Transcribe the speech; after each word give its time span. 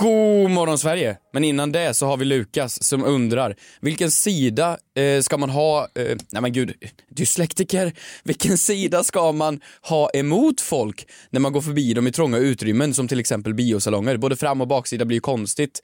God 0.00 0.50
morgon 0.50 0.78
Sverige! 0.78 1.16
Men 1.32 1.44
innan 1.44 1.72
det 1.72 1.94
så 1.94 2.06
har 2.06 2.16
vi 2.16 2.24
Lukas 2.24 2.82
som 2.84 3.04
undrar 3.04 3.56
vilken 3.80 4.10
sida 4.10 4.78
eh, 4.94 5.20
ska 5.20 5.36
man 5.36 5.50
ha, 5.50 5.88
eh, 5.94 6.16
nej 6.32 6.42
men 6.42 6.52
gud, 6.52 6.72
dyslektiker, 7.10 7.92
vilken 8.24 8.58
sida 8.58 9.04
ska 9.04 9.32
man 9.32 9.60
ha 9.82 10.10
emot 10.10 10.60
folk 10.60 11.08
när 11.30 11.40
man 11.40 11.52
går 11.52 11.60
förbi 11.60 11.94
dem 11.94 12.06
i 12.06 12.12
trånga 12.12 12.38
utrymmen 12.38 12.94
som 12.94 13.08
till 13.08 13.20
exempel 13.20 13.54
biosalonger? 13.54 14.16
Både 14.16 14.36
fram 14.36 14.60
och 14.60 14.68
baksida 14.68 15.04
blir 15.04 15.16
ju 15.16 15.20
konstigt 15.20 15.80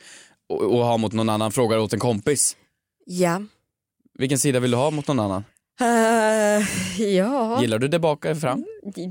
att 0.53 0.71
ha 0.71 0.97
mot 0.97 1.13
någon 1.13 1.29
annan, 1.29 1.53
frågar 1.53 1.79
åt 1.79 1.93
en 1.93 2.01
kompis. 2.01 2.57
Ja. 3.07 3.43
Vilken 4.19 4.39
sida 4.39 4.61
vill 4.61 4.71
du 4.71 4.77
ha 4.77 4.91
mot 4.91 5.09
någon 5.09 5.21
annan? 5.21 5.45
Uh, 5.83 7.01
ja, 7.03 7.61
Gillar 7.61 7.79
du 7.79 7.89
det 7.89 7.99
bak 7.99 8.25
eller 8.25 8.35
fram? 8.41 8.65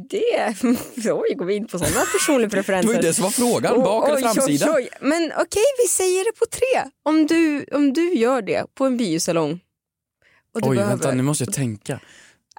det... 0.10 0.56
Oj, 1.12 1.34
går 1.36 1.46
vi 1.46 1.56
in 1.56 1.68
på 1.68 1.80
sådana 1.80 2.06
personliga 2.06 2.48
Det 2.50 2.56
preferenser? 2.56 2.88
var 2.88 2.96
ju 2.96 3.02
det 3.02 3.14
som 3.14 3.24
var 3.24 3.30
frågan, 3.32 3.80
bak 3.80 4.08
eller 4.10 4.18
Oj, 4.18 4.24
oj, 4.28 4.34
framsida? 4.34 4.74
oj. 4.76 4.90
Men 5.02 5.32
okej, 5.40 5.64
vi 5.84 5.88
säger 5.88 6.24
det 6.34 6.40
på 6.40 6.46
tre. 6.46 6.92
Om 7.04 7.28
du, 7.28 7.66
om 7.72 7.94
du 7.94 8.14
gör 8.14 8.42
det 8.42 8.66
på 8.76 8.86
en 8.86 8.98
biosalong. 8.98 9.60
Och 10.56 10.62
du 10.62 10.70
Oj, 10.70 10.76
behöver... 10.76 10.96
vänta 10.96 11.12
nu 11.12 11.24
måste 11.24 11.44
jag 11.44 11.54
tänka. 11.54 12.00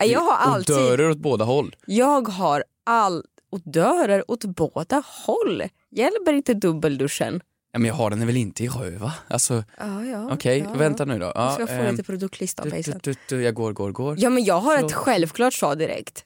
Ja, 0.01 0.07
Jag 0.07 0.21
har 0.21 0.33
Och 0.33 0.47
alltid... 0.55 0.77
dörrar 0.77 1.11
åt 1.11 1.19
båda 1.19 1.45
håll. 1.45 1.77
Jag 1.87 2.29
har 2.29 2.65
all... 2.87 3.25
Och 3.51 3.61
dörrar 3.65 4.31
åt 4.31 4.45
båda 4.45 5.03
håll. 5.07 5.63
Hjälper 5.91 6.33
inte 6.33 6.55
dubbelduschen? 6.55 7.41
Ja, 7.75 7.79
men 7.79 7.89
jag 7.89 7.95
har 7.95 8.11
den 8.11 8.27
väl 8.27 8.37
inte 8.37 8.65
i 8.65 8.69
röv 8.69 8.93
va? 9.01 9.13
Alltså, 9.29 9.65
Ja, 9.79 10.05
ja. 10.05 10.29
okej, 10.33 10.59
ja, 10.59 10.79
vänta 10.79 11.05
nu 11.05 11.19
då. 11.19 11.33
Ja, 11.35 11.45
Jag 11.45 11.53
ska 11.55 11.67
få 11.67 11.73
ehm, 11.73 11.91
lite 11.91 12.03
produktlistan 12.03 12.65
du, 12.71 12.83
på 12.83 12.91
du, 12.91 12.99
du, 13.03 13.15
du, 13.29 13.43
jag 13.43 13.55
går, 13.55 13.73
går, 13.73 13.93
går. 13.93 14.17
Ja, 14.19 14.31
men 14.31 14.45
jag 14.45 14.61
har 14.61 14.75
Förlåt. 14.77 14.91
ett 14.91 14.97
självklart 14.97 15.55
svar 15.55 15.77
direkt. 15.77 16.25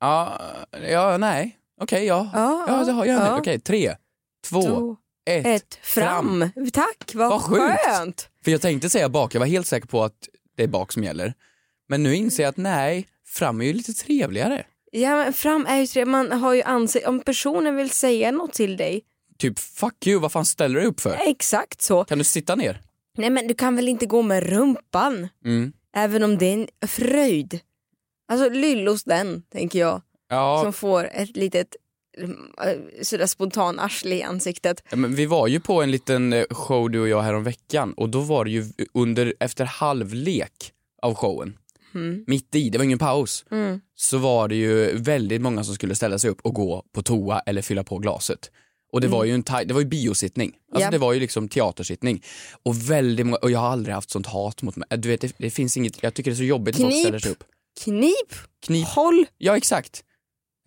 Ja, 0.00 0.40
ja 0.90 1.18
nej. 1.18 1.58
Okej, 1.80 2.04
ja. 2.06 2.30
Ja, 2.34 2.64
Ja, 2.68 2.84
det 2.84 2.92
har 2.92 3.04
jag. 3.06 3.20
ja. 3.22 3.38
Okej, 3.38 3.60
tre, 3.60 3.96
två, 4.48 4.62
Två, 4.62 4.96
ett. 5.30 5.46
ett, 5.46 5.78
fram. 5.82 6.50
Tack, 6.72 7.12
vad, 7.14 7.30
Vad 7.30 7.42
sjukt. 7.42 7.76
skönt. 7.86 8.28
För 8.44 8.50
jag 8.50 8.60
tänkte 8.60 8.90
säga 8.90 9.08
bak, 9.08 9.34
jag 9.34 9.40
var 9.40 9.46
helt 9.46 9.66
säker 9.66 9.86
på 9.88 10.04
att 10.04 10.28
det 10.56 10.62
är 10.62 10.68
bak 10.68 10.92
som 10.92 11.04
gäller. 11.04 11.34
Men 11.88 12.02
nu 12.02 12.14
inser 12.14 12.42
jag 12.42 12.50
att 12.50 12.56
nej, 12.56 13.06
fram 13.26 13.60
är 13.60 13.64
ju 13.64 13.72
lite 13.72 13.92
trevligare. 13.92 14.64
Ja, 14.92 15.16
men 15.16 15.32
fram 15.32 15.66
är 15.66 15.76
ju 15.76 15.86
tre, 15.86 16.04
man 16.04 16.32
har 16.32 16.54
ju 16.54 16.62
ansikte, 16.62 17.08
om 17.08 17.20
personen 17.20 17.76
vill 17.76 17.90
säga 17.90 18.30
något 18.32 18.52
till 18.52 18.76
dig, 18.76 19.02
Typ 19.38 19.58
fuck 19.58 20.06
you, 20.06 20.20
vad 20.20 20.32
fan 20.32 20.44
ställer 20.44 20.80
du 20.80 20.86
upp 20.86 21.00
för? 21.00 21.18
exakt 21.26 21.82
så. 21.82 22.04
Kan 22.04 22.18
du 22.18 22.24
sitta 22.24 22.54
ner? 22.54 22.80
Nej 23.18 23.30
men 23.30 23.46
du 23.48 23.54
kan 23.54 23.76
väl 23.76 23.88
inte 23.88 24.06
gå 24.06 24.22
med 24.22 24.42
rumpan, 24.42 25.28
Mm. 25.44 25.72
även 25.96 26.22
om 26.22 26.38
det 26.38 26.46
är 26.46 26.52
en 26.52 26.88
fröjd. 26.88 27.60
Alltså 28.32 28.48
lyllos 28.48 29.04
den, 29.04 29.42
tänker 29.52 29.78
jag, 29.78 30.02
Ja, 30.28 30.60
som 30.64 30.72
får 30.72 31.04
ett 31.12 31.36
litet 31.36 31.76
eh, 32.18 33.02
sådär 33.02 33.26
spontan 33.26 33.78
arsle 33.78 34.14
i 34.16 34.22
ansiktet. 34.22 34.82
Ja, 34.90 34.96
men 34.96 35.14
vi 35.14 35.26
var 35.26 35.46
ju 35.48 35.60
på 35.60 35.82
en 35.82 35.90
liten 35.90 36.32
eh, 36.32 36.44
show 36.50 36.90
du 36.90 37.00
och 37.00 37.08
jag 37.08 37.22
här 37.22 37.34
om 37.34 37.44
veckan 37.44 37.92
och 37.92 38.08
då 38.08 38.20
var 38.20 38.44
det 38.44 38.50
ju 38.50 38.64
under, 38.94 39.34
efter 39.40 39.64
halvlek 39.64 40.72
av 41.02 41.14
showen, 41.14 41.58
Mm. 41.94 42.24
mitt 42.26 42.54
i, 42.54 42.70
det 42.70 42.78
var 42.78 42.84
ingen 42.84 42.98
paus, 42.98 43.44
Mm. 43.50 43.80
så 43.94 44.18
var 44.18 44.48
det 44.48 44.54
ju 44.54 44.96
väldigt 44.98 45.40
många 45.42 45.64
som 45.64 45.74
skulle 45.74 45.94
ställa 45.94 46.18
sig 46.18 46.30
upp 46.30 46.40
och 46.42 46.54
gå 46.54 46.84
på 46.92 47.02
toa 47.02 47.40
eller 47.40 47.62
fylla 47.62 47.84
på 47.84 47.98
glaset. 47.98 48.50
Och 48.92 49.00
det 49.00 49.08
var 49.08 49.24
ju 49.24 49.34
en 49.34 49.42
det 49.66 49.74
var 49.74 49.80
ju 49.80 49.86
biosittning, 49.86 50.48
alltså 50.48 50.76
Mm. 50.76 50.82
Ja. 50.84 50.90
det 50.90 50.98
var 50.98 51.12
ju 51.12 51.20
liksom 51.20 51.48
teatersittning. 51.48 52.22
Och 52.62 52.90
väldigt 52.90 53.26
många, 53.26 53.36
och 53.36 53.50
jag 53.50 53.58
har 53.58 53.68
aldrig 53.68 53.94
haft 53.94 54.10
sånt 54.10 54.26
hat 54.26 54.62
mot 54.62 54.76
mig. 54.76 54.88
Du 54.98 55.08
vet, 55.08 55.20
det, 55.20 55.32
det 55.38 55.50
finns 55.50 55.76
inget, 55.76 56.02
jag 56.02 56.14
tycker 56.14 56.30
det 56.30 56.34
är 56.34 56.36
så 56.38 56.42
jobbigt 56.44 56.78
när 56.78 56.84
folk 56.84 56.92
Knip. 56.94 57.02
ställer 57.04 57.18
sig 57.18 57.30
upp. 57.32 57.44
Knip, 57.84 58.34
Knip. 58.66 58.88
håll. 58.88 59.26
Ja 59.38 59.56
exakt. 59.56 60.04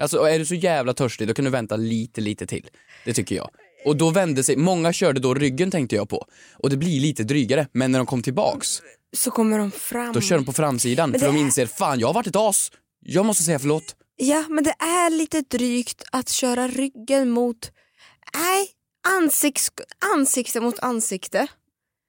Alltså 0.02 0.18
är 0.24 0.40
du 0.40 0.46
så 0.46 0.56
jävla 0.56 0.94
törstig 0.94 1.28
då 1.28 1.34
kan 1.34 1.46
du 1.46 1.52
vänta 1.52 1.76
lite, 1.76 2.22
lite 2.22 2.48
till. 2.48 2.70
Det 3.06 3.14
tycker 3.14 3.36
jag. 3.36 3.50
Och 3.86 3.98
då 3.98 4.10
vände 4.10 4.44
sig, 4.44 4.56
många 4.58 4.94
körde 4.94 5.20
då 5.20 5.34
ryggen 5.34 5.72
tänkte 5.72 5.96
jag 5.96 6.10
på. 6.10 6.26
Och 6.54 6.70
det 6.70 6.78
blir 6.78 7.00
lite 7.00 7.24
drygare, 7.24 7.68
men 7.72 7.92
när 7.92 8.00
de 8.00 8.06
kom 8.06 8.22
tillbaks, 8.24 8.82
Så 9.18 9.32
kommer 9.32 9.58
de 9.60 9.72
fram. 9.72 10.14
då 10.14 10.22
kör 10.22 10.36
de 10.36 10.46
på 10.46 10.54
framsidan 10.54 11.14
för 11.20 11.28
de 11.28 11.38
inser, 11.38 11.66
fan 11.66 12.00
jag 12.00 12.08
har 12.08 12.14
varit 12.14 12.28
ett 12.28 12.36
as, 12.36 12.72
jag 13.00 13.26
måste 13.26 13.44
säga 13.44 13.60
förlåt. 13.60 13.96
Ja, 14.18 14.46
men 14.50 14.64
det 14.64 14.76
är 14.80 15.10
lite 15.10 15.42
drygt 15.42 16.04
att 16.12 16.30
köra 16.30 16.68
ryggen 16.68 17.30
mot, 17.30 17.72
nej, 18.34 18.68
ansikts, 19.08 19.72
ansikte 20.16 20.60
mot 20.60 20.80
ansikte. 20.80 21.48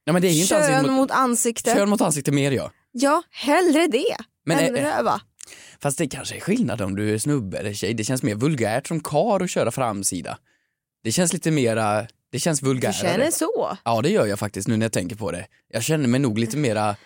Ja 0.05 0.13
men 0.13 0.23
det 0.23 0.29
är 0.29 0.33
ju 0.33 0.41
inte 0.43 0.49
Kön 0.55 0.63
ansikte 0.63 0.91
mot, 0.91 0.97
mot, 0.97 1.11
ansikte. 1.11 1.75
kön 1.75 1.89
mot 1.89 2.01
ansikte 2.01 2.33
mer 2.33 2.51
ja. 2.53 2.71
Ja, 2.93 3.23
hellre 3.31 3.87
det 3.87 4.17
Men 4.45 4.59
än 4.59 4.77
röva. 4.77 5.21
Fast 5.81 5.99
det 5.99 6.07
kanske 6.09 6.37
är 6.37 6.41
skillnad 6.41 6.81
om 6.81 6.97
du 6.97 7.15
är 7.15 7.19
snubbe 7.19 7.59
eller 7.59 7.73
tjej, 7.73 7.95
det 7.95 8.05
känns 8.05 8.23
mer 8.23 8.35
vulgärt 8.35 8.87
som 8.87 9.01
kar 9.01 9.41
att 9.41 9.51
köra 9.51 9.71
framsida. 9.71 10.39
Det 11.05 11.13
känns 11.13 11.33
lite 11.33 11.51
mera, 11.51 12.07
det 12.33 12.39
känns 12.39 12.61
Du 12.61 12.67
vulgärare. 12.67 12.95
känner 12.95 13.31
så? 13.31 13.77
Ja 13.85 14.03
det 14.03 14.11
gör 14.11 14.27
jag 14.27 14.39
faktiskt 14.39 14.69
nu 14.69 14.77
när 14.77 14.85
jag 14.85 14.93
tänker 14.93 15.17
på 15.17 15.31
det. 15.31 15.47
Jag 15.69 15.83
känner 15.83 16.09
mig 16.09 16.21
nog 16.21 16.39
lite 16.39 16.57
mera, 16.57 16.97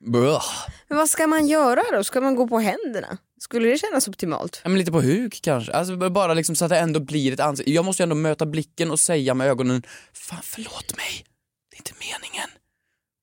Blah. 0.00 0.44
Men 0.88 0.98
vad 0.98 1.08
ska 1.08 1.26
man 1.26 1.46
göra 1.46 1.82
då? 1.92 2.04
Ska 2.04 2.20
man 2.20 2.34
gå 2.34 2.48
på 2.48 2.58
händerna? 2.58 3.18
Skulle 3.42 3.68
det 3.68 3.78
kännas 3.78 4.08
optimalt? 4.08 4.60
Ja, 4.64 4.68
men 4.68 4.78
lite 4.78 4.92
på 4.92 5.00
huk 5.00 5.40
kanske. 5.42 5.72
Alltså 5.72 6.10
bara 6.10 6.34
liksom 6.34 6.56
så 6.56 6.64
att 6.64 6.68
det 6.68 6.78
ändå 6.78 7.00
blir 7.00 7.32
ett 7.32 7.40
ansikte. 7.40 7.72
Jag 7.72 7.84
måste 7.84 8.02
ju 8.02 8.04
ändå 8.04 8.16
möta 8.16 8.46
blicken 8.46 8.90
och 8.90 9.00
säga 9.00 9.34
med 9.34 9.46
ögonen, 9.46 9.82
fan 10.12 10.40
förlåt 10.42 10.96
mig, 10.96 11.24
det 11.70 11.76
är 11.76 11.80
inte 11.80 11.92
meningen. 11.98 12.50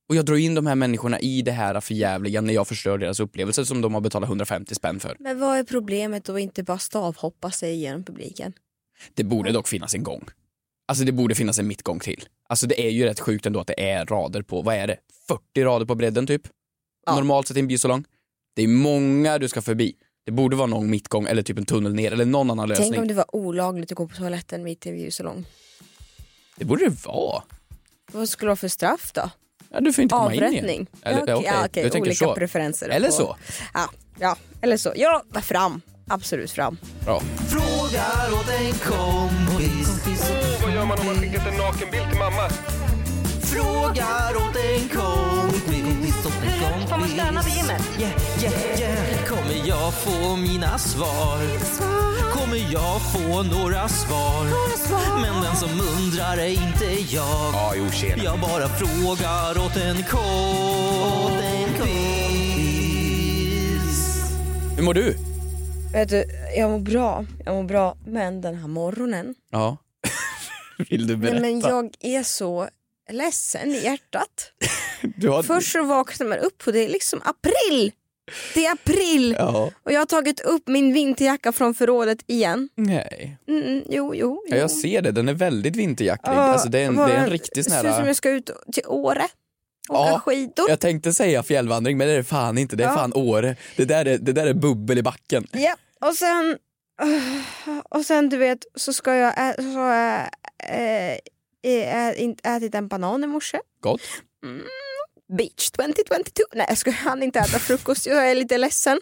Och 0.10 0.16
jag 0.16 0.26
drar 0.26 0.36
in 0.36 0.56
de 0.56 0.68
här 0.68 0.76
människorna 0.76 1.20
i 1.20 1.42
det 1.42 1.52
här 1.52 1.82
förjävliga 1.82 2.42
när 2.42 2.54
jag 2.54 2.68
förstör 2.68 2.98
deras 2.98 3.20
upplevelse 3.20 3.66
som 3.66 3.82
de 3.82 3.94
har 3.94 4.02
betalat 4.02 4.30
150 4.30 4.76
spänn 4.76 5.00
för. 5.00 5.18
Men 5.20 5.40
vad 5.40 5.58
är 5.58 5.64
problemet 5.64 6.30
att 6.30 6.40
inte 6.40 6.64
bara 6.64 6.80
stavhoppa 6.80 7.52
sig 7.52 7.76
genom 7.76 8.04
publiken? 8.04 8.54
Det 9.14 9.24
borde 9.24 9.52
dock 9.52 9.68
finnas 9.68 9.96
en 9.96 10.04
gång. 10.04 10.26
Alltså 10.88 11.04
det 11.04 11.12
borde 11.12 11.36
finnas 11.36 11.60
en 11.60 11.68
mittgång 11.68 12.00
till. 12.00 12.26
Alltså 12.50 12.68
det 12.68 12.88
är 12.88 12.90
ju 12.90 13.06
rätt 13.06 13.20
sjukt 13.20 13.46
ändå 13.46 13.60
att 13.60 13.68
det 13.68 13.92
är 13.92 14.06
rader 14.06 14.42
på, 14.42 14.62
vad 14.62 14.76
är 14.76 14.88
det, 14.88 14.98
40 15.28 15.64
rader 15.64 15.86
på 15.86 15.96
bredden 15.96 16.28
typ? 16.28 16.42
Ja. 17.06 17.16
Normalt 17.16 17.48
sett 17.48 17.58
i 17.58 17.60
en 17.60 17.68
biosalong. 17.68 18.06
Det 18.56 18.64
är 18.64 18.68
många 18.68 19.38
du 19.38 19.50
ska 19.50 19.62
förbi. 19.62 19.96
Det 20.30 20.34
borde 20.34 20.56
vara 20.56 20.68
någon 20.68 20.90
mittgång 20.90 21.26
eller 21.28 21.42
typ 21.42 21.58
en 21.58 21.66
tunnel 21.66 21.94
ner 21.94 22.12
eller 22.12 22.26
någon 22.26 22.52
annan 22.52 22.70
lösning. 22.70 22.92
Tänk 22.92 23.02
om 23.02 23.08
det 23.08 23.14
var 23.14 23.36
olagligt 23.36 23.92
att 23.92 23.96
gå 23.98 24.08
på 24.08 24.16
toaletten 24.16 24.64
mitt 24.64 24.86
i 24.86 24.90
en 24.90 24.96
biosalong. 24.96 25.46
Det 26.56 26.66
borde 26.66 26.84
det 26.90 27.06
vara. 27.06 27.44
Vad 28.12 28.30
skulle 28.30 28.48
det 28.48 28.50
vara 28.50 28.56
för 28.56 28.68
straff 28.68 29.12
då? 29.14 29.30
Ja, 29.72 29.80
du 29.80 29.94
får 29.94 30.02
inte 30.02 30.14
komma 30.14 30.34
in 30.34 30.44
Avrättning? 30.44 30.64
igen. 30.70 30.88
Eller, 31.02 31.28
ja, 31.28 31.36
okej, 31.36 31.46
ja, 31.54 31.66
okej, 31.66 31.84
du 31.84 31.90
tänker 31.90 32.10
olika 32.10 32.26
så. 32.26 32.36
preferenser. 32.36 32.90
Eller 32.90 33.08
på- 33.08 33.14
så. 33.14 33.36
Ja, 33.74 33.90
ja, 34.20 34.36
eller 34.62 34.78
så. 34.78 34.94
Ja, 34.96 35.24
fram. 35.42 35.82
Absolut 36.08 36.52
fram. 36.52 36.78
Bra. 37.06 37.22
Frågar 37.50 38.34
åt 38.34 38.50
en 38.50 38.74
kompis. 38.74 39.90
Vad 40.64 40.74
gör 40.74 40.86
man 40.86 41.00
om 41.00 41.06
man 41.06 41.16
skickat 41.16 41.48
en 41.48 41.58
nakenbild 41.58 42.10
till 42.10 42.20
mamma? 42.20 42.50
Frågar 43.42 44.36
åt 44.36 44.56
en 44.56 44.90
kompis. 44.90 45.89
Vid 47.20 47.56
gymmet? 47.56 47.82
Yeah, 48.00 48.12
yeah, 48.44 48.80
yeah. 48.80 49.26
Kommer 49.28 49.68
jag 49.68 49.94
få 49.94 50.36
mina 50.36 50.78
svar? 50.78 51.38
Kommer 52.32 52.58
jag 52.74 53.02
få 53.14 53.44
några 53.44 53.88
svar? 53.90 54.46
Men 55.22 55.44
den 55.44 55.56
som 55.56 55.70
undrar 55.70 56.38
är 56.38 56.48
inte 56.48 57.14
jag. 57.16 57.54
Ja, 57.54 57.74
jo 57.78 57.90
tjena. 57.92 58.24
Jag 58.24 58.40
bara 58.40 58.68
frågar 58.68 59.66
åt 59.66 59.76
en 59.78 60.04
kompis. 63.30 64.24
Hur 64.78 64.84
mår 64.84 64.94
du? 64.94 65.16
Vet 65.94 66.10
du, 66.10 66.26
jag 66.58 66.72
mår 66.72 66.80
bra. 66.80 67.26
Jag 67.46 67.56
mår 67.56 67.64
bra. 67.64 67.98
Men 68.06 68.42
den 68.42 68.56
här 68.56 68.68
morgonen. 68.68 69.36
Ja. 69.52 69.78
Vill 70.90 71.08
du 71.08 71.18
Nej, 71.18 71.32
berätta? 71.32 71.42
men 71.42 71.60
jag 71.60 71.90
är 72.02 72.24
så 72.24 72.68
ledsen 73.10 73.70
i 73.72 73.84
hjärtat. 73.84 74.52
har... 75.28 75.44
Först 75.44 75.72
så 75.72 75.84
vaknar 75.84 76.28
man 76.28 76.38
upp 76.38 76.64
och 76.68 76.74
det 76.74 76.80
är 76.86 76.90
liksom 76.90 77.22
april. 77.26 77.92
Det 78.54 78.66
är 78.66 78.72
april 78.74 79.36
Ja. 79.40 79.72
och 79.84 79.92
jag 79.92 80.00
har 80.00 80.06
tagit 80.06 80.40
upp 80.40 80.68
min 80.68 80.94
vinterjacka 80.94 81.52
från 81.52 81.74
förrådet 81.76 82.18
igen. 82.28 82.70
Nej. 82.76 83.38
Mm, 83.48 83.84
jo, 83.90 84.16
jo, 84.16 84.44
Ja, 84.50 84.56
jo. 84.56 84.62
jag 84.62 84.72
ser 84.72 85.02
det, 85.02 85.12
den 85.12 85.30
är 85.30 85.34
väldigt 85.34 85.76
vinterjacklig. 85.76 86.34
Ja, 86.34 86.40
alltså 86.42 86.70
det 86.70 86.80
är 86.80 86.86
en, 86.86 86.96
det 86.96 87.04
är 87.14 87.24
en 87.24 87.30
riktig 87.30 87.66
sån 87.66 87.74
Det 87.74 87.80
ser 87.82 87.88
ut 87.90 87.94
som 87.94 88.02
här... 88.02 88.08
jag 88.08 88.16
ska 88.16 88.30
ut 88.30 88.50
till 88.74 88.84
Åre. 88.88 89.24
Åka 89.90 90.10
Ja, 90.12 90.20
skidor. 90.26 90.70
Jag 90.70 90.80
tänkte 90.80 91.14
säga 91.14 91.44
fjällvandring 91.44 91.98
men 91.98 92.08
det 92.08 92.14
är 92.14 92.18
det 92.18 92.24
fan 92.24 92.58
inte, 92.58 92.76
det 92.76 92.84
är 92.84 92.88
Ja. 92.88 92.94
fan 92.96 93.14
Åre. 93.14 93.56
Det 93.76 93.86
där 93.86 94.06
är, 94.06 94.18
det 94.18 94.32
där 94.34 94.48
är 94.48 94.54
bubbel 94.54 94.98
i 94.98 95.04
backen. 95.04 95.48
Ja, 95.52 95.76
och 96.08 96.16
sen, 96.16 96.58
och 97.90 98.06
sen 98.06 98.30
du 98.30 98.38
vet 98.38 98.60
så 98.76 98.94
ska 98.94 99.16
jag 99.16 99.56
så 99.56 99.90
äh, 100.74 101.18
ätit 102.44 102.76
en 102.76 102.88
banan 102.88 103.24
i 103.24 103.28
morse. 103.28 103.60
Gott. 103.82 104.02
beach 105.38 105.70
2022. 105.72 106.44
Nej 106.54 106.66
jag 106.70 106.78
ska 106.78 106.92
han 106.92 107.24
inte 107.24 107.40
äta 107.40 107.60
frukost, 107.60 108.06
jag 108.06 108.32
är 108.32 108.36
lite 108.36 108.58
ledsen. 108.58 109.02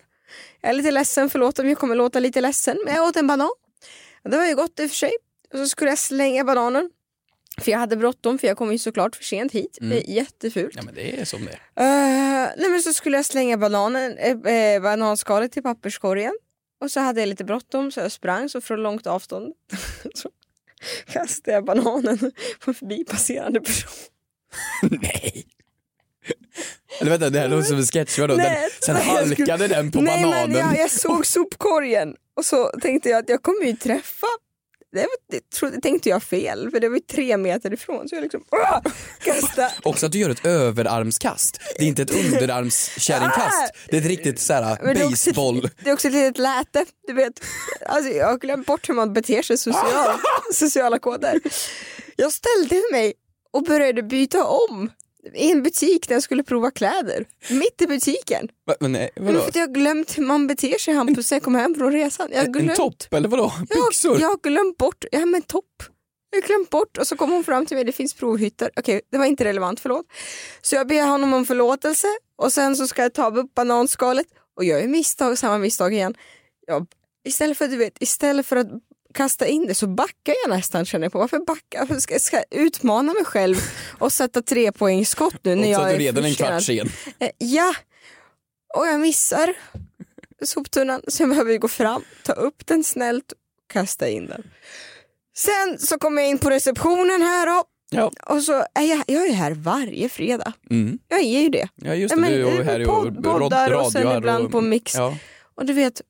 Jag 0.62 0.69
är 0.69 0.74
lite 0.74 0.92
ledsen, 0.92 1.30
förlåt 1.30 1.59
om 1.59 1.69
jag 1.69 1.77
kommer 1.77 1.95
låta 1.95 2.19
lite 2.19 2.42
ledsen. 2.42 2.77
Men 2.86 2.95
jag 2.95 3.07
åt 3.07 3.15
en 3.15 3.27
banan. 3.27 3.50
Det 4.24 4.38
var 4.38 4.45
ju 4.45 4.56
gott 4.56 4.80
i 4.80 4.86
och 4.86 4.89
för 4.89 4.95
sig. 4.95 5.12
Och 5.54 5.59
så 5.59 5.68
skulle 5.68 5.92
jag 5.92 6.00
slänga 6.00 6.44
bananen. 6.44 6.89
För 7.62 7.71
jag 7.71 7.80
hade 7.80 7.98
bråttom 7.98 8.39
för 8.39 8.48
jag 8.48 8.57
kom 8.57 8.71
ju 8.71 8.77
såklart 8.77 9.15
för 9.15 9.24
sent 9.24 9.51
hit. 9.51 9.77
Det 9.81 10.09
är 10.09 10.09
jättefult. 10.09 10.74
Ja 10.75 10.81
men 10.83 10.95
det 10.95 11.21
är 11.21 11.25
som 11.25 11.45
det. 11.45 11.51
Eh, 11.83 12.50
nej 12.57 12.69
men 12.69 12.81
så 12.81 12.94
skulle 12.94 13.18
jag 13.18 13.25
slänga 13.25 13.57
bananen, 13.57 14.18
eh, 14.18 14.54
eh, 14.54 14.81
bananskalet 14.81 15.57
i 15.57 15.62
papperskorgen. 15.62 16.38
Och 16.81 16.92
så 16.92 17.00
hade 17.00 17.19
jag 17.19 17.27
lite 17.27 17.44
bråttom 17.44 17.92
så 17.92 18.00
jag 18.00 18.12
sprang 18.12 18.50
så 18.50 18.62
från 18.62 18.83
långt 18.83 19.07
avstånd 19.07 19.54
så 20.13 20.30
kastade 21.06 21.52
jag 21.56 21.66
bananen 21.66 22.18
på 22.60 22.72
en 22.72 22.74
förbipasserande 22.76 23.60
person. 23.62 23.92
Nej. 24.82 25.46
Eller 27.02 27.12
vänta, 27.12 27.30
det 27.30 27.40
här 27.40 27.48
låter 27.48 27.68
som 27.68 27.78
en 27.78 27.86
sketch. 27.86 28.20
Vadå? 28.20 28.36
Den, 28.36 28.44
Nej, 28.46 28.70
sen 28.86 28.96
halkade 28.96 29.36
skulle- 29.36 29.68
den 29.68 29.92
på 29.92 30.02
Nej 30.02 30.24
bananen. 30.24 30.52
men 30.52 30.60
jag, 30.60 30.78
jag 30.78 30.92
såg 30.92 31.26
sopkorgen 31.26 32.16
och 32.36 32.46
så 32.46 32.70
tänkte 32.82 33.10
jag 33.10 33.20
att 33.20 33.30
jag 33.30 33.44
kommer 33.44 33.66
ju 33.66 33.74
träffa. 33.76 34.28
Det, 34.92 35.00
var, 35.00 35.07
det 35.31 35.50
trodde, 35.50 35.81
tänkte 35.81 36.10
jag 36.10 36.24
fel 36.24 36.72
för 36.72 36.80
det 36.80 36.89
var 36.89 36.95
ju 36.95 37.01
tre 37.01 37.38
meter 37.38 37.74
ifrån 37.74 38.10
så 38.10 38.16
jag 38.16 38.22
liksom 38.22 38.44
åh, 38.51 38.80
kastade. 39.24 39.72
Också 39.84 40.06
att 40.06 40.12
du 40.12 40.19
gör 40.19 40.30
ett 40.30 40.45
överarmskast. 40.45 41.60
Det 41.78 41.84
är 41.84 41.88
inte 41.88 42.01
ett 42.01 42.12
underarmskärringkast. 42.25 43.74
Det 43.89 43.98
är 43.98 44.01
ett 44.01 44.07
riktigt 44.07 44.39
såhär 44.39 44.78
Men 44.84 44.95
det 44.95 45.01
är 45.01 45.06
också- 45.06 45.30
baseball. 45.30 45.69
Det 45.84 45.89
är 45.89 45.94
också 45.94 46.07
ett 46.07 46.13
litet 46.13 46.38
läte, 46.38 46.86
du 47.07 47.13
vet. 47.13 47.34
Alltså, 47.86 48.12
jag 48.12 48.28
har 48.28 48.38
glömt 48.38 48.68
bort 48.68 48.89
hur 48.89 48.94
man 48.94 49.13
beter 49.13 49.42
sig 49.42 49.57
socialt, 49.57 50.22
sociala 50.54 51.00
koder. 51.00 51.40
Jag 52.16 52.33
ställde 52.33 52.81
mig 52.92 53.13
och 53.54 53.63
började 53.63 54.04
byta 54.04 54.45
om 54.45 54.92
i 55.36 55.52
en 55.52 55.64
butik 55.64 56.08
där 56.08 56.16
jag 56.16 56.24
skulle 56.24 56.44
prova 56.44 56.72
kläder. 56.72 57.26
Mitt 57.50 57.82
i 57.82 57.88
butiken. 57.88 58.48
Va- 58.68 58.76
Men 58.80 58.92
nej, 58.92 59.10
Men 59.16 59.26
vadå? 59.26 59.40
för 59.40 59.48
att 59.50 59.56
jag 59.56 59.68
har 59.68 59.74
glömt 59.74 60.18
hur 60.18 60.24
man 60.24 60.48
beter 60.48 60.78
sig 60.78 60.94
Hampus 60.94 61.32
när 61.32 61.36
jag 61.36 61.44
kom 61.44 61.56
hem 61.56 61.76
från 61.76 61.92
resan. 61.92 62.28
Jag 62.32 62.38
har 62.40 62.46
En 62.46 62.52
glömt, 62.52 62.76
topp 62.76 63.04
eller 63.14 63.30
vadå? 63.30 63.54
jag, 63.70 63.86
Byxor? 63.90 64.22
jag 64.22 64.28
har 64.28 64.38
glömt 64.44 64.78
bort, 64.78 65.06
ja 65.12 65.26
men 65.26 65.42
topp. 65.42 65.84
Jag 66.30 66.42
har 66.42 66.48
glömt 66.48 66.70
bort 66.70 66.98
och 66.98 67.08
så 67.08 67.16
kom 67.18 67.32
hon 67.32 67.44
fram 67.44 67.66
till 67.66 67.78
mig, 67.78 67.84
det 67.86 67.92
finns 67.92 68.14
provhytter. 68.14 68.70
Okej, 68.76 69.02
det 69.12 69.18
var 69.18 69.26
inte 69.26 69.44
relevant, 69.44 69.80
förlåt. 69.80 70.06
Så 70.62 70.76
jag 70.76 70.88
ber 70.88 71.02
honom 71.08 71.34
om 71.34 71.46
förlåtelse 71.46 72.08
och 72.36 72.54
sen 72.54 72.76
så 72.76 72.88
ska 72.88 73.02
jag 73.02 73.14
ta 73.14 73.36
upp 73.38 73.54
bananskalet 73.56 74.26
och 74.58 74.64
jag 74.64 74.82
gör 74.82 74.88
misstag, 74.88 75.38
samma 75.38 75.58
misstag 75.58 75.94
igen. 75.94 76.16
Jag, 76.68 76.86
istället, 77.28 77.58
för, 77.58 77.68
du 77.68 77.78
vet, 77.78 78.02
istället 78.02 78.46
för 78.46 78.56
att 78.56 78.68
kasta 79.18 79.48
in 79.48 79.68
det 79.68 79.75
så 79.75 79.88
backar 79.88 80.34
jag 80.46 80.50
nästan 80.58 80.86
känner 80.86 81.06
jag 81.06 81.12
på. 81.12 81.19
Varför 81.19 81.40
backa? 81.40 81.80
Varför 81.80 81.96
ska 82.00 82.14
jag 82.14 82.22
ska 82.22 82.36
jag 82.38 82.62
utmana 82.62 83.14
mig 83.14 83.25
själv 83.25 83.56
och 84.00 84.12
sätta 84.12 84.42
tre 84.42 84.72
poäng 84.72 85.06
skott 85.06 85.36
nu 85.44 85.56
när 85.56 85.64
Och 85.64 85.69
jag 85.69 85.92
är 85.94 85.98
redan 85.98 86.25
en 86.25 86.34
kvart 86.36 86.64
sen. 86.64 86.90
Eh, 87.19 87.30
Ja, 87.38 87.74
och 88.78 88.88
jag 88.88 89.00
missar 89.00 89.54
soptunnan 90.44 91.02
så 91.08 91.22
jag 91.24 91.30
behöver 91.30 91.58
gå 91.58 91.68
fram, 91.68 92.04
ta 92.24 92.34
upp 92.34 92.66
den 92.68 92.84
snällt 92.84 93.31
och 93.31 93.38
kasta 93.74 94.10
in 94.10 94.28
den. 94.28 94.44
Sen 95.38 95.80
så 95.80 96.00
kommer 96.00 96.22
jag 96.22 96.31
in 96.31 96.38
på 96.38 96.50
receptionen 96.50 97.22
här 97.22 97.46
då, 97.48 97.64
Ja. 97.92 98.12
och 98.25 98.44
så 98.44 98.54
är 98.54 98.81
jag, 98.90 99.04
jag 99.08 99.28
är 99.28 99.34
här 99.34 99.52
varje 99.52 100.10
fredag. 100.10 100.54
Mm. 100.69 101.00
Jag 101.08 101.19
är 101.19 101.42
ju 101.42 101.50
det. 101.50 101.68
ja, 101.75 101.94
just 101.96 102.16
det. 102.16 102.22
men, 102.22 102.31
Du 102.31 102.48
är 102.48 102.64
här 102.64 102.80
i 102.80 102.86
podd- 102.86 103.24
poddar 103.24 103.72
och 103.72 103.92
sen 103.92 104.04
radio 104.04 104.18
ibland 104.18 104.46
och, 104.46 104.52
på 104.52 104.62
Mix. 104.62 104.96
Ja. 104.96 105.18
Och 105.56 105.66
du 105.66 105.74
vet, 105.74 106.02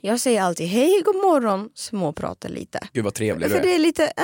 jag 0.00 0.20
säger 0.20 0.42
alltid 0.42 0.66
hej, 0.66 1.02
god 1.04 1.16
morgon, 1.16 1.68
småpratar 1.74 2.48
lite. 2.48 2.80
Gud 2.92 3.04
vad 3.04 3.14
trevlig 3.14 3.50
du 3.50 3.56
är. 3.56 3.62
det 3.62 3.74
är 3.74 3.78
lite, 3.78 4.12
ja, 4.16 4.22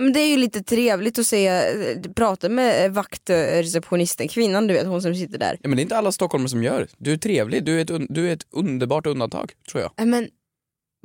men, 0.00 0.12
det 0.12 0.20
är 0.20 0.26
ju 0.28 0.36
lite 0.36 0.62
trevligt 0.62 1.18
att 1.18 1.26
säga, 1.26 1.72
eh, 1.72 2.00
prata 2.16 2.48
med 2.48 2.84
eh, 2.86 2.92
vaktreceptionisten, 2.92 4.28
kvinnan 4.28 4.66
du 4.66 4.74
vet, 4.74 4.86
hon 4.86 5.02
som 5.02 5.14
sitter 5.14 5.38
där. 5.38 5.58
Ja, 5.62 5.68
men 5.68 5.76
det 5.76 5.80
är 5.80 5.82
inte 5.82 5.96
alla 5.96 6.12
stockholmare 6.12 6.48
som 6.48 6.62
gör. 6.62 6.88
Du 6.98 7.12
är 7.12 7.16
trevlig, 7.16 7.64
du 7.64 7.78
är 7.78 7.82
ett, 7.82 7.90
un- 7.90 8.06
du 8.10 8.28
är 8.28 8.32
ett 8.32 8.46
underbart 8.50 9.06
undantag, 9.06 9.52
tror 9.70 9.82
jag. 9.82 9.92
Ja, 9.96 10.04
Men 10.04 10.28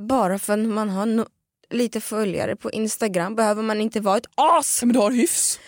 bara 0.07 0.39
för 0.39 0.53
att 0.53 0.59
man 0.59 0.89
har 0.89 1.06
no- 1.06 1.27
lite 1.69 2.01
följare 2.01 2.56
på 2.56 2.71
Instagram 2.71 3.36
behöver 3.36 3.63
man 3.63 3.81
inte 3.81 4.00
vara 4.00 4.18
ett 4.18 4.25
as. 4.36 4.79
Ja, 4.81 4.86
men 4.86 4.94
du 4.94 5.00
har 5.00 5.12
hyfs. 5.12 5.59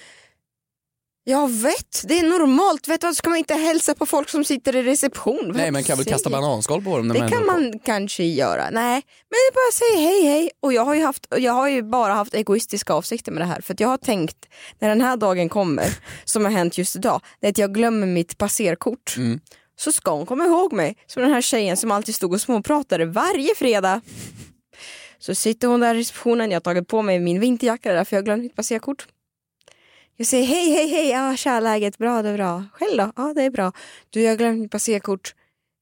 Jag 1.28 1.52
vet, 1.52 2.04
det 2.08 2.20
är 2.20 2.24
normalt. 2.40 2.88
Vet 2.88 3.02
du 3.02 3.08
vad, 3.08 3.16
ska 3.16 3.30
man 3.30 3.38
inte 3.40 3.54
hälsa 3.54 3.96
på 3.96 4.06
folk 4.06 4.30
som 4.30 4.44
sitter 4.46 4.76
i 4.76 4.84
reception? 4.84 5.52
Nej, 5.56 5.72
men 5.72 5.84
kan 5.84 5.98
väl 5.98 6.06
kasta 6.06 6.30
bananskal 6.30 6.82
på 6.84 6.98
dem 6.98 7.08
när 7.08 7.14
Det 7.16 7.20
man 7.20 7.30
kan 7.30 7.42
är 7.42 7.46
på. 7.46 7.52
man 7.52 7.80
kanske 7.80 8.24
göra. 8.24 8.70
Nej, 8.70 9.02
men 9.30 9.40
jag 9.48 9.54
bara 9.54 9.72
säger 9.74 10.08
hej 10.08 10.24
hej. 10.26 10.50
Och 10.60 10.74
jag 10.74 10.86
har, 10.86 10.96
ju 10.96 11.04
haft, 11.04 11.28
jag 11.38 11.54
har 11.54 11.70
ju 11.70 11.84
bara 11.84 12.14
haft 12.14 12.34
egoistiska 12.34 12.94
avsikter 12.94 13.32
med 13.32 13.42
det 13.42 13.46
här. 13.46 13.62
För 13.62 13.76
jag 13.80 13.88
har 13.88 13.98
tänkt, 13.98 14.38
när 14.80 14.90
den 14.90 15.02
här 15.02 15.18
dagen 15.18 15.50
kommer, 15.50 15.88
som 16.26 16.46
har 16.46 16.52
hänt 16.52 16.78
just 16.78 16.96
idag, 16.96 17.22
det 17.42 17.48
är 17.48 17.52
att 17.52 17.58
jag 17.58 17.74
glömmer 17.74 18.08
mitt 18.08 18.38
passerkort. 18.38 19.14
Mm. 19.18 19.40
Så 19.80 19.92
ska 19.92 20.12
hon 20.12 20.26
komma 20.26 20.46
ihåg 20.46 20.74
mig 20.74 20.96
som 21.08 21.22
den 21.24 21.32
här 21.32 21.42
tjejen 21.42 21.78
som 21.78 21.92
alltid 21.92 22.16
stod 22.16 22.34
och 22.34 22.42
småpratade 22.42 23.06
varje 23.06 23.56
fredag. 23.56 24.02
Så 25.20 25.36
sitter 25.36 25.68
hon 25.68 25.80
där 25.80 25.96
i 25.96 26.00
receptionen, 26.00 26.52
jag 26.52 26.56
har 26.56 26.62
tagit 26.62 26.88
på 26.88 27.02
mig 27.02 27.20
min 27.20 27.40
vinterjacka 27.40 27.94
därför 27.94 28.16
jag 28.16 28.22
har 28.22 28.26
glömt 28.26 28.44
mitt 28.44 28.56
passerkort. 28.56 29.08
Jag 30.18 30.28
säger 30.28 30.46
hej, 30.46 30.72
hej, 30.72 30.88
hej, 30.88 31.10
ja 31.10 31.36
tja 31.38 31.60
läget, 31.60 31.98
bra 31.98 32.22
det 32.22 32.30
är 32.30 32.34
bra. 32.38 32.64
Själv 32.74 32.98
då? 32.98 33.12
Ja 33.16 33.34
det 33.36 33.44
är 33.44 33.50
bra. 33.50 33.72
Du 34.10 34.22
jag 34.22 34.32
har 34.32 34.38
glömt 34.38 34.60
mitt 34.60 34.72
passerkort. 34.72 35.36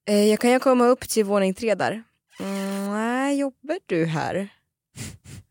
Eh, 0.09 0.29
jag 0.29 0.39
kan 0.39 0.51
ju 0.51 0.59
komma 0.59 0.85
upp 0.85 1.09
till 1.09 1.25
våning 1.25 1.53
tre 1.53 1.75
där. 1.75 2.03
Mm, 2.39 2.91
nej, 2.93 3.37
jobbar 3.39 3.77
du 3.85 4.05
här? 4.05 4.49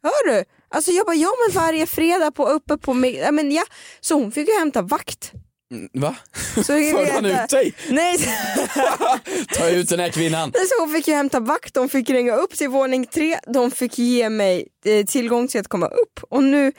Hör 0.03 0.33
du? 0.33 0.45
Alltså 0.69 0.91
jag 0.91 1.07
bara, 1.07 1.17
ja 1.17 1.29
men 1.47 1.55
varje 1.63 1.87
fredag 1.87 2.31
på, 2.31 2.49
uppe 2.49 2.77
på 2.77 2.95
mig. 2.95 3.15
Ja, 3.15 3.31
men 3.33 3.53
ja. 3.53 3.63
Så 4.01 4.15
hon 4.15 4.33
fick 4.33 4.49
ju 4.49 4.59
hämta 4.59 4.83
vakt. 4.83 5.33
Mm, 5.73 5.89
Va? 5.93 6.17
Så 6.65 6.73
jag 6.73 6.97
Förde 6.97 7.13
han 7.13 7.25
ut 7.27 7.49
dig? 7.49 7.75
Nej, 7.91 8.19
Ta 9.55 9.69
ut 9.69 9.89
den 9.89 10.01
här 10.01 10.11
kvinnan. 10.11 10.53
så 10.53 10.83
hon 10.83 10.93
fick 10.95 11.09
ju 11.09 11.15
hämta 11.15 11.41
vakt, 11.41 11.75
de 11.75 11.89
fick 11.89 12.11
ringa 12.11 12.33
upp 12.37 12.51
till 12.57 12.69
våning 12.69 13.07
tre, 13.07 13.39
de 13.47 13.71
fick 13.71 13.99
ge 13.99 14.29
mig 14.31 14.69
eh, 14.85 15.07
tillgång 15.07 15.49
till 15.49 15.61
att 15.61 15.69
komma 15.69 15.87
upp. 15.87 16.21
Och 16.31 16.43
nu 16.45 16.73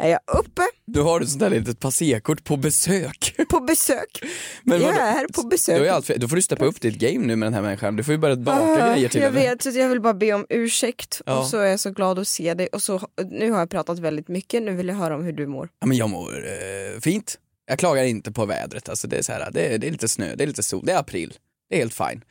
är 0.00 0.08
jag 0.10 0.20
uppe 0.38 0.62
Du 0.86 1.00
har 1.00 1.20
ett 1.20 1.28
sånt 1.28 1.40
där 1.40 1.50
litet 1.50 1.80
passerkort 1.80 2.44
på 2.44 2.56
besök. 2.56 3.34
på 3.48 3.60
besök. 3.60 4.22
Men 4.62 4.80
jag 4.80 4.90
är 4.96 5.12
här 5.12 5.26
på 5.32 5.42
Då, 5.42 5.48
besök. 5.48 5.80
är 5.86 5.90
allt 5.90 6.06
då 6.08 6.28
får 6.28 6.36
du 6.36 6.42
steppa 6.42 6.64
upp 6.64 6.80
ditt 6.80 6.94
game 6.98 7.26
nu 7.26 7.36
med 7.36 7.46
den 7.46 7.54
här 7.54 7.62
människan. 7.62 7.96
Du 7.96 8.04
får 8.04 8.12
ju 8.12 8.18
börja 8.18 8.36
baka 8.36 8.60
Ah, 8.60 8.92
grejer 8.94 9.08
till 9.08 9.20
jag 9.20 9.28
henne. 9.32 9.40
vet, 9.48 9.62
så 9.62 9.70
jag 9.70 9.88
vill 9.88 10.00
bara 10.00 10.14
be 10.14 10.32
om 10.32 10.46
ursäkt 10.48 11.20
Ja. 11.26 11.38
och 11.38 11.46
så 11.46 11.58
är 11.58 11.66
jag 11.66 11.80
så 11.80 11.90
glad 11.90 12.18
att 12.18 12.28
se 12.28 12.54
dig 12.54 12.66
och 12.66 12.82
så, 12.82 13.00
nu 13.30 13.50
har 13.50 13.58
jag 13.58 13.70
pratat 13.70 13.98
väldigt 13.98 14.28
mycket, 14.28 14.62
nu 14.62 14.74
vill 14.74 14.88
jag 14.88 14.94
höra 14.96 15.14
om 15.14 15.24
hur 15.24 15.32
du 15.32 15.46
mår. 15.46 15.68
Ja, 15.80 15.86
men 15.86 15.96
jag 15.96 16.10
mår 16.10 16.44
eh, 16.46 17.00
fint. 17.00 17.38
Jag 17.66 17.78
klagar 17.78 18.04
inte 18.04 18.32
på 18.32 18.46
vädret. 18.46 18.88
Alltså, 18.88 19.08
det, 19.08 19.18
är 19.18 19.22
så 19.22 19.32
här, 19.32 19.50
det, 19.52 19.74
är, 19.74 19.78
det 19.78 19.86
är 19.86 19.90
lite 19.90 20.08
snö, 20.08 20.34
det 20.34 20.44
är 20.44 20.46
lite 20.48 20.62
sol, 20.62 20.82
det 20.86 20.92
är 20.92 20.98
april. 20.98 21.34
Det 21.68 21.74
är 21.76 21.78
helt 21.78 21.94
fine. 21.94 22.24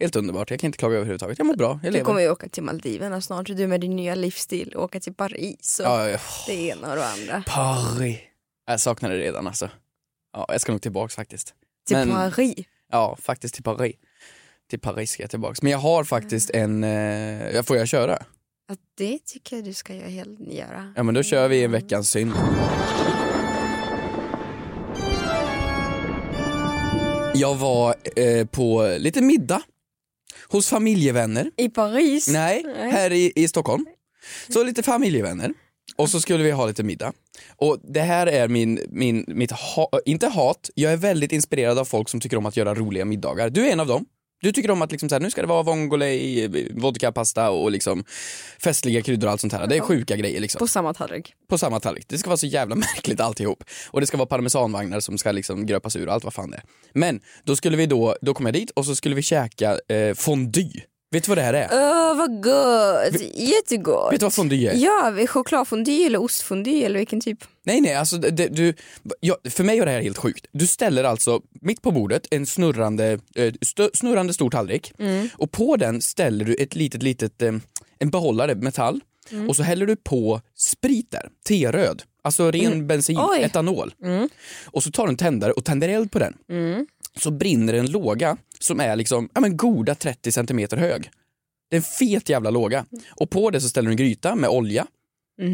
Helt 0.00 0.16
underbart, 0.16 0.50
jag 0.50 0.60
kan 0.60 0.68
inte 0.68 0.78
klaga 0.78 0.94
överhuvudtaget. 0.96 1.38
Jag 1.38 1.46
mår 1.46 1.54
bra, 1.56 1.68
jag 1.68 1.80
Du 1.82 1.90
lever. 1.90 2.04
kommer 2.04 2.20
ju 2.20 2.30
åka 2.30 2.48
till 2.48 2.62
Maldiverna 2.62 3.20
snart, 3.20 3.46
du 3.46 3.66
med 3.66 3.80
din 3.80 3.96
nya 3.96 4.14
livsstil, 4.14 4.76
åka 4.76 5.00
till 5.00 5.14
Paris 5.14 5.80
och 5.80 5.86
Ja, 5.86 6.08
ja, 6.10 6.18
det 6.46 6.54
ena 6.54 6.90
och 6.90 6.96
det 6.96 7.06
andra. 7.08 7.42
Paris. 7.46 8.18
Jag 8.66 8.80
saknar 8.80 9.10
det 9.10 9.16
redan 9.18 9.46
alltså. 9.46 9.70
Ja, 10.32 10.46
jag 10.48 10.60
ska 10.60 10.72
nog 10.72 10.82
tillbaks 10.82 11.14
faktiskt. 11.14 11.54
Till 11.86 11.96
Men- 11.96 12.10
Paris. 12.10 12.66
Ja, 12.92 13.16
faktiskt 13.20 13.54
till 13.54 13.62
Paris. 13.64 13.96
Till 14.70 14.80
Paris 14.80 15.10
ska 15.10 15.22
jag 15.22 15.30
tillbaks. 15.30 15.62
Men 15.62 15.72
jag 15.72 15.78
har 15.78 16.04
faktiskt 16.04 16.50
en, 16.50 16.84
eh, 16.84 17.50
jag 17.50 17.66
får 17.66 17.76
jag 17.76 17.88
köra? 17.88 18.22
Ja, 18.68 18.76
det 18.98 19.18
tycker 19.24 19.56
jag 19.56 19.64
du 19.64 19.72
ska 19.72 19.94
göra. 19.94 20.92
Ja 20.96 21.02
men 21.02 21.14
då 21.14 21.22
kör 21.22 21.48
vi 21.48 21.64
en 21.64 21.72
veckans 21.72 22.10
synd. 22.10 22.32
Jag 27.34 27.54
var 27.54 27.94
eh, 28.16 28.46
på 28.46 28.96
lite 28.98 29.20
middag 29.20 29.62
hos 30.48 30.68
familjevänner. 30.68 31.50
I 31.56 31.68
Paris? 31.68 32.28
Nej, 32.28 32.64
här 32.76 33.12
i, 33.12 33.32
i 33.36 33.48
Stockholm. 33.48 33.86
Så 34.48 34.64
lite 34.64 34.82
familjevänner. 34.82 35.52
Och 35.96 36.10
så 36.10 36.20
skulle 36.20 36.44
vi 36.44 36.50
ha 36.50 36.66
lite 36.66 36.82
middag. 36.82 37.12
Och 37.56 37.78
det 37.82 38.00
här 38.00 38.26
är 38.26 38.48
min, 38.48 38.80
min, 38.88 39.24
mitt, 39.28 39.50
ha, 39.50 39.90
inte 40.04 40.26
hat, 40.26 40.70
jag 40.74 40.92
är 40.92 40.96
väldigt 40.96 41.32
inspirerad 41.32 41.78
av 41.78 41.84
folk 41.84 42.08
som 42.08 42.20
tycker 42.20 42.36
om 42.36 42.46
att 42.46 42.56
göra 42.56 42.74
roliga 42.74 43.04
middagar. 43.04 43.50
Du 43.50 43.66
är 43.66 43.72
en 43.72 43.80
av 43.80 43.86
dem. 43.86 44.06
Du 44.44 44.52
tycker 44.52 44.70
om 44.70 44.82
att 44.82 44.92
liksom 44.92 45.08
så 45.08 45.14
här, 45.14 45.20
nu 45.20 45.30
ska 45.30 45.40
det 45.40 45.48
vara 45.48 45.62
vongole, 45.62 46.48
vodka, 46.70 47.12
pasta 47.12 47.50
och 47.50 47.70
liksom 47.70 48.04
festliga 48.58 49.02
kryddor 49.02 49.26
och 49.26 49.32
allt 49.32 49.40
sånt 49.40 49.52
här. 49.52 49.66
Det 49.66 49.76
är 49.76 49.80
sjuka 49.80 50.16
grejer 50.16 50.40
liksom 50.40 50.58
På 50.58 50.66
samma 50.66 50.94
tallrik. 50.94 51.34
på 51.48 51.58
samma 51.58 51.80
tallrik. 51.80 52.08
Det 52.08 52.18
ska 52.18 52.30
vara 52.30 52.36
så 52.36 52.46
jävla 52.46 52.74
märkligt 52.86 53.20
alltihop. 53.20 53.64
Och 53.90 54.00
det 54.00 54.06
ska 54.06 54.16
vara 54.16 54.26
parmesanvagnar 54.26 55.00
som 55.00 55.18
ska 55.18 55.32
liksom 55.32 55.66
gröpas 55.66 55.96
ur 55.96 56.06
och 56.08 56.14
allt 56.14 56.24
vad 56.24 56.34
fan 56.34 56.50
det 56.50 56.56
är. 56.56 56.62
Men 56.92 57.20
då 57.44 57.56
skulle 57.56 57.76
vi 57.76 57.86
då, 57.86 58.16
då 58.20 58.34
kom 58.34 58.46
jag 58.46 58.52
dit 58.52 58.70
och 58.70 58.86
så 58.86 58.94
skulle 58.94 59.14
vi 59.14 59.22
käka 59.22 59.78
eh, 59.88 60.14
fondue. 60.14 60.82
Vet 61.14 61.24
du 61.24 61.28
vad 61.28 61.38
det 61.38 61.42
här 61.42 61.54
är? 61.54 61.68
Åh 61.72 62.16
vad 62.16 62.42
gott, 62.42 63.20
jättegott. 63.34 64.12
Vet 64.12 64.20
du 64.20 64.26
vad 64.26 64.34
fondue 64.34 64.70
är? 64.70 64.76
Ja, 64.76 65.26
chokladfondue 65.26 66.06
eller 66.06 66.22
ostfondue 66.22 66.84
eller 66.84 66.98
vilken 66.98 67.20
typ? 67.20 67.38
Nej 67.64 67.80
nej, 67.80 67.94
alltså 67.94 68.18
det, 68.18 68.48
du, 68.48 68.74
ja, 69.20 69.36
för 69.50 69.64
mig 69.64 69.78
var 69.78 69.86
det 69.86 69.92
här 69.92 70.00
helt 70.00 70.18
sjukt. 70.18 70.46
Du 70.52 70.66
ställer 70.66 71.04
alltså 71.04 71.40
mitt 71.60 71.82
på 71.82 71.90
bordet 71.90 72.26
en 72.30 72.46
snurrande, 72.46 73.18
eh, 73.34 73.54
stö, 73.62 73.88
snurrande 73.94 74.34
stor 74.34 74.50
tallrik 74.50 74.92
och 75.34 75.52
på 75.52 75.76
den 75.76 76.02
ställer 76.02 76.44
du 76.44 76.54
ett 76.54 76.74
litet, 76.74 77.02
litet, 77.02 77.42
eh, 77.42 77.52
en 77.98 78.10
behållare, 78.10 78.54
metall 78.54 79.00
och 79.48 79.56
så 79.56 79.62
häller 79.62 79.86
du 79.86 79.96
på 79.96 80.40
sprit 80.56 81.10
där, 81.10 81.28
T-röd, 81.48 82.02
alltså 82.22 82.50
ren 82.50 82.86
bensin, 82.86 83.18
Oj. 83.20 83.42
etanol. 83.42 83.94
Och 84.64 84.82
så 84.82 84.90
tar 84.90 85.04
du 85.06 85.10
en 85.10 85.16
tändare 85.16 85.52
och 85.52 85.64
tänder 85.64 85.88
eld 85.88 86.10
på 86.10 86.18
den. 86.18 86.34
Så 87.18 87.30
brinner 87.30 87.74
en 87.74 87.90
låga 87.90 88.36
som 88.58 88.80
är 88.80 88.96
liksom, 88.96 89.28
ja 89.34 89.40
men 89.40 89.56
goda 89.56 89.94
30 89.94 90.32
centimeter 90.32 90.76
hög. 90.76 91.10
Det 91.70 91.76
är 91.76 91.78
en 91.78 91.82
fet 91.82 92.28
jävla 92.28 92.50
låga. 92.50 92.86
Och 93.10 93.30
på 93.30 93.50
det 93.50 93.60
så 93.60 93.68
ställer 93.68 93.86
du 93.86 93.92
en 93.92 93.96
gryta 93.96 94.34
med 94.34 94.50
olja, 94.50 94.86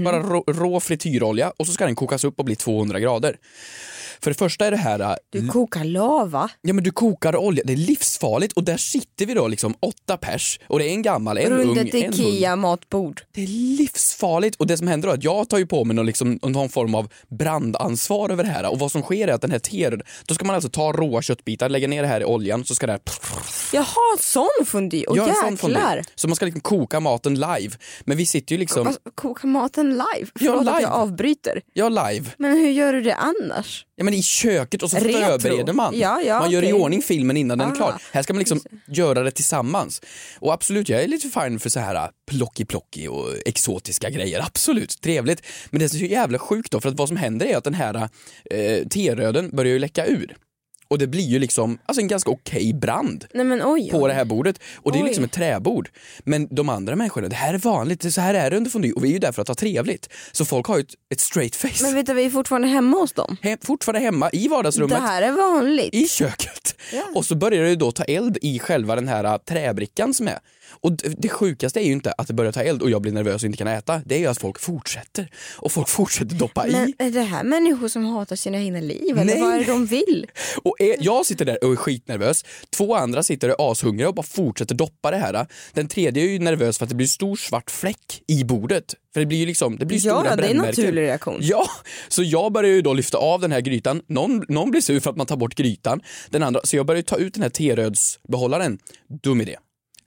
bara 0.04 0.20
rå, 0.22 0.44
rå 0.46 0.80
frityrolja 0.80 1.52
och 1.56 1.66
så 1.66 1.72
ska 1.72 1.84
den 1.86 1.94
kokas 1.96 2.24
upp 2.24 2.38
och 2.38 2.44
bli 2.44 2.56
200 2.56 3.00
grader. 3.00 3.36
För 4.22 4.30
det 4.30 4.34
första 4.34 4.66
är 4.66 4.70
det 4.70 4.76
här 4.76 5.00
äh, 5.00 5.14
Du 5.30 5.48
kokar 5.48 5.84
lava. 5.84 6.50
Ja 6.60 6.72
men 6.72 6.84
du 6.84 6.90
kokar 6.90 7.36
olja, 7.36 7.62
det 7.66 7.72
är 7.72 7.76
livsfarligt 7.76 8.52
och 8.52 8.64
där 8.64 8.76
sitter 8.76 9.26
vi 9.26 9.34
då 9.34 9.48
liksom 9.48 9.74
åtta 9.80 10.16
pers 10.16 10.60
och 10.66 10.78
det 10.78 10.84
är 10.88 10.90
en 10.90 11.02
gammal, 11.02 11.38
en 11.38 11.52
ung, 11.52 11.76
Runt 11.76 11.78
ett 11.78 11.94
en 11.94 12.04
ung. 12.04 12.12
Ikea 12.12 12.56
matbord. 12.56 13.22
Det 13.32 13.42
är 13.42 13.46
livsfarligt 13.46 14.56
och 14.56 14.66
det 14.66 14.76
som 14.76 14.88
händer 14.88 15.08
då 15.08 15.12
är 15.12 15.18
att 15.18 15.24
jag 15.24 15.48
tar 15.48 15.58
ju 15.58 15.66
på 15.66 15.84
mig 15.84 15.96
någon, 15.96 16.06
liksom, 16.06 16.38
någon 16.42 16.68
form 16.68 16.94
av 16.94 17.08
brandansvar 17.28 18.30
över 18.30 18.44
det 18.44 18.50
här 18.50 18.70
och 18.70 18.78
vad 18.78 18.92
som 18.92 19.02
sker 19.02 19.28
är 19.28 19.32
att 19.32 19.40
den 19.42 19.50
här 19.50 19.58
ter, 19.58 20.02
då 20.26 20.34
ska 20.34 20.44
man 20.44 20.54
alltså 20.54 20.70
ta 20.70 20.92
råa 20.92 21.22
köttbitar, 21.22 21.68
lägga 21.68 21.88
ner 21.88 22.02
det 22.02 22.08
här 22.08 22.20
i 22.20 22.24
oljan 22.24 22.64
så 22.64 22.74
ska 22.74 22.86
det 22.86 22.92
här 22.92 23.00
Jaha, 23.72 24.16
sån 24.20 24.66
fondue. 24.66 25.04
jäklar. 25.16 26.02
Så 26.14 26.28
man 26.28 26.36
ska 26.36 26.44
liksom 26.44 26.60
koka 26.60 27.00
maten 27.00 27.34
live. 27.34 27.70
Men 28.04 28.16
vi 28.16 28.26
sitter 28.26 28.54
ju 28.54 28.58
liksom, 28.58 28.86
Alltså, 28.86 29.00
koka 29.14 29.46
maten 29.46 29.69
live? 29.76 30.30
Förlåt 30.38 30.58
live. 30.64 30.70
att 30.76 30.82
jag 30.82 30.92
avbryter. 30.92 31.62
ja 31.72 31.88
live, 31.88 32.26
Men 32.38 32.50
hur 32.58 32.70
gör 32.70 32.92
du 32.92 33.00
det 33.00 33.14
annars? 33.14 33.86
ja 33.96 34.04
men 34.04 34.14
i 34.14 34.22
köket 34.22 34.82
och 34.82 34.90
så 34.90 34.96
Retro. 34.96 35.12
förbereder 35.12 35.72
man. 35.72 35.98
Ja, 35.98 36.20
ja, 36.22 36.38
man 36.38 36.50
gör 36.50 36.64
i 36.64 36.72
ordning 36.72 37.02
filmen 37.02 37.36
innan 37.36 37.58
den 37.58 37.68
är 37.68 37.72
Ah. 37.72 37.76
klar. 37.76 38.02
Här 38.12 38.22
ska 38.22 38.32
man 38.32 38.38
liksom 38.38 38.60
göra 38.86 39.22
det 39.22 39.30
tillsammans. 39.30 40.02
Och 40.38 40.52
absolut, 40.52 40.88
jag 40.88 41.02
är 41.02 41.08
lite 41.08 41.28
fine 41.40 41.58
för 41.58 41.70
så 41.70 41.80
här 41.80 42.10
plocki-plocki 42.30 43.08
och 43.08 43.28
exotiska 43.46 44.10
grejer. 44.10 44.40
Absolut, 44.46 45.00
trevligt. 45.00 45.42
Men 45.70 45.78
det 45.78 45.84
är 45.84 45.88
så 45.88 45.96
jävla 45.96 46.38
sjukt 46.38 46.70
då, 46.72 46.80
för 46.80 46.88
att 46.88 46.94
vad 46.98 47.08
som 47.08 47.16
händer 47.16 47.46
är 47.46 47.56
att 47.56 47.64
den 47.64 47.74
här 47.74 48.08
eh, 48.50 48.86
teröden 48.88 49.50
börjar 49.56 49.72
ju 49.72 49.78
läcka 49.78 50.06
ur. 50.06 50.36
Och 50.90 50.98
det 50.98 51.06
blir 51.06 51.24
ju 51.24 51.38
liksom 51.38 51.78
alltså 51.86 52.00
en 52.00 52.08
ganska 52.08 52.30
okej 52.30 52.72
brand 52.74 53.24
Nej 53.34 53.44
men 53.44 53.62
oj. 53.64 53.90
på 53.90 53.98
oj. 54.02 54.08
det 54.08 54.14
här 54.14 54.24
bordet. 54.24 54.60
Och 54.76 54.92
det 54.92 54.98
är 54.98 55.02
Oj. 55.02 55.06
liksom 55.08 55.24
ett 55.24 55.32
träbord. 55.32 55.90
Men 56.24 56.48
de 56.54 56.68
andra 56.68 56.96
människorna, 56.96 57.28
det 57.28 57.36
här 57.36 57.54
är 57.54 57.58
vanligt, 57.58 58.04
är 58.04 58.10
så 58.10 58.20
här 58.20 58.34
är 58.34 58.50
det 58.50 58.56
under 58.56 58.70
fondue 58.70 58.92
och 58.92 59.04
vi 59.04 59.08
är 59.08 59.12
ju 59.12 59.18
där 59.18 59.32
för 59.32 59.42
att 59.42 59.48
ha 59.48 59.54
trevligt. 59.54 60.08
Så 60.32 60.44
folk 60.44 60.66
har 60.66 60.76
ju 60.76 60.80
ett, 60.82 60.94
ett 61.12 61.20
straight 61.20 61.56
face. 61.56 61.82
Men 61.84 61.94
vet 61.94 62.06
du, 62.06 62.14
vi 62.14 62.24
är 62.24 62.30
fortfarande 62.30 62.68
hemma 62.68 62.96
hos 62.96 63.12
dem. 63.12 63.36
Hem, 63.42 63.58
fortfarande 63.62 64.00
hemma 64.00 64.30
i 64.32 64.48
vardagsrummet 64.48 64.96
Det 64.96 65.02
här 65.02 65.22
är 65.22 65.32
vanligt. 65.32 65.94
i 65.94 66.08
köket. 66.08 66.74
Ja. 66.92 67.02
Och 67.14 67.24
så 67.24 67.34
börjar 67.34 67.64
det 67.64 67.76
då 67.76 67.92
ta 67.92 68.04
eld 68.04 68.38
i 68.42 68.58
själva 68.58 68.94
den 68.94 69.08
här 69.08 69.24
äh, 69.24 69.36
träbrickan 69.36 70.14
som 70.14 70.28
är. 70.28 70.38
Och 70.70 70.92
det 71.18 71.28
sjukaste 71.28 71.80
är 71.80 71.84
ju 71.84 71.92
inte 71.92 72.12
att 72.12 72.26
det 72.26 72.34
börjar 72.34 72.52
ta 72.52 72.62
eld 72.62 72.82
och 72.82 72.90
jag 72.90 73.02
blir 73.02 73.12
nervös 73.12 73.42
och 73.42 73.46
inte 73.46 73.58
kan 73.58 73.66
äta. 73.68 74.02
Det 74.04 74.14
är 74.14 74.18
ju 74.18 74.26
att 74.26 74.38
folk 74.40 74.58
fortsätter. 74.60 75.30
Och 75.56 75.72
folk 75.72 75.88
fortsätter 75.88 76.34
doppa 76.36 76.66
Men 76.66 76.88
i. 76.88 76.94
är 76.98 77.10
det 77.10 77.22
här 77.22 77.44
människor 77.44 77.88
som 77.88 78.04
hatar 78.04 78.36
sina 78.36 78.58
egna 78.58 78.80
liv? 78.80 79.18
Eller 79.18 79.24
Nej. 79.24 79.40
vad 79.40 79.54
är 79.54 79.58
det 79.58 79.64
de 79.72 79.86
vill? 79.86 80.26
Och 80.62 80.80
är, 80.80 80.96
jag 81.00 81.26
sitter 81.26 81.44
där 81.44 81.64
och 81.64 81.72
är 81.72 81.76
skitnervös. 81.76 82.44
Två 82.76 82.94
andra 82.94 83.22
sitter 83.22 83.48
och 83.48 83.66
är 83.68 83.72
ashungriga 83.72 84.08
och 84.08 84.14
bara 84.14 84.22
fortsätter 84.22 84.74
doppa 84.74 85.10
det 85.10 85.16
här. 85.16 85.46
Den 85.72 85.88
tredje 85.88 86.22
är 86.22 86.28
ju 86.28 86.38
nervös 86.38 86.78
för 86.78 86.84
att 86.84 86.88
det 86.88 86.94
blir 86.96 87.06
stor 87.06 87.36
svart 87.36 87.70
fläck 87.70 88.22
i 88.26 88.44
bordet. 88.44 88.94
För 89.12 89.20
det 89.20 89.26
blir 89.26 89.38
ju 89.38 89.46
liksom, 89.46 89.76
det 89.76 89.86
blir 89.86 89.96
Ja, 89.96 90.00
stora 90.02 90.22
det 90.22 90.28
är 90.28 90.32
en 90.32 90.36
brännmärken. 90.36 90.84
naturlig 90.84 91.02
reaktion. 91.02 91.38
Ja, 91.42 91.66
så 92.08 92.22
jag 92.22 92.52
börjar 92.52 92.70
ju 92.70 92.82
då 92.82 92.92
lyfta 92.92 93.18
av 93.18 93.40
den 93.40 93.52
här 93.52 93.60
grytan. 93.60 94.02
Någon, 94.08 94.44
någon 94.48 94.70
blir 94.70 94.80
sur 94.80 95.00
för 95.00 95.10
att 95.10 95.16
man 95.16 95.26
tar 95.26 95.36
bort 95.36 95.54
grytan. 95.54 96.00
Den 96.30 96.42
andra, 96.42 96.60
så 96.64 96.76
jag 96.76 96.86
börjar 96.86 96.96
ju 96.98 97.02
ta 97.02 97.16
ut 97.16 97.34
den 97.34 97.42
här 97.42 97.50
terödsbehållaren. 97.50 98.78
Dum 99.22 99.40
idé. 99.40 99.56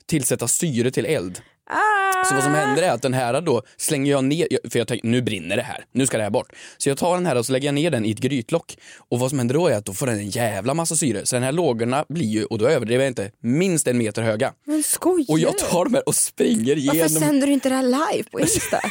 Tillsätta 0.08 0.48
syre 0.48 0.90
till 0.90 1.06
eld. 1.06 1.42
Ah! 1.70 2.03
Så 2.28 2.34
vad 2.34 2.44
som 2.44 2.54
händer 2.54 2.82
är 2.82 2.90
att 2.90 3.02
den 3.02 3.14
här 3.14 3.40
då 3.40 3.62
slänger 3.76 4.12
jag 4.12 4.24
ner, 4.24 4.70
för 4.70 4.78
jag 4.78 4.88
tänker 4.88 5.08
nu 5.08 5.22
brinner 5.22 5.56
det 5.56 5.62
här, 5.62 5.84
nu 5.92 6.06
ska 6.06 6.16
det 6.16 6.22
här 6.22 6.30
bort. 6.30 6.52
Så 6.78 6.88
jag 6.88 6.98
tar 6.98 7.14
den 7.14 7.26
här 7.26 7.36
och 7.36 7.46
så 7.46 7.52
lägger 7.52 7.68
jag 7.68 7.74
ner 7.74 7.90
den 7.90 8.04
i 8.04 8.10
ett 8.10 8.18
grytlock. 8.18 8.76
Och 8.98 9.18
vad 9.18 9.30
som 9.30 9.38
händer 9.38 9.54
då 9.54 9.68
är 9.68 9.76
att 9.76 9.84
då 9.84 9.92
får 9.92 10.06
den 10.06 10.18
en 10.18 10.30
jävla 10.30 10.74
massa 10.74 10.96
syre. 10.96 11.26
Så 11.26 11.36
den 11.36 11.42
här 11.42 11.52
lågorna 11.52 12.04
blir 12.08 12.26
ju, 12.26 12.44
och 12.44 12.58
då 12.58 12.68
överdriver 12.68 13.04
jag 13.04 13.10
inte, 13.10 13.30
minst 13.42 13.88
en 13.88 13.98
meter 13.98 14.22
höga. 14.22 14.52
Men 14.66 14.82
skojar 14.82 15.30
Och 15.30 15.38
jag 15.38 15.58
tar 15.58 15.84
dem 15.84 15.94
här 15.94 16.08
och 16.08 16.14
springer 16.14 16.76
Varför 16.76 16.96
genom... 16.96 17.08
sänder 17.08 17.46
du 17.46 17.52
inte 17.52 17.68
det 17.68 17.74
här 17.74 17.82
live 17.82 18.30
på 18.30 18.40
Insta? 18.40 18.80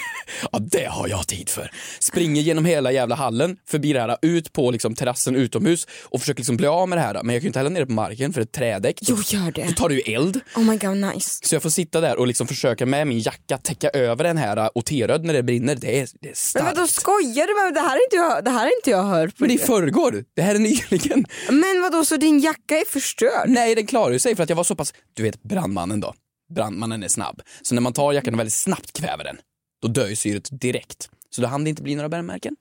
Ja, 0.52 0.60
det 0.60 0.86
har 0.86 1.08
jag 1.08 1.28
tid 1.28 1.50
för. 1.50 1.72
Springer 2.00 2.42
genom 2.42 2.66
hela 2.66 2.92
jävla 2.92 3.16
hallen, 3.16 3.58
förbi 3.68 3.94
det 3.94 4.02
här, 4.02 4.18
ut 4.22 4.54
på 4.54 4.72
liksom 4.72 4.96
terrassen 4.96 5.36
utomhus 5.36 5.88
och 6.04 6.20
försöker 6.20 6.40
liksom 6.40 6.58
bli 6.58 6.68
av 6.68 6.90
med 6.90 6.98
det 6.98 7.02
här. 7.02 7.14
Men 7.14 7.34
jag 7.36 7.42
kan 7.42 7.46
ju 7.46 7.48
inte 7.48 7.60
hälla 7.60 7.70
ner 7.70 7.80
det 7.80 7.86
på 7.86 7.92
marken 7.94 8.34
för 8.34 8.42
ett 8.42 8.52
trädäck. 8.52 8.98
Jo, 9.02 9.18
gör 9.26 9.52
det. 9.52 9.64
Då 9.68 9.72
tar 9.74 9.90
det 9.90 9.96
ju 9.96 10.14
eld. 10.14 10.40
Oh 10.56 10.64
my 10.64 10.78
god 10.78 10.98
nice. 10.98 11.40
Så 11.44 11.56
jag 11.56 11.62
får 11.64 11.70
sitta 11.70 12.02
där 12.02 12.20
och 12.20 12.28
liksom 12.28 12.48
försöka 12.48 12.86
med 12.86 13.08
min 13.08 13.13
jacka 13.20 13.58
täcka 13.58 13.90
över 13.90 14.24
den 14.24 14.38
här 14.38 14.78
och 14.78 14.86
T-röd 14.86 15.26
när 15.26 15.34
det 15.34 15.44
brinner. 15.44 15.76
Det 15.76 16.00
är, 16.00 16.08
det 16.22 16.28
är 16.28 16.30
Men 16.30 16.36
starkt. 16.36 16.66
vadå 16.78 16.88
skojar 16.88 17.48
du 17.48 17.54
med 17.54 17.64
mig? 17.64 17.72
Det 17.74 17.80
här 17.80 17.90
har 17.90 18.04
inte 18.06 18.16
jag, 18.16 18.44
det 18.46 18.52
här 18.52 18.60
har 18.60 18.78
inte 18.80 18.90
jag 18.90 19.04
hört. 19.04 19.40
Men 19.40 19.50
det 19.50 19.56
är 19.56 19.66
förrgår. 19.66 20.26
Det 20.36 20.42
här 20.42 20.56
är 20.56 20.60
nyligen. 20.60 21.26
Men 21.50 21.82
vadå 21.82 22.06
så 22.06 22.18
din 22.18 22.40
jacka 22.40 22.78
är 22.78 22.86
förstörd? 22.86 23.50
Nej, 23.50 23.76
den 23.76 23.88
klarar 23.88 24.12
ju 24.14 24.20
sig 24.20 24.36
för 24.36 24.44
att 24.44 24.50
jag 24.50 24.56
var 24.56 24.64
så 24.64 24.76
pass, 24.76 24.94
du 25.14 25.24
vet 25.24 25.44
brandmannen 25.44 26.00
då. 26.00 26.14
Brandmannen 26.56 27.04
är 27.04 27.08
snabb. 27.08 27.42
Så 27.62 27.76
när 27.76 27.82
man 27.82 27.94
tar 27.94 28.14
jackan 28.14 28.34
och 28.34 28.40
väldigt 28.40 28.54
snabbt 28.54 28.94
kväver 29.00 29.24
den, 29.24 29.38
då 29.82 29.88
dör 29.88 30.08
ju 30.08 30.16
syret 30.16 30.50
direkt. 30.52 31.10
Så 31.30 31.42
då 31.42 31.48
hann 31.48 31.64
det 31.64 31.70
inte 31.70 31.84
bli 31.84 31.96
några 31.96 32.10
brännmärken. 32.10 32.56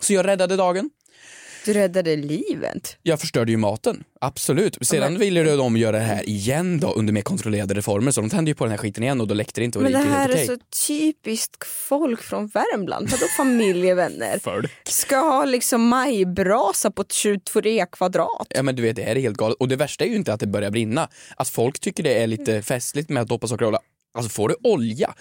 Så 0.00 0.12
jag 0.12 0.26
räddade 0.26 0.56
dagen. 0.56 0.90
Du 1.68 1.74
räddade 1.74 2.16
livet. 2.16 2.96
Jag 3.02 3.20
förstörde 3.20 3.50
ju 3.50 3.56
maten, 3.56 4.04
absolut. 4.20 4.78
Sedan 4.80 5.18
ville 5.18 5.40
ju 5.40 5.56
de 5.56 5.76
göra 5.76 5.96
det 5.96 6.02
här 6.02 6.28
igen 6.28 6.80
då 6.80 6.92
under 6.92 7.12
mer 7.12 7.22
kontrollerade 7.22 7.74
reformer 7.74 8.10
så 8.10 8.20
de 8.20 8.30
tände 8.30 8.50
ju 8.50 8.54
på 8.54 8.64
den 8.64 8.70
här 8.70 8.78
skiten 8.78 9.02
igen 9.02 9.20
och 9.20 9.28
då 9.28 9.34
läckte 9.34 9.60
det 9.60 9.64
inte 9.64 9.78
och 9.78 9.82
Men 9.82 9.92
det 9.92 9.98
det 9.98 10.04
här 10.04 10.28
är 10.28 10.46
så 10.46 10.56
typiskt 10.86 11.66
folk 11.66 12.22
från 12.22 12.46
Värmland. 12.46 13.08
Vadå 13.10 13.26
familjevänner? 13.36 14.38
Folk. 14.42 14.70
Ska 14.84 15.16
ha 15.16 15.44
liksom 15.44 15.88
majbrasa 15.88 16.90
på 16.90 17.04
23 17.10 17.86
kvadrat. 17.92 18.46
Ja 18.50 18.62
men 18.62 18.76
du 18.76 18.82
vet 18.82 18.96
det 18.96 19.02
här 19.02 19.16
är 19.16 19.20
helt 19.20 19.36
galet 19.36 19.56
och 19.60 19.68
det 19.68 19.76
värsta 19.76 20.04
är 20.04 20.08
ju 20.08 20.16
inte 20.16 20.32
att 20.32 20.40
det 20.40 20.46
börjar 20.46 20.70
brinna. 20.70 21.08
Att 21.36 21.48
folk 21.48 21.80
tycker 21.80 22.02
det 22.02 22.22
är 22.22 22.26
lite 22.26 22.62
festligt 22.62 23.08
med 23.08 23.22
att 23.22 23.28
doppa 23.28 23.46
socker 23.46 23.64
och 23.64 23.68
olja. 23.68 23.80
Alltså 24.14 24.30
får 24.30 24.48
du 24.48 24.56
olja 24.62 25.14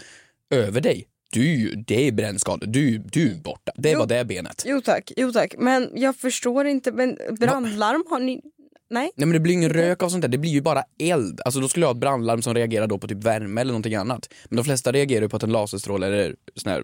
över 0.53 0.81
dig, 0.81 1.07
du, 1.33 1.75
det 1.87 2.07
är 2.07 2.11
brännskada, 2.11 2.65
du, 2.65 2.97
du 2.97 3.31
är 3.31 3.35
borta. 3.35 3.71
Det 3.75 3.91
Jo. 3.91 3.99
var 3.99 4.05
det 4.07 4.25
benet. 4.25 4.63
Jo 4.65 4.81
tack, 4.81 5.11
jo 5.17 5.31
tack. 5.31 5.55
Men 5.57 5.89
jag 5.95 6.15
förstår 6.15 6.65
inte, 6.67 6.91
men 6.91 7.17
brandlarm 7.39 8.03
har 8.09 8.19
ni... 8.19 8.41
Nej? 8.89 9.11
Nej 9.15 9.27
men 9.27 9.33
det 9.33 9.39
blir 9.39 9.53
ingen 9.53 9.69
rök 9.73 10.03
av 10.03 10.09
sånt 10.09 10.21
där, 10.21 10.29
det 10.29 10.37
blir 10.37 10.51
ju 10.51 10.61
bara 10.61 10.83
eld. 10.99 11.41
Alltså 11.45 11.59
då 11.59 11.67
skulle 11.69 11.83
jag 11.83 11.87
ha 11.87 11.93
ett 11.95 12.01
brandlarm 12.01 12.41
som 12.41 12.53
reagerar 12.53 12.87
då 12.87 12.97
på 12.97 13.07
typ 13.07 13.23
värme 13.23 13.61
eller 13.61 13.71
någonting 13.71 13.95
annat. 13.95 14.33
Men 14.49 14.57
de 14.57 14.63
flesta 14.63 14.91
reagerar 14.91 15.21
ju 15.21 15.29
på 15.29 15.37
att 15.37 15.43
en 15.43 15.51
laserstråle 15.51 16.07
eller 16.07 16.35
sån 16.55 16.71
här 16.71 16.83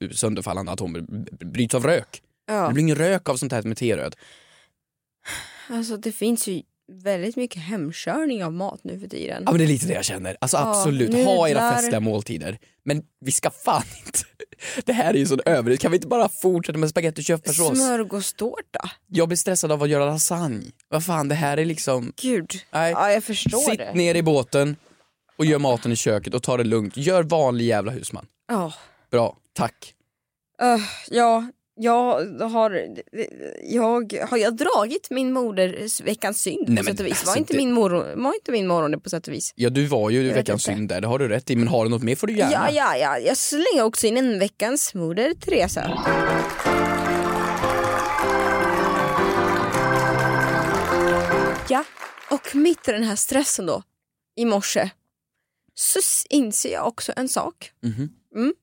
eh, 0.00 0.08
sönderfallande 0.10 0.72
atomer 0.72 1.00
bryts 1.44 1.74
av 1.74 1.84
rök. 1.84 2.22
Ja. 2.46 2.66
Det 2.66 2.72
blir 2.74 2.82
ingen 2.82 2.96
rök 2.96 3.28
av 3.28 3.36
sånt 3.36 3.52
här 3.52 3.62
med 3.62 3.76
T-röd. 3.76 4.14
Alltså 5.68 5.96
det 5.96 6.12
finns 6.12 6.48
ju 6.48 6.62
väldigt 6.90 7.36
mycket 7.36 7.62
hemkörning 7.62 8.44
av 8.44 8.52
mat 8.52 8.80
nu 8.84 9.00
för 9.00 9.08
tiden. 9.08 9.42
Ja 9.46 9.50
men 9.52 9.58
det 9.58 9.64
är 9.64 9.68
lite 9.68 9.86
det 9.86 9.94
jag 9.94 10.04
känner. 10.04 10.36
Alltså 10.40 10.56
Ja, 10.56 10.70
absolut, 10.70 11.14
ha 11.14 11.48
era 11.48 11.54
nudlar. 11.60 11.72
festliga 11.76 12.00
måltider. 12.00 12.58
Men 12.84 13.02
vi 13.20 13.32
ska 13.32 13.50
fan 13.50 13.82
inte... 14.06 14.18
Det 14.84 14.92
här 14.92 15.14
är 15.14 15.18
ju 15.18 15.26
sån 15.26 15.40
överhet. 15.46 15.80
Kan 15.80 15.90
vi 15.90 15.96
inte 15.96 16.06
bara 16.08 16.28
fortsätta 16.28 16.78
med 16.78 16.90
spagetti 16.90 17.20
och 17.20 17.24
köttfärssås? 17.24 17.78
Smörgåstårta. 17.78 18.90
Jag 19.06 19.28
blir 19.28 19.36
stressad 19.36 19.72
av 19.72 19.82
att 19.82 19.88
göra 19.88 20.04
lasagne. 20.04 20.64
Vad 20.88 21.04
fan, 21.04 21.28
det 21.28 21.34
här 21.34 21.56
är 21.56 21.64
liksom... 21.64 22.12
Gud. 22.22 22.50
Nej. 22.70 22.90
Ja 22.92 23.12
jag 23.12 23.24
förstår 23.24 23.58
Sitt 23.70 23.78
det. 23.78 23.94
ner 23.94 24.14
i 24.14 24.22
båten 24.22 24.76
och 25.38 25.44
gör 25.46 25.58
maten 25.58 25.92
i 25.92 25.96
köket 25.96 26.34
och 26.34 26.42
ta 26.42 26.56
det 26.56 26.64
lugnt. 26.64 26.96
Gör 26.96 27.22
vanlig 27.22 27.64
jävla 27.64 27.92
husman. 27.92 28.26
Ja. 28.48 28.72
Bra, 29.10 29.36
tack. 29.52 29.94
Öh, 30.62 30.80
ja, 31.10 31.50
jag 31.82 32.30
har, 32.40 32.88
jag, 33.62 34.14
har 34.30 34.36
jag 34.38 34.56
dragit 34.56 35.10
min 35.10 35.32
moders 35.32 36.00
veckans 36.00 36.42
synd 36.42 36.66
på 36.66 36.72
Nej, 36.72 36.84
men 36.84 36.84
sätt 36.84 37.00
och 37.00 37.06
vis? 37.06 37.12
Var 37.12 37.18
alltså, 37.20 37.38
inte, 37.38 37.52
det- 37.52 37.56
min 37.56 37.72
morgon, 37.72 38.22
var 38.22 38.34
inte 38.34 38.52
min 38.52 38.66
morgon 38.66 39.00
på 39.00 39.10
sätt 39.10 39.28
och 39.28 39.34
vis? 39.34 39.52
Ja 39.56 39.70
du 39.70 39.86
var 39.86 40.10
ju 40.10 40.22
vet 40.28 40.36
veckans 40.36 40.68
inte. 40.68 40.76
synd 40.78 40.88
där, 40.88 41.00
det 41.00 41.06
har 41.06 41.18
du 41.18 41.28
rätt 41.28 41.50
i. 41.50 41.56
Men 41.56 41.68
har 41.68 41.84
du 41.84 41.90
något 41.90 42.02
mer 42.02 42.16
får 42.16 42.26
du 42.26 42.36
gärna. 42.36 42.52
Ja, 42.52 42.70
ja, 42.72 42.96
ja. 42.96 43.18
Jag 43.18 43.36
slänger 43.36 43.82
också 43.82 44.06
in 44.06 44.16
en 44.16 44.38
veckans 44.38 44.94
moder 44.94 45.34
Teresa. 45.34 45.90
Ja, 51.68 51.84
och 52.30 52.54
mitt 52.56 52.88
i 52.88 52.92
den 52.92 53.02
här 53.02 53.16
stressen 53.16 53.66
då, 53.66 53.82
i 54.36 54.44
morse, 54.44 54.90
så 55.74 55.98
inser 56.30 56.72
jag 56.72 56.86
också 56.86 57.12
en 57.16 57.28
sak. 57.28 57.72
Mhm. 57.82 58.08
Mm. 58.36 58.54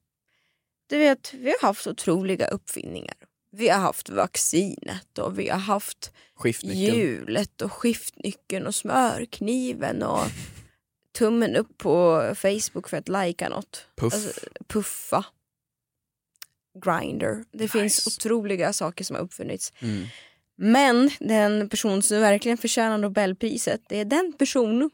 Du 0.87 0.97
vet, 0.97 1.33
vi 1.33 1.49
har 1.49 1.67
haft 1.67 1.87
otroliga 1.87 2.47
uppfinningar. 2.47 3.15
Vi 3.51 3.69
har 3.69 3.79
haft 3.79 4.09
vaccinet 4.09 5.17
och 5.17 5.39
vi 5.39 5.49
har 5.49 5.59
haft 5.59 6.11
hjulet 6.63 7.61
och 7.61 7.73
skiftnyckeln 7.73 8.67
och 8.67 8.75
smörkniven 8.75 10.03
och 10.03 10.23
tummen 11.17 11.55
upp 11.55 11.77
på 11.77 12.21
Facebook 12.35 12.89
för 12.89 12.97
att 12.97 13.07
lajka 13.07 13.49
något. 13.49 13.87
Puff. 13.95 14.13
Alltså, 14.13 14.49
puffa. 14.67 15.25
Grinder. 16.83 17.45
Det 17.51 17.67
finns 17.67 18.07
otroliga 18.07 18.73
saker 18.73 19.03
som 19.03 19.15
har 19.15 19.23
uppfunnits. 19.23 19.73
Mm. 19.79 20.07
Men 20.55 21.09
den 21.19 21.69
person 21.69 22.01
som 22.01 22.19
verkligen 22.19 22.57
förtjänar 22.57 22.97
Nobelpriset 22.97 23.81
det 23.89 23.99
är 23.99 24.05
den 24.05 24.33
person 24.33 24.89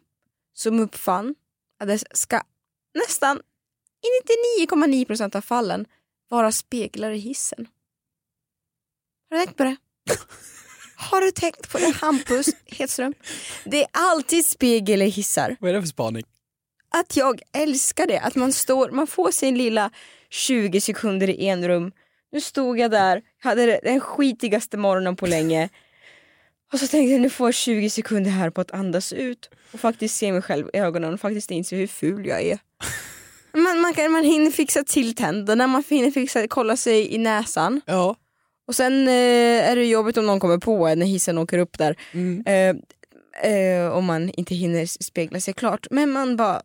som 0.53 0.79
uppfann 0.79 1.35
att 1.79 1.87
det 1.87 2.03
ska 2.11 2.41
nästan 2.93 3.41
i 4.03 4.65
99,9% 4.65 5.35
av 5.35 5.41
fallen 5.41 5.85
vara 6.29 6.51
speglar 6.51 7.11
i 7.11 7.17
hissen. 7.17 7.67
Har 9.29 9.37
du 9.37 9.45
tänkt 9.45 9.57
på 9.57 9.63
det? 9.63 9.75
Har 10.95 11.21
du 11.21 11.31
tänkt 11.31 11.71
på 11.71 11.77
det 11.77 11.93
Hampus 12.01 12.47
Hedström? 12.65 13.13
Det 13.65 13.83
är 13.83 13.89
alltid 13.91 14.45
spegel 14.45 15.01
i 15.01 15.09
hissar. 15.09 15.57
Vad 15.59 15.69
är 15.69 15.73
det 15.73 15.81
för 15.81 15.87
spaning? 15.87 16.23
Att 16.89 17.17
jag 17.17 17.41
älskar 17.51 18.07
det, 18.07 18.19
att 18.19 18.35
man 18.35 18.53
står, 18.53 18.89
man 18.89 19.07
får 19.07 19.31
sin 19.31 19.57
lilla 19.57 19.91
20 20.29 20.81
sekunder 20.81 21.29
i 21.29 21.47
en 21.47 21.67
rum. 21.67 21.91
Nu 22.31 22.41
stod 22.41 22.79
jag 22.79 22.91
där, 22.91 23.21
hade 23.39 23.79
den 23.83 23.99
skitigaste 23.99 24.77
morgonen 24.77 25.15
på 25.15 25.27
länge. 25.27 25.69
Och 26.73 26.79
så 26.79 26.87
tänkte 26.87 27.11
jag 27.11 27.21
nu 27.21 27.29
får 27.29 27.47
jag 27.47 27.55
20 27.55 27.89
sekunder 27.89 28.31
här 28.31 28.49
på 28.49 28.61
att 28.61 28.71
andas 28.71 29.13
ut 29.13 29.49
och 29.71 29.79
faktiskt 29.79 30.17
se 30.17 30.31
mig 30.31 30.41
själv 30.41 30.69
i 30.73 30.77
ögonen 30.77 31.13
och 31.13 31.19
faktiskt 31.19 31.51
inse 31.51 31.75
hur 31.75 31.87
ful 31.87 32.25
jag 32.25 32.41
är. 32.41 32.59
Man, 33.57 33.81
man, 33.81 33.93
kan, 33.93 34.11
man 34.11 34.23
hinner 34.23 34.51
fixa 34.51 34.83
till 34.83 35.15
tänderna, 35.15 35.67
man 35.67 35.83
hinner 35.89 36.11
fixa, 36.11 36.47
kolla 36.47 36.77
sig 36.77 37.13
i 37.13 37.17
näsan. 37.17 37.81
Ja. 37.85 38.15
Och 38.67 38.75
sen 38.75 39.07
eh, 39.07 39.69
är 39.69 39.75
det 39.75 39.85
jobbigt 39.85 40.17
om 40.17 40.25
någon 40.25 40.39
kommer 40.39 40.57
på 40.57 40.87
en 40.87 40.99
när 40.99 41.05
hissen 41.05 41.37
åker 41.37 41.57
upp 41.57 41.77
där. 41.77 41.95
Mm. 42.11 42.43
Eh, 42.45 43.51
eh, 43.51 43.91
om 43.91 44.05
man 44.05 44.29
inte 44.29 44.55
hinner 44.55 44.85
spegla 44.85 45.39
sig 45.39 45.53
klart. 45.53 45.87
Men 45.91 46.11
man 46.11 46.35
bara, 46.35 46.61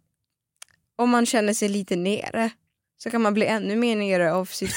om 0.96 1.10
man 1.10 1.26
känner 1.26 1.54
sig 1.54 1.68
lite 1.68 1.96
nere 1.96 2.50
så 2.98 3.10
kan 3.10 3.22
man 3.22 3.34
bli 3.34 3.46
ännu 3.46 3.76
mer 3.76 3.96
nere 3.96 4.32
av 4.32 4.44
sitt 4.44 4.74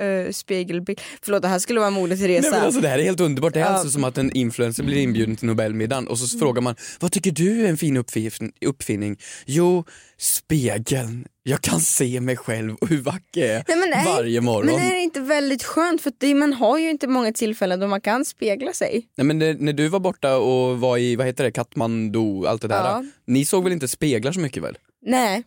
eh, 0.00 0.32
spegelbild. 0.32 1.00
Förlåt 1.22 1.42
det 1.42 1.48
här 1.48 1.58
skulle 1.58 1.80
vara 1.80 1.90
Moder 1.90 2.16
Nej, 2.16 2.18
Teresa. 2.26 2.50
men 2.50 2.60
alltså, 2.64 2.80
det 2.80 2.88
här 2.88 2.98
är 2.98 3.02
helt 3.02 3.20
underbart. 3.20 3.54
Det 3.54 3.60
är 3.60 3.64
Ja. 3.64 3.70
alltså 3.70 3.90
som 3.90 4.04
att 4.04 4.18
en 4.18 4.32
influencer 4.32 4.82
blir 4.82 4.96
inbjuden 5.02 5.36
till 5.36 5.46
Nobelmiddagen 5.46 6.08
och 6.08 6.18
så 6.18 6.38
frågar 6.38 6.62
man 6.62 6.76
vad 7.00 7.12
tycker 7.12 7.30
du 7.30 7.64
är 7.64 7.68
en 7.68 7.76
fin 7.78 7.96
uppfin- 7.96 8.52
uppfinning? 8.60 9.16
Jo, 9.46 9.84
spegeln. 10.18 11.26
Jag 11.42 11.60
kan 11.62 11.80
se 11.80 12.20
mig 12.20 12.36
själv 12.36 12.74
och 12.74 12.88
hur 12.88 13.02
vacker 13.02 13.40
jag 13.40 13.48
är 13.50 13.64
Nej, 13.68 13.90
nej, 13.90 14.04
varje 14.06 14.40
morgon. 14.40 14.66
Men 14.66 14.86
är 14.90 14.94
det 14.94 15.00
inte 15.00 15.20
väldigt 15.20 15.62
skönt? 15.64 16.02
För 16.02 16.12
det, 16.18 16.34
man 16.34 16.52
har 16.52 16.78
ju 16.78 16.90
inte 16.90 17.06
många 17.06 17.32
tillfällen 17.32 17.80
då 17.80 17.86
man 17.86 18.00
kan 18.00 18.24
spegla 18.24 18.72
sig. 18.72 19.06
Nej, 19.16 19.24
men 19.24 19.38
när, 19.38 19.54
när 19.54 19.72
du 19.72 19.88
var 19.88 20.00
borta 20.00 20.36
och 20.36 20.80
var 20.80 20.98
i, 20.98 21.16
vad 21.16 21.26
heter 21.26 21.44
det, 21.44 21.50
Katmandu, 21.50 22.46
allt 22.46 22.62
det 22.62 22.68
där. 22.68 22.76
Ja. 22.84 23.04
Ni 23.26 23.44
såg 23.44 23.64
väl 23.64 23.72
inte 23.72 23.88
speglar 23.88 24.32
så 24.32 24.40
mycket 24.40 24.62
väl? 24.62 24.78
Nej, 25.06 25.42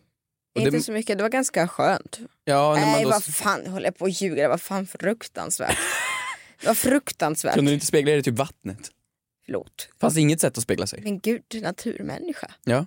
Och 0.55 0.62
inte 0.62 0.72
det- 0.72 0.84
så 0.84 0.91
mycket. 0.91 1.17
Det 1.17 1.24
var 1.24 1.29
ganska 1.29 1.67
skönt. 1.67 2.20
Ja, 2.43 2.75
när 2.75 2.81
man 2.81 2.91
Nej 2.91 3.03
då, 3.03 3.10
vad 3.10 3.24
fan, 3.24 3.67
håller 3.67 3.86
jag 3.86 3.98
på 3.98 4.05
att 4.05 4.22
ljuga? 4.22 4.41
Det 4.43 4.50
var 4.50 4.58
fan 4.58 4.88
fruktansvärt. 4.88 5.77
Det 6.62 6.67
var 6.67 6.74
fruktansvärt. 6.74 7.53
kunde 7.55 7.72
du 7.72 7.74
inte 7.74 7.86
spegla 7.86 8.12
er 8.12 8.17
i 8.17 8.24
typ 8.24 8.36
vattnet? 8.36 8.89
Förlåt. 9.46 9.89
Fanns 10.01 10.13
det 10.13 10.22
inget 10.22 10.41
sätt 10.41 10.58
att 10.58 10.63
spegla 10.63 10.88
sig? 10.88 11.01
Men 11.03 11.20
gud, 11.20 11.41
naturmänniska. 11.62 12.51
Ja. 12.63 12.86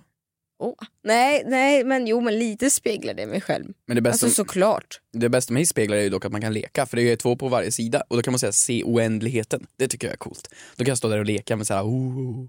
Åh. 0.59 0.73
Nej, 1.03 1.43
nej, 1.45 1.83
men 1.83 2.07
jo 2.07 2.21
men 2.21 2.39
lite 2.39 2.69
speglade 2.69 3.21
jag 3.21 3.29
mig 3.29 3.41
själv. 3.41 3.73
Men 3.87 3.95
det 3.95 4.01
bästa, 4.01 4.25
Alltså 4.25 4.35
såklart. 4.43 4.99
det 5.13 5.29
bästa 5.29 5.53
med 5.53 5.67
speglar 5.67 5.97
är 5.97 6.01
ju 6.01 6.09
dock 6.09 6.25
att 6.25 6.31
man 6.31 6.41
kan 6.41 6.53
leka, 6.53 6.85
för 6.85 6.97
det 6.97 7.11
är 7.11 7.15
två 7.15 7.35
på 7.35 7.47
varje 7.47 7.71
sida 7.71 8.03
och 8.07 8.15
då 8.15 8.21
kan 8.23 8.31
man 8.31 8.39
säga 8.39 8.51
se 8.51 8.83
oändligheten. 8.83 9.67
Det 9.77 9.87
tycker 9.87 10.07
jag 10.07 10.13
är 10.13 10.17
coolt. 10.17 10.47
Då 10.75 10.85
kan 10.85 10.91
jag 10.91 10.97
stå 10.97 11.07
där 11.07 11.19
och 11.19 11.25
leka 11.25 11.55
med 11.55 11.67
såhär, 11.67 11.83
oh. 11.83 12.45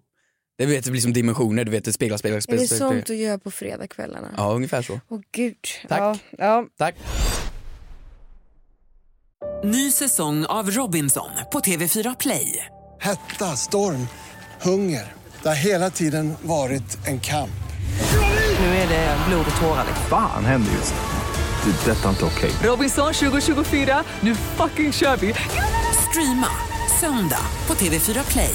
Det, 0.58 0.66
vet, 0.66 0.84
det 0.84 0.90
blir 0.90 1.00
som 1.00 1.12
dimensioner, 1.12 1.64
du 1.64 1.70
vet, 1.70 1.84
det 1.84 1.92
speglar, 1.92 2.18
speglar, 2.18 2.36
Är 2.36 2.40
speglar. 2.40 2.62
det 2.62 2.66
speglar. 2.68 2.88
sånt 2.90 3.06
du 3.06 3.14
gör 3.16 3.38
på 3.38 3.50
fredagskvällarna? 3.50 4.34
Ja, 4.36 4.52
ungefär 4.52 4.82
så. 4.82 5.00
Åh 5.08 5.20
gud. 5.32 5.56
Tack. 5.88 6.00
Ja, 6.00 6.16
ja. 6.38 6.66
Tack. 6.78 6.94
Ny 9.64 9.90
säsong 9.90 10.46
av 10.46 10.70
Robinson 10.70 11.30
på 11.52 11.60
TV4 11.60 12.16
Play. 12.18 12.66
Hetta, 13.00 13.56
storm, 13.56 14.08
hunger. 14.62 15.12
Det 15.42 15.48
har 15.48 15.56
hela 15.56 15.90
tiden 15.90 16.34
varit 16.42 17.06
en 17.06 17.20
kamp. 17.20 17.50
Nu 18.60 18.66
är 18.66 18.88
det 18.88 19.16
blod 19.28 19.46
och 19.54 19.60
tårar. 19.60 19.84
liksom. 19.86 20.06
Fan 20.10 20.44
händer 20.44 20.72
just 20.72 20.94
nu. 20.94 21.72
Det. 21.84 21.90
är 21.90 21.94
Detta 21.94 22.04
är 22.08 22.10
inte 22.10 22.24
okej. 22.24 22.50
Robinson 22.62 23.12
2024, 23.14 24.04
nu 24.20 24.34
fucking 24.34 24.92
kör 24.92 25.16
vi! 25.16 25.34
Streama 26.10 26.48
söndag 27.00 27.40
på 27.66 27.74
TV4 27.74 28.30
Play. 28.32 28.54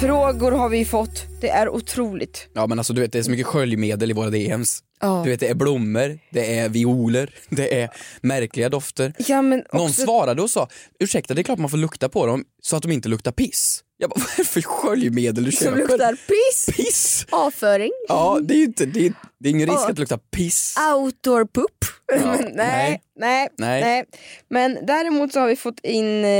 Frågor 0.00 0.52
har 0.52 0.68
vi 0.68 0.84
fått. 0.84 1.26
Det 1.40 1.48
är 1.48 1.68
otroligt. 1.68 2.48
Ja 2.54 2.66
men 2.66 2.78
alltså 2.78 2.92
du 2.92 3.00
vet 3.00 3.12
det 3.12 3.18
är 3.18 3.22
så 3.22 3.30
mycket 3.30 3.46
sköljmedel 3.46 4.10
i 4.10 4.14
våra 4.14 4.30
DMs. 4.30 4.82
Ja. 5.00 5.20
Du 5.24 5.30
vet 5.30 5.40
det 5.40 5.48
är 5.48 5.54
blommor, 5.54 6.18
det 6.30 6.58
är 6.58 6.68
violer, 6.68 7.34
det 7.48 7.80
är 7.80 7.90
märkliga 8.22 8.68
dofter. 8.68 9.12
Ja, 9.18 9.42
men 9.42 9.64
Någon 9.72 9.82
också- 9.82 10.02
svarade 10.02 10.42
och 10.42 10.50
sa, 10.50 10.68
ursäkta 11.00 11.34
det 11.34 11.40
är 11.40 11.42
klart 11.42 11.58
man 11.58 11.70
får 11.70 11.78
lukta 11.78 12.08
på 12.08 12.26
dem 12.26 12.44
så 12.62 12.76
att 12.76 12.82
de 12.82 12.92
inte 12.92 13.08
luktar 13.08 13.32
piss. 13.32 13.84
Jag 13.96 14.10
bara, 14.10 14.14
vad 14.20 14.28
är 14.32 14.36
det 14.36 14.44
för 14.44 14.62
sköljmedel 14.62 15.44
du 15.44 15.52
Som 15.52 15.64
köper? 15.64 15.76
luktar 15.78 16.12
piss. 16.12 16.76
Piss! 16.76 17.26
Avföring. 17.30 17.90
Ja 18.08 18.38
det 18.42 18.54
är 18.54 18.58
ju 18.58 18.64
inte, 18.64 18.86
det 18.86 19.06
är, 19.06 19.12
det 19.40 19.48
är 19.48 19.50
ingen 19.50 19.68
risk 19.68 19.78
Ja. 19.80 19.88
att 19.88 19.96
det 19.96 20.00
luktar 20.00 20.18
piss. 20.36 20.74
Outdoor 20.96 21.44
poop. 21.44 21.84
Ja, 22.12 22.18
nej, 22.40 22.52
nej. 22.54 23.00
nej, 23.16 23.48
Nej. 23.58 23.80
nej, 23.80 24.04
Men 24.50 24.86
däremot 24.86 25.32
så 25.32 25.40
har 25.40 25.46
vi 25.48 25.56
fått 25.56 25.80
in 25.82 26.24
eh, 26.24 26.30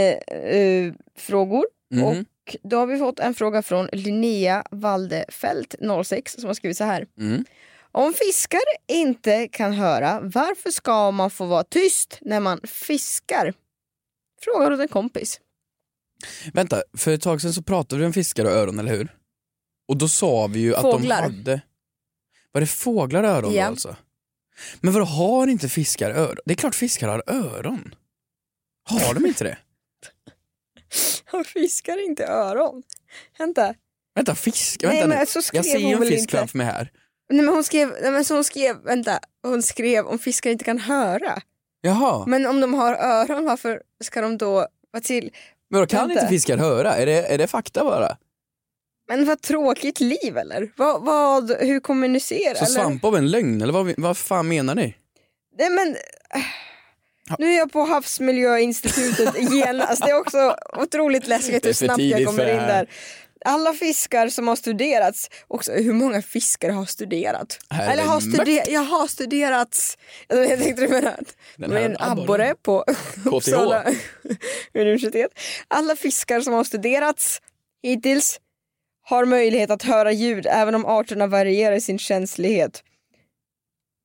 eh, 0.51 0.93
frågor 1.19 1.65
Mhm. 1.91 2.05
och 2.05 2.15
då 2.63 2.77
har 2.79 2.87
vi 2.87 2.99
fått 2.99 3.19
en 3.21 3.35
fråga 3.35 3.63
från 3.63 3.89
Linnea 3.93 4.65
Waldefelt 4.71 5.75
06 6.05 6.33
som 6.33 6.45
har 6.47 6.55
skrivit 6.55 6.77
så 6.77 6.85
här. 6.85 7.07
Mm. 7.21 7.45
Om 7.93 8.15
fiskar 8.15 8.61
inte 8.89 9.49
kan 9.49 9.73
höra, 9.73 10.21
varför 10.23 10.71
ska 10.71 11.11
man 11.11 11.31
få 11.31 11.47
vara 11.47 11.65
tyst 11.65 12.19
när 12.21 12.41
man 12.41 12.61
fiskar? 12.65 13.55
Frågar 14.43 14.71
åt 14.71 14.81
en 14.81 14.89
kompis. 14.89 15.41
Vänta, 16.53 16.83
för 16.97 17.13
ett 17.15 17.23
tag 17.23 17.41
sedan 17.41 17.53
så 17.53 17.63
pratade 17.63 18.01
vi 18.01 18.07
om 18.07 18.13
fiskar 18.13 18.45
och 18.45 18.51
öron, 18.51 18.79
eller 18.79 18.97
hur? 18.97 19.09
Och 19.89 19.97
då 19.97 20.09
sa 20.09 20.47
vi 20.47 20.61
ju 20.61 20.75
att 20.75 20.83
Fåglar. 20.83 21.17
de 21.23 21.37
hade... 21.37 21.61
Var 22.53 22.61
det 22.61 22.67
fåglar 22.67 23.23
och 23.23 23.31
öron 23.31 23.55
Ja. 23.55 23.63
då 23.65 23.69
alltså? 23.69 23.97
Men 24.81 24.93
vadå, 24.93 25.05
har 25.07 25.47
inte 25.47 25.69
fiskar 25.69 26.11
öron? 26.11 26.37
Det 26.45 26.53
är 26.53 26.57
klart 26.57 26.75
fiskar 26.75 27.09
har 27.09 27.23
öron. 27.27 27.95
Har 28.85 29.15
de 29.15 29.27
inte 29.27 29.45
det? 29.45 29.59
Har 31.31 31.45
fiskar 31.45 32.05
inte 32.05 32.27
öron? 32.27 32.83
Vänta. 33.39 33.75
Vänta, 34.15 34.35
fisk? 34.35 34.81
Nej, 34.83 34.93
Vänta 34.93 35.09
men 35.09 35.19
nu. 35.19 35.27
så 35.27 35.43
skrev 35.43 35.59
Jag 35.67 35.81
ser 35.81 36.03
en 36.03 36.09
fisk 36.09 36.31
framför 36.31 36.59
mig 36.59 36.67
här. 36.67 36.93
Nej 37.31 37.43
men 37.43 37.55
hon 37.55 37.65
skrev, 37.65 37.89
nej, 38.03 38.11
men 38.11 38.25
så 38.25 38.35
hon 38.35 38.45
skrev, 38.45 38.77
vänta, 38.85 39.19
hon 39.43 39.63
skrev 39.63 40.07
om 40.07 40.19
fiskar 40.19 40.51
inte 40.51 40.65
kan 40.65 40.79
höra. 40.79 41.43
Jaha, 41.81 42.27
Men 42.27 42.47
om 42.47 42.61
de 42.61 42.75
har 42.75 42.95
öron, 42.95 43.45
varför 43.45 43.83
ska 44.05 44.21
de 44.21 44.39
då 44.39 44.67
vara 44.91 45.01
till? 45.03 45.31
men 45.71 45.81
då 45.81 45.87
kan 45.87 46.09
vänta. 46.09 46.21
inte 46.23 46.33
fiskar 46.33 46.57
höra? 46.57 46.97
Är 46.97 47.07
det, 47.07 47.27
är 47.35 47.39
det 47.39 47.47
fakta 47.47 47.85
bara? 47.85 48.17
Men 49.09 49.25
vad 49.25 49.43
tråkigt 49.43 50.01
liv 50.01 50.37
eller? 50.37 50.73
Vad, 50.77 51.05
vad 51.05 51.51
hur 51.61 51.81
kommunicerar? 51.81 52.55
Så 52.55 52.67
svamp 52.67 53.05
av 53.05 53.17
en 53.17 53.31
lögn, 53.31 53.63
eller 53.63 53.73
vad, 53.73 53.95
vad 53.99 54.17
fan 54.17 54.49
menar 54.49 54.75
ni? 54.75 54.95
Nej 55.59 55.71
men, 55.71 55.97
nu 57.39 57.53
är 57.53 57.59
jag 57.59 57.73
på 57.73 57.81
Havsmiljöinstitutet 57.85 59.53
genast. 59.53 60.03
Det 60.05 60.11
är 60.11 60.21
också 60.21 60.57
otroligt 60.79 61.27
läskigt 61.27 61.65
är 61.65 61.69
hur 61.69 61.73
snabbt 61.75 62.01
jag 62.03 62.27
kommer 62.27 62.51
in 62.51 62.57
där. 62.57 62.87
Alla 63.45 63.73
fiskar 63.73 64.29
som 64.29 64.49
har 64.49 64.57
studerats, 64.57 65.31
också 65.49 65.73
hur 65.73 65.93
många 65.93 66.23
fiskar 66.23 66.71
har 66.71 66.85
studerat? 66.87 67.59
Här 67.71 67.93
Eller 67.93 68.03
är 68.03 68.07
har, 68.07 68.15
mört. 68.15 68.23
studer- 68.35 68.71
jag 68.73 68.81
har 68.81 69.07
studerats, 69.07 69.99
jag 70.29 70.59
tänkte 70.59 70.83
du 70.83 70.89
menar 70.89 71.11
att 71.11 71.35
här 71.73 71.81
en 71.81 71.97
abborre 72.01 72.55
på 72.63 72.85
Uppsala 73.25 73.85
universitet. 74.75 75.31
Alla 75.69 75.97
fiskar 75.97 76.41
som 76.41 76.53
har 76.53 76.65
studerats 76.65 77.41
hittills 77.83 78.41
har 79.03 79.25
möjlighet 79.25 79.71
att 79.71 79.83
höra 79.83 80.13
ljud 80.13 80.47
även 80.51 80.75
om 80.75 80.87
arterna 80.87 81.27
varierar 81.27 81.77
i 81.77 81.81
sin 81.81 81.99
känslighet. 81.99 82.83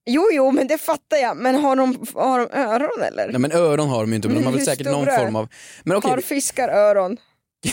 Jo, 0.05 0.29
jo, 0.31 0.51
men 0.51 0.67
det 0.67 0.77
fattar 0.77 1.17
jag. 1.17 1.37
Men 1.37 1.55
har 1.55 1.75
de, 1.75 2.05
har 2.13 2.39
de 2.39 2.57
öron 2.59 3.03
eller? 3.07 3.27
Nej 3.31 3.39
men 3.39 3.51
öron 3.51 3.89
har 3.89 3.99
de 3.99 4.09
ju 4.09 4.15
inte, 4.15 4.27
men 4.27 4.35
de 4.35 4.39
Men 4.43 4.53
har 4.53 4.57
väl 4.57 4.65
säkert 4.65 4.87
någon 4.87 5.05
form 5.05 5.35
av... 5.35 5.49
Men 5.83 5.97
okej, 5.97 6.11
Har 6.11 6.17
fiskar 6.21 6.69
öron? 6.69 7.17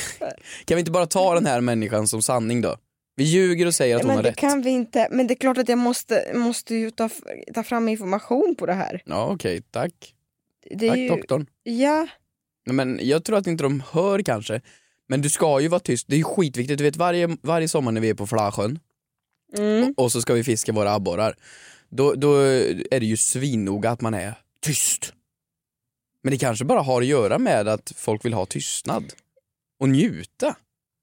kan 0.65 0.75
vi 0.77 0.79
inte 0.79 0.91
bara 0.91 1.07
ta 1.07 1.35
den 1.35 1.47
här 1.47 1.61
människan 1.61 2.07
som 2.09 2.23
sanning 2.23 2.61
då? 2.61 2.77
Vi 3.17 3.25
ljuger 3.25 3.67
och 3.67 3.75
säger 3.75 3.97
att 3.97 4.03
hon 4.03 4.07
men 4.09 4.17
har 4.17 4.23
det 4.23 4.29
rätt. 4.31 4.37
kan 4.37 4.63
vi 4.63 4.71
inte. 4.71 5.09
Men 5.11 5.27
det 5.27 5.35
är 5.35 5.37
klart 5.37 5.59
att 5.59 5.69
jag 5.69 5.79
måste, 5.79 6.31
måste 6.35 6.75
ju 6.75 6.91
ta, 6.91 7.11
ta 7.55 7.63
fram 7.63 7.89
information 7.89 8.55
på 8.59 8.67
det 8.67 8.73
här. 8.73 9.03
Ja 9.05 9.27
okej, 9.27 9.63
tack. 9.71 10.15
Det 10.71 10.87
är 10.87 10.91
Tack 10.91 10.99
ju, 10.99 11.09
doktorn. 11.09 11.47
Ja, 11.63 12.07
Nej, 12.67 12.75
Men 12.75 12.99
jag 13.03 13.25
tror 13.25 13.37
att 13.39 13.47
inte 13.47 13.63
de 13.63 13.83
hör 13.93 14.23
kanske. 14.23 14.61
Men 15.09 15.23
du 15.23 15.31
ska 15.31 15.61
ju 15.61 15.69
vara 15.69 15.81
tyst, 15.81 16.07
det 16.09 16.15
är 16.15 16.19
ju 16.19 16.25
skitviktigt. 16.25 16.79
Du 16.79 16.85
vet 16.85 16.97
varje, 16.97 17.37
varje 17.43 17.69
sommar 17.69 17.93
när 17.93 18.01
vi 18.01 18.09
är 18.11 18.15
på 18.15 18.27
Flasjön 18.27 18.79
Mm. 19.57 19.95
och 19.97 20.13
så 20.13 20.21
ska 20.23 20.35
vi 20.35 20.45
fiska 20.45 20.73
våra 20.73 20.95
abborrar. 20.95 21.35
Då, 21.91 22.15
då 22.15 22.35
är 22.91 23.01
det 23.01 23.07
ju 23.07 23.17
svinnoga 23.17 23.91
att 23.91 24.01
man 24.01 24.15
är 24.15 24.35
tyst. 24.63 25.13
Men 26.23 26.31
det 26.31 26.39
kanske 26.39 26.65
bara 26.65 26.81
har 26.81 27.01
att 27.03 27.07
göra 27.09 27.39
med 27.39 27.69
att 27.69 27.93
folk 27.97 28.25
vill 28.25 28.35
ha 28.35 28.47
tystnad 28.47 29.13
och 29.81 29.89
njuta. 29.89 30.57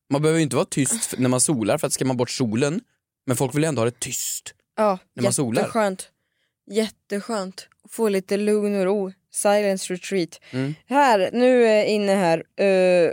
Man 0.10 0.21
behöver 0.21 0.38
ju 0.39 0.43
inte 0.43 0.56
vara 0.56 0.65
tyst 0.65 1.13
när 1.17 1.30
man 1.30 1.41
solar 1.41 1.78
för 1.78 1.88
att 1.88 1.93
skrämma 1.93 2.13
bort 2.13 2.30
solen. 2.30 2.82
Men 3.26 3.38
folk 3.38 3.56
vill 3.56 3.63
ändå 3.63 3.80
ha 3.82 3.86
det 3.86 4.00
tyst. 4.00 4.54
Ja, 4.76 4.97
När 5.15 5.23
man 5.23 5.34
solar. 5.34 5.62
jätteskönt. 5.62 6.10
Jätteskönt. 6.71 7.67
Få 7.89 8.10
lite 8.10 8.38
lugn 8.38 8.76
och 8.80 8.86
ro. 8.86 9.12
Silence 9.32 9.93
retreat. 9.93 10.39
Mm. 10.52 10.73
Här, 10.86 11.30
nu 11.34 11.63
är 11.67 11.76
jag 11.76 11.88
inne 11.88 12.15
här 12.15 12.43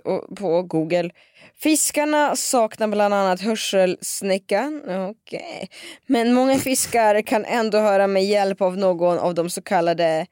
och- 0.07 0.37
på 0.37 0.63
google. 0.63 1.11
Fiskarna 1.59 2.37
saknar 2.37 2.89
bland 2.89 3.15
annat 3.15 3.41
hörselsnäckan. 3.41 4.83
Okej. 5.11 5.69
Men 6.07 6.33
många 6.35 6.59
fiskar 6.59 7.23
kan 7.23 7.45
ändå 7.45 7.79
höra 7.79 8.07
med 8.07 8.25
hjälp 8.25 8.61
av 8.61 8.77
någon 8.77 9.19
av 9.19 9.35
de 9.35 9.51
så 9.51 9.63
kallade 9.63 10.27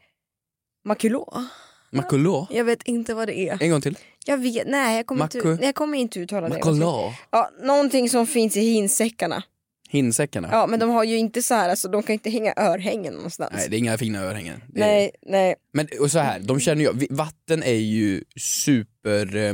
makulå. 0.84 1.44
Makulå. 1.92 2.46
Jag 2.50 2.64
vet 2.64 2.82
inte 2.82 3.14
vad 3.14 3.28
det 3.28 3.38
är. 3.48 3.62
En 3.62 3.70
gång 3.70 3.80
till. 3.80 3.98
Jag 4.26 4.38
vet, 4.38 4.66
nej 4.66 4.96
jag 4.96 5.06
kommer, 5.06 5.24
Maku- 5.26 5.50
inte, 5.52 5.64
jag 5.66 5.74
kommer 5.74 5.98
inte 5.98 6.20
uttala 6.20 6.48
det. 6.48 6.54
Makulå. 6.54 7.14
Ja, 7.30 7.50
någonting 7.62 8.08
som 8.10 8.26
finns 8.26 8.56
i 8.56 8.60
hinsäckarna. 8.60 9.42
Hinsäckarna. 9.88 10.48
Ja 10.52 10.66
men 10.66 10.80
de 10.80 10.90
har 10.90 11.04
ju 11.04 11.16
inte 11.18 11.42
så 11.42 11.54
här, 11.54 11.68
alltså, 11.68 11.88
de 11.88 12.02
kan 12.02 12.12
inte 12.12 12.30
hänga 12.30 12.52
örhängen 12.56 13.14
någonstans. 13.14 13.52
Nej 13.56 13.68
det 13.68 13.76
är 13.76 13.78
inga 13.78 13.98
fina 13.98 14.18
örhängen. 14.22 14.54
Är- 14.56 14.80
nej, 14.80 15.10
nej. 15.26 15.54
Men 15.72 15.88
och 16.00 16.10
så 16.10 16.18
här, 16.18 16.38
de 16.40 16.60
känner 16.60 16.82
ju, 16.82 17.06
vatten 17.10 17.62
är 17.62 17.72
ju 17.72 18.24
super, 18.36 19.36
eh, 19.36 19.52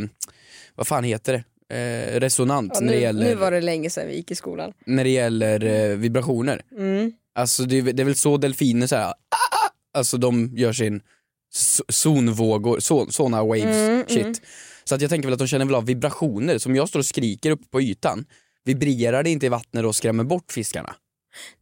vad 0.74 0.86
fan 0.86 1.04
heter 1.04 1.32
det? 1.32 1.44
Eh, 1.70 2.20
resonant 2.20 2.72
Ja, 2.74 2.80
när, 2.80 2.86
det 2.92 2.94
nu, 2.96 3.02
gäller, 3.02 3.24
nu 3.24 3.34
var 3.34 3.50
det 3.50 3.60
länge 3.60 3.90
sedan 3.90 4.06
vi 4.08 4.16
gick 4.16 4.30
i 4.30 4.34
skolan. 4.34 4.72
när 4.86 5.04
det 5.04 5.10
gäller 5.10 5.64
eh, 5.64 5.96
vibrationer. 5.96 6.62
Mm. 6.78 7.12
Alltså 7.34 7.62
det, 7.62 7.76
är 7.78 7.82
väl- 7.82 7.96
det 7.96 8.02
är 8.02 8.04
väl 8.04 8.14
så 8.16 8.36
delfiner 8.36 8.86
så 8.86 8.96
här, 8.96 9.04
ah, 9.04 9.12
ah, 9.12 9.70
alltså 9.98 10.16
de 10.16 10.50
gör 10.56 10.72
sin 10.72 11.00
zonvågor, 11.88 12.80
so, 12.80 13.06
såna 13.10 13.44
waves 13.44 13.64
Mm, 13.64 14.04
shit. 14.08 14.18
mm. 14.22 14.34
Så 14.84 14.94
att 14.94 15.00
jag 15.00 15.10
tänker 15.10 15.26
väl 15.28 15.32
att 15.32 15.38
de 15.38 15.48
känner 15.48 15.64
väl 15.64 15.74
av 15.74 15.86
vibrationer, 15.86 16.58
som 16.58 16.76
jag 16.76 16.88
står 16.88 16.98
och 16.98 17.06
skriker 17.06 17.50
upp 17.50 17.70
på 17.70 17.80
ytan, 17.82 18.26
vibrerar 18.64 19.22
det 19.22 19.30
inte 19.30 19.46
i 19.46 19.48
vattnet 19.48 19.84
och 19.84 19.96
skrämmer 19.96 20.24
bort 20.24 20.52
fiskarna? 20.52 20.94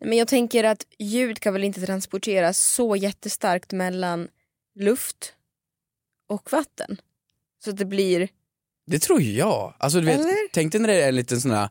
Men 0.01 0.19
jag 0.19 0.29
tänker 0.29 0.65
att 0.65 0.87
ljud 0.99 1.41
kan 1.41 1.53
väl 1.53 1.65
inte 1.65 1.81
transporteras 1.87 2.59
så 2.59 2.97
jättestarkt 2.97 3.73
mellan 3.73 4.29
luft 4.79 5.33
och 6.29 6.53
vatten. 6.53 6.97
Så 7.65 7.71
att 7.71 7.77
det 7.77 7.85
blir, 7.85 8.29
Det 8.87 8.99
tror 8.99 9.23
jag. 9.23 9.75
Alltså 9.79 10.01
du 10.01 10.07
vet, 10.07 10.21
Eller? 10.21 10.53
tänk 10.53 10.73
dig 10.73 10.81
när 10.81 10.89
det 10.89 11.03
är 11.03 11.09
en 11.09 11.17
liten 11.17 11.41
sån 11.41 11.51
här 11.51 11.69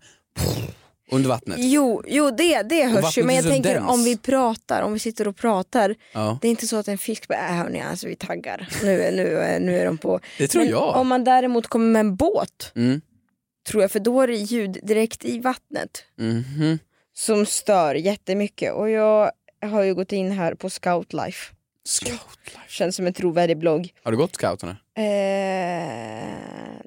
under 1.12 1.30
vattnet. 1.30 1.58
jo, 1.60 2.04
jo 2.08 2.32
det, 2.32 2.62
det 2.62 2.84
hörs 2.84 3.17
ju 3.17 3.23
men 3.23 3.36
jag 3.36 3.43
så 3.43 3.49
tänker 3.49 3.73
dens. 3.75 3.89
om 3.89 4.04
vi 4.04 4.17
pratar, 4.17 4.82
om 4.82 4.93
vi 4.93 4.99
sitter 4.99 5.28
och 5.28 5.36
pratar. 5.38 5.95
Ja. 6.13 6.38
Det 6.41 6.47
är 6.47 6.49
inte 6.49 6.67
så 6.67 6.75
att 6.78 6.88
en 6.88 6.97
fisk 6.97 7.28
bara, 7.28 7.47
äh, 7.47 7.56
hörni 7.56 7.82
alltså 7.82 8.08
vi 8.08 8.15
taggar, 8.15 8.69
nu, 8.84 9.01
är- 9.04 9.12
nu, 9.12 9.60
nu 9.65 9.80
är 9.80 9.86
de 9.86 9.97
på. 9.97 10.19
Det 10.38 10.47
tror 10.47 10.62
men 10.62 10.71
jag. 10.71 10.95
om 10.95 11.08
man 11.08 11.23
däremot 11.23 11.67
kommer 11.67 11.86
med 11.88 11.99
en 11.99 12.15
båt, 12.15 12.71
Mm. 12.75 13.01
tror 13.67 13.82
jag, 13.84 13.91
för 13.91 13.99
då 13.99 14.21
är 14.21 14.28
det 14.28 14.36
ljud 14.36 14.78
direkt 14.84 15.25
i 15.25 15.39
vattnet. 15.39 16.04
Mhm. 16.17 16.80
som 17.17 17.45
stör 17.45 17.95
jättemycket 17.95 18.73
och 18.73 18.89
jag 18.89 19.32
har 19.65 19.84
ju 19.84 19.95
gått 19.95 20.12
in 20.12 20.32
här 20.32 20.54
på 20.56 20.69
Scoutlife. 20.69 21.54
Scoutlife. 21.88 22.60
Känns 22.69 22.95
som 22.95 23.08
en 23.08 23.13
trovärdig 23.13 23.58
blogg. 23.58 23.93
Har 24.04 24.12
du 24.12 24.17
gått 24.17 24.36
scouterna? 24.36 24.78
Eh, 24.97 25.03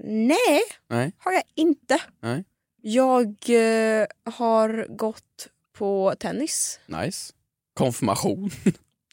nej, 0.05 0.63
Nej. 0.89 1.13
har 1.19 1.33
jag 1.33 1.43
inte. 1.55 2.01
Nej. 2.21 2.45
Jag 2.83 3.27
eh, 3.49 4.07
har 4.25 4.97
gått 4.97 5.49
på 5.79 6.15
tennis. 6.19 6.81
Nice. 6.87 7.33
Konfirmation? 7.75 8.51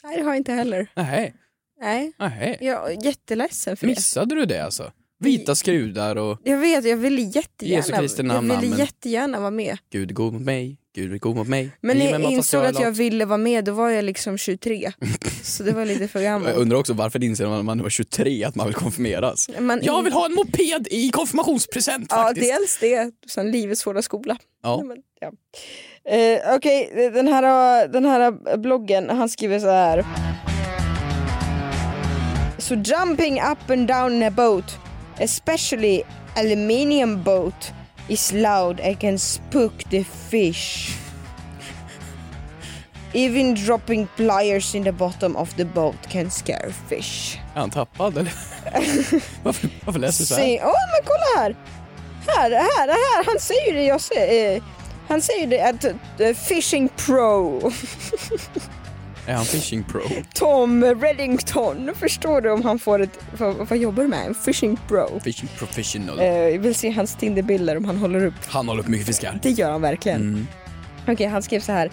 Nej, 0.04 0.18
det 0.18 0.24
har 0.24 0.30
jag 0.30 0.38
inte 0.38 0.54
heller. 0.54 0.88
Nej. 0.96 1.34
Nej, 1.82 2.14
Nej. 2.20 2.58
jag 2.62 2.92
är 2.92 3.06
jätteledsen 3.06 3.78
för 3.78 3.88
det. 3.88 3.92
Missade 3.92 4.36
du 4.36 4.46
det 4.46 4.60
alltså? 4.60 4.92
Vita 5.20 5.56
skrudar 5.56 6.16
och 6.16 6.40
Jag 6.44 6.58
vet, 6.58 6.86
jag 6.86 6.98
ville 6.98 7.22
jättegärna, 7.22 8.34
jag 8.34 8.62
ville 8.62 8.78
jättegärna 8.78 9.40
vara 9.40 9.52
med. 9.52 9.78
Gud 9.90 10.14
god 10.14 10.34
mot 10.34 10.42
mig, 10.42 10.78
Gud 10.96 11.14
är 11.14 11.18
god 11.18 11.36
mot 11.36 11.48
mig. 11.48 11.70
Men 11.82 11.98
när 11.98 12.12
jag 12.12 12.22
insåg 12.32 12.66
att 12.66 12.80
jag 12.80 12.92
ville 12.92 13.26
vara 13.26 13.38
med, 13.38 13.64
då 13.66 13.72
var 13.72 13.90
jag 13.90 14.06
liksom 14.06 14.38
23. 14.38 14.92
Så 15.44 15.64
det 15.64 15.72
var 15.72 15.86
lite 15.86 16.08
för 16.08 16.20
Jag 16.22 16.32
gammalt. 16.32 16.56
undrar 16.56 16.78
också 16.78 16.94
varför 16.94 17.20
det 17.20 17.26
inser 17.26 17.46
man 17.48 17.56
när 17.56 17.64
man 17.64 17.82
var 17.84 17.90
23 17.90 18.44
att 18.44 18.56
man 18.56 18.66
vill 18.68 18.76
konfirmeras. 18.76 19.50
Man- 19.60 19.80
Jag 19.84 20.04
vill 20.04 20.14
ha 20.14 20.26
en 20.26 20.34
moped 20.34 20.88
i 20.92 21.10
konfirmationspresent 21.10 22.08
Ja, 22.10 22.16
faktiskt. 22.24 22.48
dels 22.60 22.78
det, 22.80 23.12
sen 23.32 23.52
livets 23.52 23.82
svåra 23.82 24.02
skola. 24.02 24.38
Ja. 24.64 24.78
Nej, 24.78 24.86
men, 24.88 24.98
ja. 25.20 25.32
Eh, 26.12 26.56
Okej, 26.56 26.92
den, 27.14 27.28
här, 27.28 27.88
den 27.88 28.06
här 28.06 28.58
bloggen, 28.58 29.10
han 29.10 29.30
skriver 29.30 29.60
så 29.60 29.70
här. 29.70 30.06
So 32.58 32.76
jumping 32.76 33.42
up 33.42 33.70
and 33.70 33.88
down 33.88 34.14
in 34.14 34.24
a 34.24 34.32
boat, 34.32 34.78
especially 35.20 36.02
aluminium 36.36 37.24
boat, 37.24 37.72
is 38.08 38.34
loud 38.34 38.80
and 38.80 39.00
can 39.00 39.18
spook 39.18 39.84
the 39.90 40.04
fish. 40.04 40.96
Even 43.14 43.54
dropping 43.54 44.08
pliers 44.16 44.76
in 44.76 44.84
the 44.84 44.92
bottom 44.92 45.36
of 45.36 45.56
the 45.56 45.66
boat 45.66 46.10
can 46.10 46.32
scare 46.32 46.72
fish. 46.90 47.40
Är 47.56 47.60
han 47.60 47.70
tappad 47.70 48.18
eller? 48.18 48.34
varför, 49.44 49.70
varför 49.86 50.00
läser 50.00 50.24
du 50.24 50.26
så 50.26 50.36
här? 50.36 50.60
Åh 50.64 50.74
men 50.92 51.06
kolla 51.06 51.42
här! 51.42 51.56
Här, 52.28 52.52
här, 52.52 52.88
här, 52.88 53.26
han 53.26 53.40
säger 53.40 53.74
det 53.74 53.84
jag 53.84 54.02
säger. 54.02 54.56
Eh, 54.56 54.64
han 55.08 55.22
säger 55.22 55.48
det 55.48 55.62
att 55.62 55.86
eh, 56.22 56.36
Fishing 56.36 56.90
Pro, 56.90 57.62
Är 59.28 59.34
han 59.34 59.46
fishing 59.46 59.84
pro? 59.84 60.02
Tom 60.34 60.84
Reddington, 60.84 61.92
förstår 61.96 62.42
du 62.42 62.52
om 62.52 62.62
han 62.62 62.80
får 62.80 63.02
ett, 63.02 63.20
vad, 63.38 63.56
vad 63.56 63.78
jobbar 63.78 64.04
du 64.04 64.10
med? 64.10 64.26
En 64.26 64.36
Fishing 64.36 64.80
Pro. 64.88 65.20
Fishing 65.20 65.50
professional. 65.58 66.20
Eh, 66.20 66.26
jag 66.26 66.60
vill 66.60 66.76
se 66.76 66.90
hans 66.90 67.16
Tinderbilder 67.16 67.78
om 67.78 67.86
han 67.86 67.98
håller 67.98 68.26
upp. 68.26 68.34
Han 68.48 68.68
håller 68.68 68.82
upp 68.84 68.88
mycket 68.88 69.08
fiskar. 69.08 69.40
Det 69.42 69.50
gör 69.50 69.72
han 69.72 69.82
verkligen. 69.82 70.22
Mm. 70.22 70.48
Okej, 71.08 71.28
han 71.28 71.44
skrev 71.44 71.60
så 71.60 71.72
här. 71.72 71.92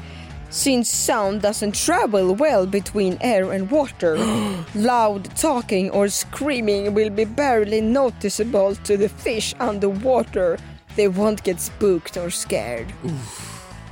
Since 0.51 0.97
sound 0.97 1.42
doesn't 1.42 1.87
travel 1.87 2.37
well 2.37 2.66
between 2.66 3.16
air 3.21 3.55
and 3.55 3.71
water, 3.71 4.18
loud 4.73 5.37
talking 5.37 5.90
or 5.90 6.09
screaming 6.09 6.95
will 6.95 7.11
be 7.11 7.27
barely 7.27 7.81
noticeable 7.81 8.75
to 8.75 8.97
the 8.97 9.09
fish 9.09 9.55
underwater. 9.59 10.59
They 10.97 11.09
won't 11.09 11.45
get 11.45 11.61
spooked 11.61 12.16
or 12.16 12.31
scared. 12.31 12.87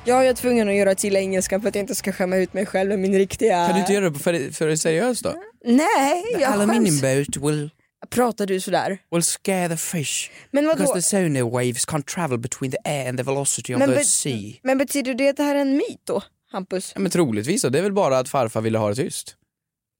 Jag 0.04 0.26
är 0.26 0.34
tvungen 0.34 0.68
att 0.68 0.74
göra 0.74 0.94
till 0.94 1.16
engelska 1.16 1.60
för 1.60 1.68
att 1.68 1.74
jag 1.74 1.82
inte 1.82 1.94
ska 1.94 2.12
skämma 2.12 2.36
ut 2.36 2.52
mig 2.54 2.66
själv 2.66 2.90
med 2.90 2.98
min 2.98 3.14
riktiga... 3.14 3.66
Kan 3.66 3.74
du 3.74 3.80
inte 3.80 3.92
göra 3.92 4.10
det 4.10 4.18
för, 4.18 4.52
för 4.52 4.76
seriöst 4.76 5.24
då? 5.24 5.34
Nej, 5.64 6.22
The 6.34 6.40
jag 6.42 6.52
aluminium 6.52 6.98
skäms. 7.00 7.28
boat 7.28 7.50
will, 7.50 7.70
Pratar 8.10 8.46
du 8.46 8.60
sådär? 8.60 8.98
will 9.10 9.22
scare 9.22 9.68
the 9.68 9.76
fish. 9.76 10.30
Men 10.50 10.66
vadå? 10.66 10.76
Because 10.78 10.94
the 10.94 11.02
sonar 11.02 11.50
waves 11.50 11.86
can't 11.88 12.04
travel 12.14 12.38
between 12.38 12.70
the 12.70 12.78
air 12.84 13.08
and 13.08 13.18
the 13.18 13.24
velocity 13.24 13.74
of 13.74 13.78
Men, 13.78 13.94
the 13.94 14.04
sea. 14.04 14.52
men 14.62 14.78
betyder 14.78 15.14
det 15.14 15.28
att 15.28 15.36
det 15.36 15.42
här 15.42 15.54
är 15.54 15.60
en 15.60 15.76
myt 15.76 16.00
då, 16.04 16.22
Hampus? 16.52 16.92
Ja, 16.94 17.00
men 17.00 17.10
troligtvis, 17.10 17.62
då. 17.62 17.68
det 17.68 17.78
är 17.78 17.82
väl 17.82 17.92
bara 17.92 18.18
att 18.18 18.28
farfar 18.28 18.60
ville 18.60 18.78
ha 18.78 18.88
det 18.88 18.94
tyst. 18.94 19.36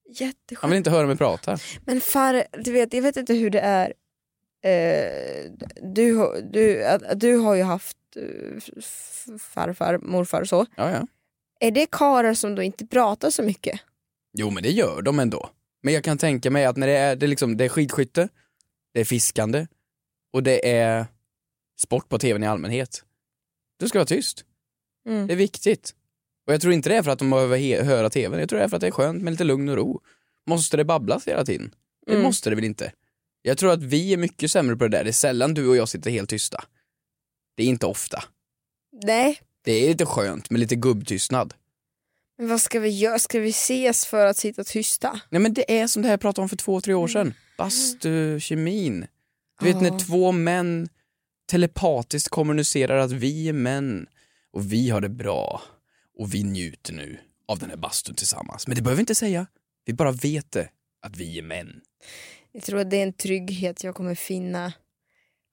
Jätteskönt. 0.09 0.61
Han 0.61 0.71
vill 0.71 0.77
inte 0.77 0.91
höra 0.91 1.07
mig 1.07 1.17
prata. 1.17 1.59
Men 1.87 2.01
far, 2.01 2.45
du 2.65 2.73
vet, 2.73 2.95
jag 2.95 3.03
vet 3.03 3.17
inte 3.17 3.35
hur 3.35 3.51
det 3.51 3.61
är. 3.61 3.93
Eh, 4.65 5.51
du, 5.95 6.33
du, 6.53 6.85
du 7.15 7.37
har 7.37 7.55
ju 7.55 7.63
haft 7.63 7.97
farfar, 9.39 9.99
morfar 9.99 10.41
och 10.41 10.49
så. 10.49 10.67
Ja, 10.77 10.91
ja. 10.91 11.07
Är 11.61 11.71
det 11.71 11.87
karlar 11.91 12.35
som 12.35 12.55
då 12.55 12.63
inte 12.63 12.87
pratar 12.87 13.31
så 13.31 13.43
mycket? 13.43 13.81
Jo 14.39 14.51
men 14.51 14.63
det 14.63 14.71
gör 14.71 15.03
de 15.03 15.19
ändå. 15.19 15.51
Men 15.83 15.95
jag 15.95 16.05
kan 16.05 16.19
tänka 16.19 16.51
mig 16.51 16.65
att 16.65 16.77
när 16.77 16.87
det 16.87 16.97
är, 16.97 17.17
det 17.17 17.27
är, 17.27 17.29
liksom, 17.29 17.57
det 17.57 17.65
är 17.65 17.69
skidskytte, 17.69 18.29
det 18.95 19.01
är 19.01 19.05
fiskande 19.05 19.67
och 20.33 20.43
det 20.43 20.71
är 20.73 21.07
sport 21.81 22.09
på 22.09 22.19
tvn 22.19 22.43
i 22.43 22.47
allmänhet. 22.47 23.05
Du 23.79 23.89
ska 23.89 23.99
vara 23.99 24.07
tyst. 24.07 24.45
Mm. 25.09 25.27
Det 25.27 25.33
är 25.33 25.37
viktigt. 25.37 25.95
Och 26.47 26.53
jag 26.53 26.61
tror 26.61 26.73
inte 26.73 26.89
det 26.89 26.97
är 26.97 27.03
för 27.03 27.11
att 27.11 27.19
de 27.19 27.31
behöver 27.31 27.83
höra 27.83 28.11
tvn, 28.11 28.41
jag 28.41 28.49
tror 28.49 28.59
det 28.59 28.65
är 28.65 28.69
för 28.69 28.77
att 28.77 28.81
det 28.81 28.87
är 28.87 28.91
skönt 28.91 29.23
med 29.23 29.31
lite 29.31 29.45
lugn 29.45 29.69
och 29.69 29.77
ro. 29.77 30.01
Måste 30.47 30.77
det 30.77 30.85
babblas 30.85 31.29
hela 31.29 31.45
tiden? 31.45 31.75
Det 32.07 32.13
Mm. 32.13 32.23
måste 32.25 32.51
det 32.51 32.57
väl 32.57 32.65
inte? 32.65 32.93
Jag 33.43 33.59
tror 33.59 33.73
att 33.73 33.83
vi 33.83 34.13
är 34.13 34.17
mycket 34.17 34.51
sämre 34.51 34.77
på 34.77 34.85
det 34.89 34.97
där, 34.97 35.05
det 35.05 35.11
är 35.11 35.13
sällan 35.13 35.55
du 35.55 35.69
och 35.69 35.77
jag 35.77 35.89
sitter 35.89 36.11
helt 36.11 36.31
tysta. 36.31 36.65
Det 37.61 37.65
är 37.65 37.69
inte 37.69 37.87
ofta. 37.87 38.25
Nej, 39.05 39.41
Det 39.65 39.73
är 39.73 39.89
lite 39.89 40.07
skönt 40.07 40.51
med 40.51 40.61
lite 40.61 40.77
gubbtystnad. 40.77 41.55
men 42.39 42.49
vad 42.49 42.61
ska 42.61 42.81
vi 42.81 42.89
göra? 42.89 43.19
Ska 43.19 43.41
vi 43.41 43.49
ses 43.51 44.07
för 44.07 44.27
att 44.27 44.37
sitta 44.37 44.65
tysta? 44.65 45.21
Nej 45.31 45.41
men 45.41 45.55
det 45.55 45.81
är 45.81 45.87
som 45.87 46.03
det 46.03 46.09
här 46.09 46.13
jag 46.13 46.21
pratade 46.21 46.43
om 46.43 46.49
för 46.49 46.57
två, 46.57 46.81
tre 46.81 46.95
år 46.95 47.09
sedan. 47.09 47.35
Bastukemin. 47.59 49.07
Du 49.61 49.67
vet 49.67 49.75
Ja. 49.75 49.81
när 49.81 49.99
två 49.99 50.33
män 50.33 50.89
telepatiskt 51.51 52.29
kommunicerar 52.29 52.97
att 52.99 53.13
vi 53.13 53.49
är 53.49 53.53
män 53.53 54.07
och 54.53 54.73
vi 54.73 54.91
har 54.91 55.01
det 55.01 55.09
bra 55.09 55.63
och 56.19 56.35
vi 56.35 56.43
njuter 56.43 56.93
nu 56.93 57.19
av 57.49 57.59
den 57.59 57.71
här 57.71 57.77
bastun 57.77 58.15
tillsammans. 58.15 58.67
Men 58.67 58.77
det 58.77 58.83
behöver 58.83 58.97
vi 58.97 59.03
inte 59.03 59.15
säga. 59.15 59.47
Vi 59.85 59.93
bara 59.93 60.13
vet 60.13 60.53
det, 60.53 60.69
att 61.03 61.17
vi 61.17 61.39
är 61.39 61.43
män. 61.43 61.81
Jag 62.53 62.63
tror 62.63 62.81
att 62.81 62.91
det 62.91 62.97
är 62.97 63.03
en 63.03 63.13
trygghet 63.13 63.85
jag 63.85 63.95
kommer 63.95 64.15
finna 64.15 64.73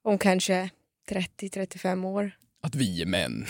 om 0.04 0.18
kanske 0.18 0.70
30-35 1.08 2.06
år. 2.06 2.30
Att 2.62 2.74
vi 2.74 3.02
är 3.02 3.06
män. 3.06 3.46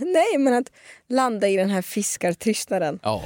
Nej, 0.00 0.38
men 0.38 0.54
att 0.54 0.70
landa 1.08 1.48
i 1.48 1.56
den 1.56 1.70
här 1.70 1.82
fiskartystnaden. 1.82 2.98
Ja. 3.02 3.22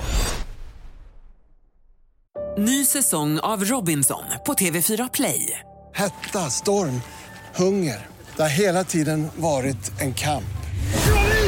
Ny 2.58 2.84
säsong 2.84 3.38
av 3.38 3.64
Robinson 3.64 4.24
på 4.46 4.54
TV4 4.54 5.10
Play. 5.12 5.60
Hetta, 5.94 6.50
storm, 6.50 7.00
hunger. 7.54 8.06
Det 8.36 8.42
har 8.42 8.48
hela 8.48 8.84
tiden 8.84 9.28
varit 9.36 10.00
en 10.00 10.14
kamp. 10.14 10.44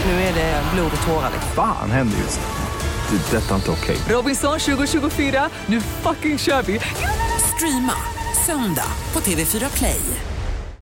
Nu 0.05 0.13
är 0.13 0.35
det 0.35 0.63
blod 0.75 0.93
och 1.01 1.07
tårar. 1.07 1.33
Fan 1.55 1.91
händer 1.91 2.19
just 2.19 2.41
nu. 2.41 2.69
Det. 3.19 3.37
är 3.37 3.41
Detta 3.41 3.51
är 3.51 3.57
inte 3.57 3.71
okej. 3.71 3.97
Robinson 4.09 4.59
2024, 4.59 5.51
nu 5.67 5.81
fucking 5.81 6.39
kör 6.39 6.63
vi! 6.63 6.81
Streama 7.57 7.95
söndag 8.47 8.93
på 9.13 9.21
TV4 9.21 9.77
Play. 9.77 10.01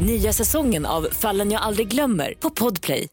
Nya 0.00 0.32
säsongen 0.32 0.86
av 0.86 1.08
Fallen 1.12 1.50
jag 1.50 1.62
aldrig 1.62 1.88
glömmer 1.88 2.34
på 2.40 2.50
Podplay. 2.50 3.08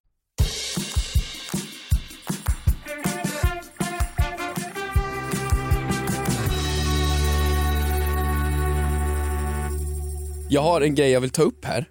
Jag 10.50 10.62
har 10.62 10.82
en 10.82 10.96
grej 10.96 11.12
jag 11.12 11.22
vill 11.22 11.30
ta 11.30 11.42
upp 11.42 11.66
här, 11.66 11.86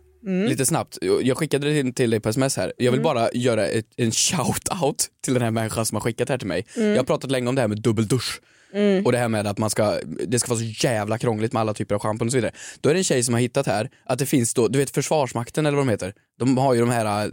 lite 0.49 0.67
snabbt. 0.67 0.99
Jag 1.23 1.37
skickade 1.37 1.69
det 1.75 1.83
till- 1.83 1.95
till 1.95 2.11
dig 2.11 2.21
på 2.21 2.29
sms 2.29 2.57
här. 2.57 2.73
Jag 2.77 2.93
vill 2.93 3.01
bara 3.01 3.33
göra 3.33 3.67
ett, 3.69 3.87
en 3.97 4.11
shout-out 4.11 5.07
till 5.25 5.35
den 5.35 5.43
här 5.43 5.51
människan 5.51 5.87
som 5.87 5.97
har 5.97 6.01
skickat 6.01 6.29
det 6.29 6.33
här 6.33 6.39
till 6.39 6.49
mig. 6.49 6.67
Jag 6.75 6.97
har 6.97 7.05
pratat 7.05 7.31
länge 7.31 7.49
om 7.49 7.55
det 7.55 7.61
här 7.61 7.69
med 7.69 7.83
dubbeldusch. 7.83 8.41
Och 9.05 9.13
det 9.13 9.19
här 9.19 9.29
med 9.29 9.47
att 9.47 9.59
man 9.59 9.71
ska, 9.71 9.99
det 10.27 10.39
ska 10.39 10.49
vara 10.49 10.59
så 10.59 10.87
jävla 10.87 11.19
krångligt 11.19 11.53
med 11.53 11.61
alla 11.61 11.75
typer 11.75 11.95
av 11.95 12.01
schampon 12.01 12.29
och 12.29 12.33
så 12.33 12.37
vidare. 12.39 12.53
Då 12.81 12.89
är 12.91 12.95
det 12.95 13.01
en 13.01 13.05
tjej 13.05 13.23
som 13.23 13.35
har 13.35 13.41
hittat 13.41 13.67
här 13.67 13.91
att 14.05 14.19
det 14.19 14.27
finns 14.27 14.55
då, 14.55 14.69
du 14.69 14.79
vet 14.79 14.91
Försvarsmakten 14.91 15.67
eller 15.67 15.77
vad 15.77 15.87
de 15.87 15.91
heter, 15.91 16.15
de 16.39 16.59
har 16.59 16.75
ju 16.75 16.81
de 16.81 16.91
här 16.91 17.25
äh, 17.25 17.31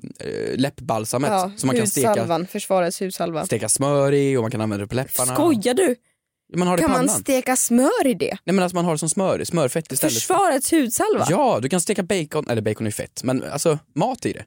läppbalsamet 0.56 1.30
Ja, 1.32 1.52
som 1.58 1.68
man 1.68 1.76
kan 1.76 1.88
steka, 1.88 2.46
försvarets 2.52 3.02
hudsalva. 3.02 3.46
steka 3.46 3.70
smör 3.70 4.14
i 4.14 4.38
och 4.38 4.42
man 4.42 4.52
kan 4.52 4.62
använda 4.62 4.86
det 4.86 4.90
på 4.90 4.96
läpparna. 4.96 5.34
Skojar 5.34 5.74
du? 5.74 5.96
Man 6.56 6.68
har 6.68 6.78
Kan 6.78 6.92
man 6.92 7.10
steka 7.10 7.56
smör 7.56 8.08
i 8.08 8.14
det? 8.14 8.38
Nej 8.44 8.54
men 8.56 8.60
alltså 8.60 8.76
man 8.76 8.86
har 8.86 8.92
det 8.92 8.98
som 8.98 9.10
smör, 9.10 9.44
smörfett 9.44 9.92
istället. 9.92 10.14
Försvarets 10.14 10.72
hudsalva? 10.72 11.28
Ja, 11.30 11.60
du 11.62 11.70
kan 11.70 11.82
steka 11.82 12.04
bacon, 12.04 12.46
eller 12.50 12.62
bacon 12.62 12.88
är 12.88 12.92
fett, 12.92 13.24
men 13.24 13.44
alltså 13.44 13.80
mat 13.96 14.26
i 14.26 14.34
det. 14.34 14.44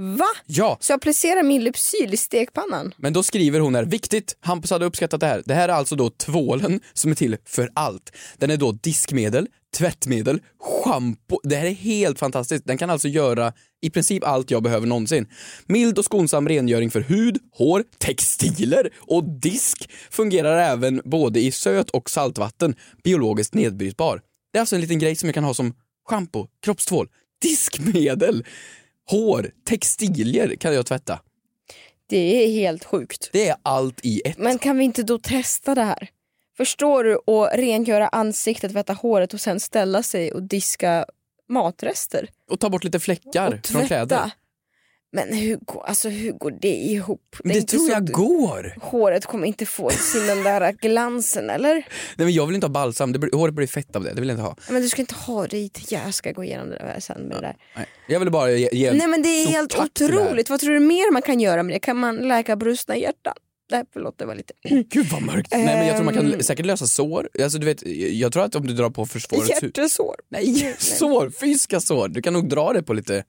Va? 0.00 0.28
Ja, 0.46 0.78
Så 0.80 0.92
jag 0.92 1.00
placerar 1.00 1.42
min 1.42 1.64
Lypsyl 1.64 2.14
i 2.14 2.16
stekpannan? 2.16 2.94
men 2.96 3.12
då 3.12 3.22
skriver 3.22 3.60
hon 3.60 3.74
här, 3.74 3.84
viktigt, 3.84 4.36
Hampus 4.40 4.70
hade 4.70 4.84
uppskattat 4.86 5.20
det 5.20 5.26
här. 5.26 5.42
Det 5.46 5.54
här 5.54 5.68
är 5.68 5.72
alltså 5.72 5.96
då 5.96 6.10
tvålen 6.10 6.80
som 6.92 7.10
är 7.10 7.14
till 7.14 7.36
för 7.44 7.70
allt. 7.74 8.12
Den 8.36 8.50
är 8.50 8.56
då 8.56 8.72
diskmedel, 8.72 9.46
tvättmedel, 9.76 10.40
schampo. 10.60 11.40
Det 11.42 11.56
här 11.56 11.66
är 11.66 11.70
helt 11.74 12.18
fantastiskt. 12.18 12.64
Den 12.66 12.78
kan 12.78 12.90
alltså 12.90 13.08
göra 13.08 13.52
i 13.82 13.90
princip 13.90 14.24
allt 14.24 14.50
jag 14.50 14.62
behöver 14.62 14.86
någonsin. 14.86 15.26
Mild 15.66 15.98
och 15.98 16.04
skonsam 16.04 16.48
rengöring 16.48 16.90
för 16.90 17.00
hud, 17.00 17.38
hår, 17.52 17.84
textiler 17.98 18.90
och 18.98 19.24
disk. 19.24 19.90
Fungerar 20.10 20.58
även 20.58 21.02
både 21.04 21.40
i 21.40 21.52
söt 21.52 21.90
och 21.90 22.10
saltvatten. 22.10 22.74
Biologiskt 23.04 23.54
nedbrytbar. 23.54 24.20
Det 24.52 24.58
är 24.58 24.60
alltså 24.60 24.74
en 24.74 24.80
liten 24.80 24.98
grej 24.98 25.16
som 25.16 25.26
jag 25.26 25.34
kan 25.34 25.44
ha 25.44 25.54
som 25.54 25.74
schampo, 26.08 26.46
kroppstvål, 26.64 27.08
diskmedel, 27.42 28.44
hår, 29.10 29.50
textilier 29.64 30.56
kan 30.56 30.74
jag 30.74 30.86
tvätta. 30.86 31.20
Det 32.08 32.44
är 32.44 32.50
helt 32.50 32.84
sjukt. 32.84 33.30
Det 33.32 33.48
är 33.48 33.56
allt 33.62 34.00
i 34.04 34.22
ett. 34.24 34.38
Men 34.38 34.58
kan 34.58 34.78
vi 34.78 34.84
inte 34.84 35.02
då 35.02 35.18
testa 35.18 35.74
det 35.74 35.82
här? 35.82 36.08
Förstår 36.56 37.04
du 37.04 37.14
att 37.14 37.58
rengöra 37.58 38.08
ansiktet, 38.08 38.72
tvätta 38.72 38.92
håret 38.92 39.34
och 39.34 39.40
sen 39.40 39.60
ställa 39.60 40.02
sig 40.02 40.32
och 40.32 40.42
diska 40.42 41.06
matrester? 41.48 42.28
Och 42.50 42.60
ta 42.60 42.70
bort 42.70 42.84
lite 42.84 43.00
fläckar 43.00 43.54
och 43.54 43.66
från 43.66 43.86
kläder. 43.86 44.30
Men 45.12 45.32
hur, 45.34 45.56
går- 45.56 45.82
alltså, 45.86 46.08
hur 46.08 46.32
går 46.32 46.50
det 46.50 46.74
ihop? 46.74 47.36
Det 47.44 47.54
inte 47.58 47.76
tror 47.76 47.90
jag 47.90 48.10
går. 48.10 48.74
Håret 48.80 49.26
kommer 49.26 49.46
inte 49.46 49.66
få 49.66 49.90
sin 49.90 50.26
den 50.26 50.42
där 50.42 50.72
glansen 50.72 51.50
eller? 51.50 51.74
Nej 51.74 51.84
men 52.16 52.32
jag 52.32 52.46
vill 52.46 52.54
inte 52.54 52.66
ha 52.66 52.72
balsam, 52.72 53.12
det 53.12 53.18
blir, 53.18 53.32
håret 53.32 53.54
blir 53.54 53.66
fett 53.66 53.96
av 53.96 54.04
det. 54.04 54.12
Det 54.14 54.20
vill 54.20 54.28
jag 54.28 54.34
inte 54.34 54.42
ha. 54.42 54.56
Men 54.70 54.82
du 54.82 54.88
ska 54.88 55.02
inte 55.02 55.14
ha 55.14 55.46
det 55.46 55.58
i 55.58 55.70
Jag 55.88 56.14
ska 56.14 56.32
gå 56.32 56.44
igenom 56.44 56.68
det 56.70 56.76
där 56.76 57.00
sen 57.00 57.22
med 57.22 57.36
det 57.36 57.40
där. 57.40 57.56
Nej. 57.76 57.86
Jag 58.08 58.20
vill 58.20 58.30
bara 58.30 58.50
ge, 58.50 58.68
ge 58.72 58.92
Nej 58.92 59.06
men 59.08 59.22
det 59.22 59.28
är 59.28 59.46
helt 59.46 59.70
det 59.70 60.04
otroligt. 60.04 60.50
Vad 60.50 60.60
tror 60.60 60.74
du 60.74 60.80
mer 60.80 61.12
man 61.12 61.22
kan 61.22 61.40
göra 61.40 61.62
med 61.62 61.74
det? 61.74 61.78
Kan 61.80 61.96
man 61.96 62.16
läka 62.16 62.56
brustna 62.56 62.96
hjärtan? 62.96 63.34
Nej 63.70 63.84
förlåt 63.92 64.18
det 64.18 64.26
var 64.26 64.34
lite... 64.34 64.52
Gud 64.88 65.06
vad 65.06 65.22
mörkt. 65.22 65.48
Nej 65.52 65.64
men 65.64 65.86
jag 65.86 65.96
tror 65.96 66.04
man 66.04 66.14
kan 66.14 66.32
Ehm. 66.32 66.42
säkert 66.42 66.66
lösa 66.66 66.86
sår. 66.86 67.28
Alltså 67.42 67.58
du 67.58 67.66
vet, 67.66 67.82
jag 68.12 68.32
tror 68.32 68.42
att 68.44 68.54
om 68.54 68.66
du 68.66 68.74
drar 68.74 68.90
på 68.90 69.06
försvarets 69.06 69.50
hud. 69.62 69.76
Hjärtesår. 69.76 70.14
Nej, 70.28 70.74
sår, 70.78 71.30
fysiska 71.40 71.80
sår. 71.80 72.08
Du 72.08 72.22
kan 72.22 72.32
nog 72.32 72.48
dra 72.48 72.72
det 72.72 72.82
på 72.82 72.92
lite, 72.92 73.24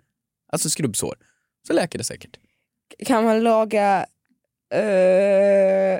alltså 0.51 0.69
skrubbsår. 0.69 1.15
Så 1.69 1.73
läker 1.73 1.97
det 1.97 2.03
säkert. 2.03 2.37
Kan 3.05 3.23
man 3.23 3.43
laga, 3.43 4.05
eh, 4.73 5.99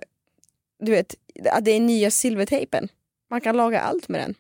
du 0.80 0.92
vet, 0.92 1.16
det 1.62 1.72
är 1.72 1.80
nya 1.80 2.12
silvertejpen. 2.12 2.88
Man 3.30 3.42
kan 3.42 3.58
laga 3.58 3.80
allt 3.82 4.10
med 4.10 4.22
den. 4.22 4.36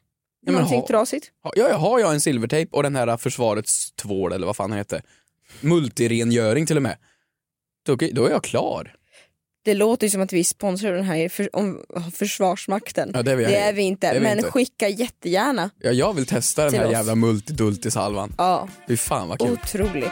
men 0.45 0.53
Någonting 0.53 0.79
ha- 0.79 0.87
trasigt. 0.87 1.31
Ha- 1.43 1.51
Ja, 1.55 1.77
har 1.77 1.99
jag 1.99 2.13
en 2.13 2.21
silvertejp 2.21 2.69
och 2.77 2.83
den 2.83 2.95
här 2.95 3.17
försvarets 3.17 3.91
tvål 3.91 4.33
eller 4.33 4.45
vad 4.47 4.55
fan 4.55 4.73
heter. 4.73 5.01
Multirengöring 5.61 6.65
till 6.65 6.75
och 6.77 6.83
med. 6.83 6.97
Då, 7.85 7.95
då 7.95 8.25
är 8.25 8.29
jag 8.31 8.43
klar. 8.43 8.95
Det 9.61 9.73
låter 9.73 10.07
ju 10.07 10.11
som 10.11 10.21
att 10.21 10.33
vi 10.33 10.43
sponsrar 10.43 10.93
den 10.93 11.03
här 11.03 11.29
för, 11.29 11.55
om, 11.55 11.83
Försvarsmakten. 12.13 13.11
Ja, 13.13 13.23
det 13.23 13.31
är 13.31 13.35
vi- 13.35 13.45
det 13.45 13.55
är 13.57 13.73
vi 13.73 13.81
inte, 13.81 14.07
är 14.07 14.13
vi 14.13 14.19
men 14.19 14.37
inte. 14.37 14.51
skicka 14.51 14.87
jättegärna. 14.89 15.69
Ja, 15.79 15.91
jag 15.91 16.13
vill 16.13 16.25
testa 16.25 16.65
den 16.65 16.73
här 16.73 16.85
oss. 16.85 16.91
jävla 16.91 17.15
multidultisalvan. 17.15 18.33
Ja, 18.37 18.67
Fy 18.87 18.97
fan 18.97 19.27
vad 19.29 19.39
kul. 19.39 19.51
otroligt. 19.51 20.11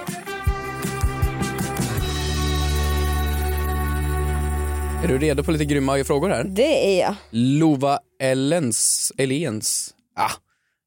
Är 5.03 5.07
du 5.07 5.17
redo 5.17 5.43
på 5.43 5.51
lite 5.51 5.65
grymma 5.65 6.03
frågor 6.03 6.29
här? 6.29 6.43
Det 6.43 6.99
är 6.99 7.01
jag. 7.01 7.15
Lova 7.31 7.99
Ellens, 8.21 9.11
Elens, 9.17 9.93
ah. 10.15 10.31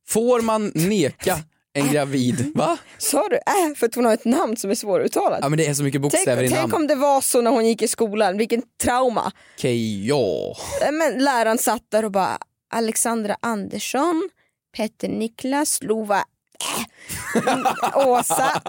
Får 0.08 0.40
man 0.40 0.72
neka 0.74 1.38
en 1.72 1.88
gravid, 1.92 2.52
va? 2.54 2.78
Sa 2.98 3.28
du 3.28 3.36
äh 3.36 3.74
för 3.76 3.86
att 3.86 3.94
hon 3.94 4.04
har 4.04 4.14
ett 4.14 4.24
namn 4.24 4.56
som 4.56 4.70
är 4.70 4.74
svåruttalat? 4.74 5.38
Ja 5.42 5.48
men 5.48 5.56
det 5.58 5.66
är 5.66 5.74
så 5.74 5.82
mycket 5.82 6.02
Tänk, 6.02 6.12
bokstäver 6.12 6.42
i 6.42 6.48
tänk 6.48 6.60
namn. 6.60 6.74
om 6.74 6.86
det 6.86 6.94
var 6.94 7.20
så 7.20 7.40
när 7.40 7.50
hon 7.50 7.66
gick 7.66 7.82
i 7.82 7.88
skolan, 7.88 8.38
vilken 8.38 8.62
trauma. 8.82 9.32
Ja. 10.04 10.56
Eh, 10.86 10.92
Men 10.92 11.24
läraren 11.24 11.58
satt 11.58 11.82
där 11.90 12.04
och 12.04 12.10
bara 12.10 12.38
Alexandra 12.72 13.36
Andersson, 13.40 14.28
Petter 14.76 15.08
Niklas, 15.08 15.82
Lova, 15.82 16.24
äh, 17.46 18.06
Åsa. 18.08 18.62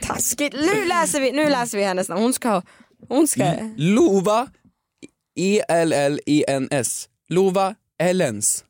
Taskigt. 0.00 0.54
Nu 0.54 0.84
läser 0.84 1.20
vi, 1.20 1.32
nu 1.32 1.48
läser 1.50 1.78
vi 1.78 1.84
hennes 1.84 2.08
namn. 2.08 2.22
Hon 2.22 2.32
ska 2.32 2.48
ha, 2.48 2.62
hon 3.08 3.28
ska, 3.28 3.52
Lova, 3.76 4.48
E-L-L-E-N-S. 5.36 7.08
Lova 7.28 7.74
Ellens. 7.98 8.64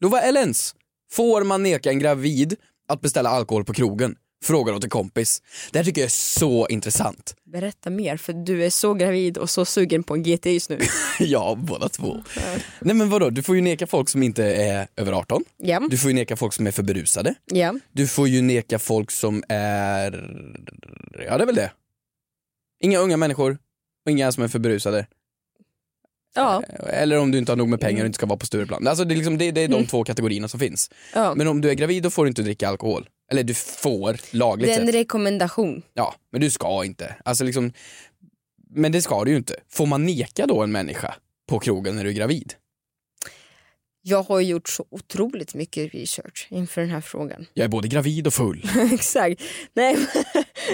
Lova 0.00 0.20
Ellens. 0.20 0.74
Får 1.12 1.44
man 1.44 1.62
neka 1.62 1.90
en 1.90 1.98
gravid 1.98 2.56
att 2.88 3.00
beställa 3.00 3.30
alkohol 3.30 3.64
på 3.64 3.72
krogen? 3.72 4.16
Frågar 4.44 4.72
åt 4.74 4.84
en 4.84 4.90
kompis. 4.90 5.42
Det 5.72 5.78
här 5.78 5.84
tycker 5.84 6.00
jag 6.00 6.06
är 6.06 6.10
så 6.10 6.68
intressant. 6.68 7.34
berätta 7.44 7.90
mer 7.90 8.16
för 8.16 8.32
du 8.32 8.64
är 8.64 8.70
så 8.70 8.94
gravid 8.94 9.38
och 9.38 9.50
så 9.50 9.64
sugen 9.64 10.02
på 10.02 10.14
en 10.14 10.22
GT 10.22 10.46
just 10.46 10.70
nu. 10.70 10.78
ja, 11.18 11.54
båda 11.58 11.88
två. 11.88 12.16
Nej 12.80 12.94
men 12.96 13.10
vadå, 13.10 13.30
du 13.30 13.42
får 13.42 13.56
ju 13.56 13.60
neka 13.62 13.86
folk 13.86 14.08
som 14.08 14.22
inte 14.22 14.44
är 14.44 14.88
över 14.96 15.12
18. 15.12 15.44
Ja, 15.56 15.80
Du 15.90 15.98
får 15.98 16.10
ju 16.10 16.14
neka 16.14 16.36
folk 16.36 16.52
som 16.52 16.66
är 16.66 16.70
för 16.70 16.82
berusade. 16.82 17.34
ja. 17.46 17.74
Du 17.92 18.06
får 18.06 18.28
ju 18.28 18.42
neka 18.42 18.78
folk 18.78 19.10
som 19.10 19.42
är... 19.48 20.12
Ja, 21.26 21.36
det 21.38 21.44
är 21.44 21.46
väl 21.46 21.54
det. 21.54 21.70
Inga 22.80 22.98
unga 22.98 23.16
människor 23.16 23.58
och 24.04 24.10
inga 24.10 24.32
som 24.32 24.42
är 24.44 24.48
för 24.48 24.58
berusade. 24.58 25.06
ja. 26.34 26.62
Eller 26.86 27.18
om 27.18 27.30
du 27.30 27.38
inte 27.38 27.52
har 27.52 27.56
nog 27.56 27.68
med 27.68 27.80
pengar 27.80 28.00
och 28.02 28.06
inte 28.06 28.16
ska 28.16 28.26
vara 28.26 28.38
på 28.38 28.46
Stureplan. 28.46 28.86
Alltså 28.88 29.04
det 29.04 29.14
är, 29.14 29.16
liksom, 29.16 29.38
det, 29.38 29.50
det 29.50 29.60
är 29.60 29.68
de 29.68 29.86
två 29.86 30.04
kategorierna 30.04 30.48
som 30.48 30.60
finns. 30.60 30.90
ja. 31.14 31.34
Men 31.36 31.48
om 31.48 31.60
du 31.60 31.70
är 31.70 31.74
gravid 31.74 32.02
då 32.02 32.10
får 32.10 32.24
du 32.24 32.28
inte 32.28 32.42
dricka 32.42 32.68
alkohol. 32.68 33.08
Eller 33.30 33.42
du 33.42 33.54
får, 33.54 34.36
lagligt 34.36 34.68
Det 34.68 34.74
är 34.74 34.80
en 34.80 34.86
sett. 34.86 34.94
rekommendation. 34.94 35.82
Ja, 35.94 36.14
men 36.32 36.40
du 36.40 36.50
ska 36.50 36.84
inte. 36.84 37.14
Alltså 37.24 37.44
liksom, 37.44 37.72
men 38.70 38.92
det 38.92 39.02
ska 39.02 39.24
du 39.24 39.30
ju 39.30 39.36
inte. 39.36 39.56
Får 39.68 39.86
man 39.86 40.06
neka 40.06 40.46
då 40.46 40.62
en 40.62 40.72
människa 40.72 41.14
på 41.48 41.58
krogen 41.58 41.96
när 41.96 42.04
du 42.04 42.10
är 42.10 42.14
gravid? 42.14 42.54
Jag 44.02 44.22
har 44.22 44.40
gjort 44.40 44.68
så 44.68 44.84
otroligt 44.90 45.54
mycket 45.54 45.94
research 45.94 46.46
inför 46.50 46.80
den 46.80 46.90
här 46.90 47.00
frågan. 47.00 47.46
Jag 47.54 47.64
är 47.64 47.68
både 47.68 47.88
gravid 47.88 48.26
och 48.26 48.34
full. 48.34 48.64
Exakt. 48.92 49.42
Nej, 49.74 49.96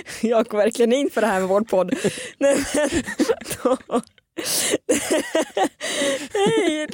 jag 0.22 0.46
går 0.46 0.59
verkligen 0.59 0.92
in 0.92 1.11
för 1.11 1.20
det 1.20 1.26
här 1.26 1.40
med 1.40 1.48
vår 1.48 1.61
podd. 1.61 1.94
Nej, 2.38 2.56
men, 2.74 2.88
då, 3.62 3.76
nej, 6.35 6.87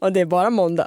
och 0.00 0.12
det 0.12 0.20
är 0.20 0.24
bara 0.24 0.50
måndag. 0.50 0.86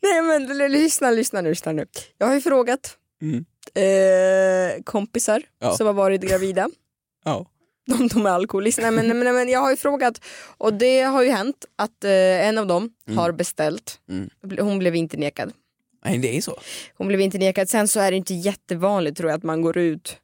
Nej 0.00 0.22
men 0.22 0.72
lyssna, 0.72 1.10
lyssna 1.10 1.40
nu, 1.40 1.48
lyssna 1.48 1.72
nu. 1.72 1.86
Jag 2.18 2.26
har 2.26 2.34
ju 2.34 2.40
frågat 2.40 2.96
Mm. 3.22 3.44
eh, 3.74 4.82
kompisar 4.84 5.42
Ja. 5.60 5.72
som 5.76 5.86
har 5.86 5.94
varit 5.94 6.20
gravida. 6.20 6.68
Ja. 7.24 7.46
De, 7.86 8.08
de 8.08 8.26
är 8.26 8.30
alkoholister. 8.30 8.82
Nej, 8.82 8.90
men, 8.90 9.06
nej, 9.06 9.16
men, 9.16 9.34
men 9.34 9.48
jag 9.48 9.60
har 9.60 9.70
ju 9.70 9.76
frågat 9.76 10.20
och 10.58 10.74
det 10.74 11.00
har 11.00 11.22
ju 11.22 11.30
hänt 11.30 11.64
att 11.76 12.04
eh, 12.04 12.10
en 12.48 12.58
av 12.58 12.66
dem 12.66 12.90
Mm. 13.06 13.18
har 13.18 13.32
beställt. 13.32 13.98
Mm. 14.08 14.30
Hon 14.60 14.78
blev 14.78 14.96
inte 14.96 15.16
nekad. 15.16 15.52
Nej, 16.04 16.18
det 16.18 16.36
är 16.36 16.40
så. 16.40 16.58
Hon 16.96 17.08
blev 17.08 17.20
inte 17.20 17.38
nekad. 17.38 17.68
Sen 17.68 17.88
så 17.88 18.00
är 18.00 18.10
det 18.10 18.16
inte 18.16 18.34
jättevanligt 18.34 19.16
tror 19.16 19.30
jag 19.30 19.36
att 19.38 19.42
man 19.44 19.62
går 19.62 19.78
ut 19.78 20.16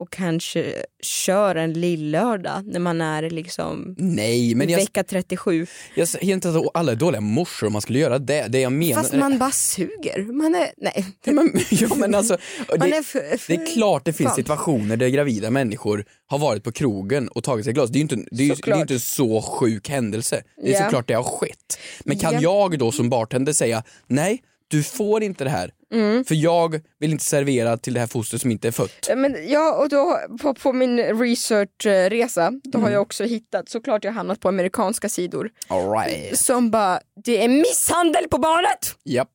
och 0.00 0.10
kanske 0.10 0.74
kör 1.02 1.54
en 1.56 1.72
lillördag 1.72 2.66
när 2.66 2.80
man 2.80 3.00
är 3.00 3.30
liksom 3.30 3.94
Nej, 3.98 4.54
men 4.54 4.68
jag, 4.68 4.78
vecka 4.78 5.04
37. 5.04 5.66
jag 5.94 6.08
säger 6.08 6.34
inte 6.34 6.48
att 6.50 6.66
alla 6.74 6.92
är 6.92 6.96
dåliga 6.96 7.20
morsor 7.20 7.66
om 7.66 7.72
man 7.72 7.82
skulle 7.82 7.98
göra 7.98 8.18
det. 8.18 8.46
Det 8.48 8.60
jag 8.60 8.72
menar... 8.72 9.02
Fast 9.02 9.14
man 9.14 9.38
bara 9.38 9.50
suger. 9.50 10.32
Man 10.32 10.54
är, 10.54 10.70
nej. 10.76 11.06
Ja, 11.24 11.32
men, 11.32 11.52
ja, 11.70 11.94
men 11.96 12.14
alltså, 12.14 12.36
det, 12.68 12.74
är 12.96 13.02
för, 13.02 13.38
för, 13.38 13.52
det 13.56 13.62
är 13.62 13.74
klart 13.74 14.04
det 14.04 14.12
finns 14.12 14.28
fan. 14.28 14.36
situationer 14.36 14.96
där 14.96 15.08
gravida 15.08 15.50
människor 15.50 16.04
har 16.26 16.38
varit 16.38 16.64
på 16.64 16.72
krogen 16.72 17.28
och 17.28 17.44
tagit 17.44 17.64
sig 17.64 17.70
ett 17.70 17.74
glas. 17.76 17.90
Det 17.90 17.96
är 17.96 18.00
ju 18.00 18.02
inte, 18.02 18.16
det 18.30 18.44
är, 18.48 18.56
det 18.64 18.70
är 18.70 18.80
inte 18.80 19.00
så 19.00 19.42
sjuk 19.42 19.88
händelse. 19.88 20.42
Det 20.62 20.68
är 20.68 20.72
Ja. 20.78 20.84
såklart 20.84 21.08
det 21.08 21.14
har 21.14 21.22
skett. 21.22 21.78
Men 22.04 22.18
kan 22.18 22.34
Ja. 22.34 22.40
jag 22.40 22.78
då 22.78 22.92
som 22.92 23.10
bartender 23.10 23.52
säga 23.52 23.82
nej, 24.06 24.42
du 24.70 24.82
får 24.82 25.22
inte 25.22 25.44
det 25.44 25.50
här. 25.50 25.72
Mm. 25.92 26.24
För 26.24 26.34
jag 26.34 26.80
vill 26.98 27.10
inte 27.12 27.24
servera 27.24 27.76
till 27.76 27.94
det 27.94 28.00
här 28.00 28.06
fostret 28.06 28.42
som 28.42 28.50
inte 28.50 28.68
är 28.68 28.72
fött. 28.72 29.08
Men 29.16 29.36
ja, 29.48 29.74
och 29.74 29.88
då 29.88 30.18
på, 30.42 30.54
på 30.54 30.72
min 30.72 30.98
researchresa, 30.98 32.50
då 32.64 32.78
Mm. 32.78 32.82
har 32.84 32.90
jag 32.90 33.02
också 33.02 33.24
hittat, 33.24 33.68
såklart 33.68 34.04
jag 34.04 34.10
har 34.12 34.16
hamnat 34.16 34.40
på 34.40 34.48
amerikanska 34.48 35.08
sidor, 35.08 35.50
All 35.68 35.90
right. 35.90 36.38
som 36.38 36.70
bara, 36.70 37.00
det 37.24 37.44
är 37.44 37.48
misshandel 37.48 38.28
på 38.28 38.38
barnet! 38.38 38.94
Japp. 39.04 39.28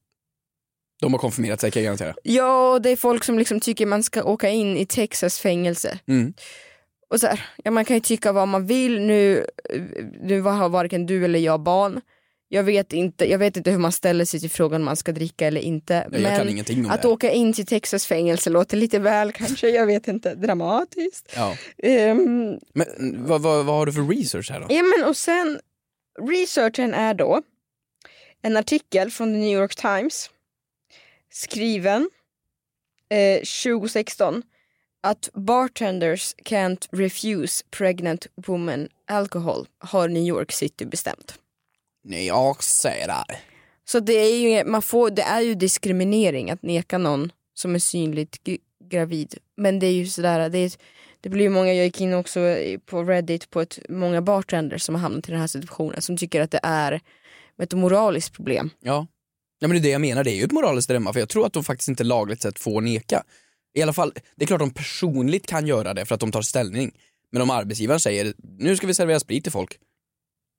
De 1.01 1.13
har 1.13 1.19
konfirmerat 1.19 1.61
sig 1.61 1.71
kan 1.71 1.83
jag 1.83 1.85
garantera. 1.87 2.15
Ja, 2.23 2.71
och 2.73 2.81
det 2.81 2.89
är 2.89 2.95
folk 2.95 3.23
som 3.23 3.39
liksom 3.39 3.59
tycker 3.59 3.85
man 3.85 4.03
ska 4.03 4.23
åka 4.23 4.49
in 4.49 4.77
i 4.77 4.85
Texas 4.85 5.39
fängelse. 5.39 5.99
Mm. 6.07 6.33
Och 7.09 7.19
så 7.19 7.27
här, 7.27 7.45
ja, 7.63 7.71
man 7.71 7.85
kan 7.85 7.95
ju 7.95 7.99
tycka 8.01 8.31
vad 8.31 8.47
man 8.47 8.65
vill 8.67 9.01
nu, 9.01 9.45
nu 10.21 10.41
har 10.41 10.69
varken 10.69 11.05
du 11.05 11.25
eller 11.25 11.39
jag 11.39 11.59
barn. 11.59 12.01
Jag 12.47 12.63
vet, 12.63 12.93
inte, 12.93 13.31
jag 13.31 13.39
vet 13.39 13.57
inte 13.57 13.71
hur 13.71 13.77
man 13.77 13.91
ställer 13.91 14.25
sig 14.25 14.39
till 14.39 14.49
frågan 14.49 14.81
om 14.81 14.85
man 14.85 14.95
ska 14.95 15.11
dricka 15.11 15.47
eller 15.47 15.61
inte. 15.61 15.93
Jag 16.11 16.21
men 16.21 16.91
att 16.91 17.01
det. 17.01 17.07
åka 17.07 17.31
in 17.31 17.53
till 17.53 17.65
Texas 17.65 18.05
fängelse 18.05 18.49
låter 18.49 18.77
lite 18.77 18.99
väl 18.99 19.31
kanske, 19.31 19.69
jag 19.69 19.85
vet 19.85 20.07
inte, 20.07 20.35
dramatiskt. 20.35 21.33
Ja. 21.35 21.57
Ehm, 21.77 22.59
Men 22.73 22.87
vad, 23.25 23.41
vad, 23.41 23.65
vad 23.65 23.75
har 23.75 23.85
du 23.85 23.93
för 23.93 24.01
research 24.01 24.51
här 24.51 24.59
då? 24.59 24.67
ja 24.69 24.83
men 24.83 25.09
och 25.09 25.17
sen, 25.17 25.59
researchen 26.21 26.93
är 26.93 27.13
då 27.13 27.41
en 28.41 28.57
artikel 28.57 29.11
från 29.11 29.33
The 29.33 29.37
New 29.37 29.59
York 29.59 29.75
Times 29.75 30.29
skriven 31.31 32.09
eh, 33.09 33.37
2016 33.37 34.43
att 35.03 35.29
bartenders 35.33 36.35
can't 36.35 36.87
refuse 36.91 37.63
pregnant 37.71 38.27
woman 38.35 38.87
alcohol 39.07 39.67
har 39.79 40.07
New 40.07 40.23
York 40.23 40.51
City 40.51 40.85
bestämt. 40.85 41.39
Nej, 42.07 42.27
jag 42.27 42.63
säger 42.63 43.07
det. 43.07 43.37
Så 43.85 43.99
det 43.99 44.13
är 44.13 44.37
ju, 44.37 44.65
man 44.65 44.81
får, 44.81 45.09
det 45.09 45.21
är 45.21 45.41
ju 45.41 45.55
diskriminering 45.55 46.51
att 46.51 46.61
neka 46.61 46.97
någon 46.97 47.31
som 47.53 47.75
är 47.75 47.79
synligt 47.79 48.37
gravid. 48.89 49.35
Men 49.57 49.79
det 49.79 49.87
är 49.87 49.91
ju 49.91 50.07
sådär, 50.07 50.49
det, 50.49 50.57
är, 50.57 50.71
det 51.21 51.29
blir 51.29 51.43
ju 51.43 51.49
många, 51.49 51.73
jag 51.73 51.85
gick 51.85 52.01
in 52.01 52.13
också 52.13 52.39
på 52.85 53.03
Reddit 53.03 53.49
på 53.49 53.61
ett, 53.61 53.79
många 53.89 54.21
bartenders 54.21 54.81
som 54.81 54.95
har 54.95 55.01
hamnat 55.01 55.29
i 55.29 55.31
den 55.31 55.39
här 55.39 55.47
situationen 55.47 56.01
som 56.01 56.17
tycker 56.17 56.41
att 56.41 56.51
det 56.51 56.59
är 56.63 57.01
ett 57.61 57.73
moraliskt 57.73 58.33
problem. 58.33 58.69
Ja. 58.81 59.07
ja, 59.59 59.67
men 59.67 59.77
det 59.77 59.79
är 59.81 59.83
det 59.83 59.89
jag 59.89 60.01
menar, 60.01 60.23
det 60.23 60.31
är 60.31 60.35
ju 60.35 60.43
ett 60.43 60.51
moraliskt 60.51 60.87
dilemma 60.87 61.13
för 61.13 61.19
jag 61.19 61.29
tror 61.29 61.45
att 61.45 61.53
de 61.53 61.63
faktiskt 61.63 61.89
inte 61.89 62.03
lagligt 62.03 62.41
sett 62.41 62.59
får 62.59 62.81
neka. 62.81 63.23
I 63.73 63.81
alla 63.81 63.93
fall, 63.93 64.13
det 64.35 64.45
är 64.45 64.47
klart 64.47 64.59
de 64.59 64.71
personligt 64.71 65.47
kan 65.47 65.67
göra 65.67 65.93
det 65.93 66.05
för 66.05 66.15
att 66.15 66.21
de 66.21 66.31
tar 66.31 66.41
ställning. 66.41 66.91
Men 67.31 67.41
om 67.41 67.49
arbetsgivaren 67.49 67.99
säger 67.99 68.33
nu 68.57 68.77
ska 68.77 68.87
vi 68.87 68.93
servera 68.93 69.19
sprit 69.19 69.43
till 69.43 69.51
folk, 69.51 69.77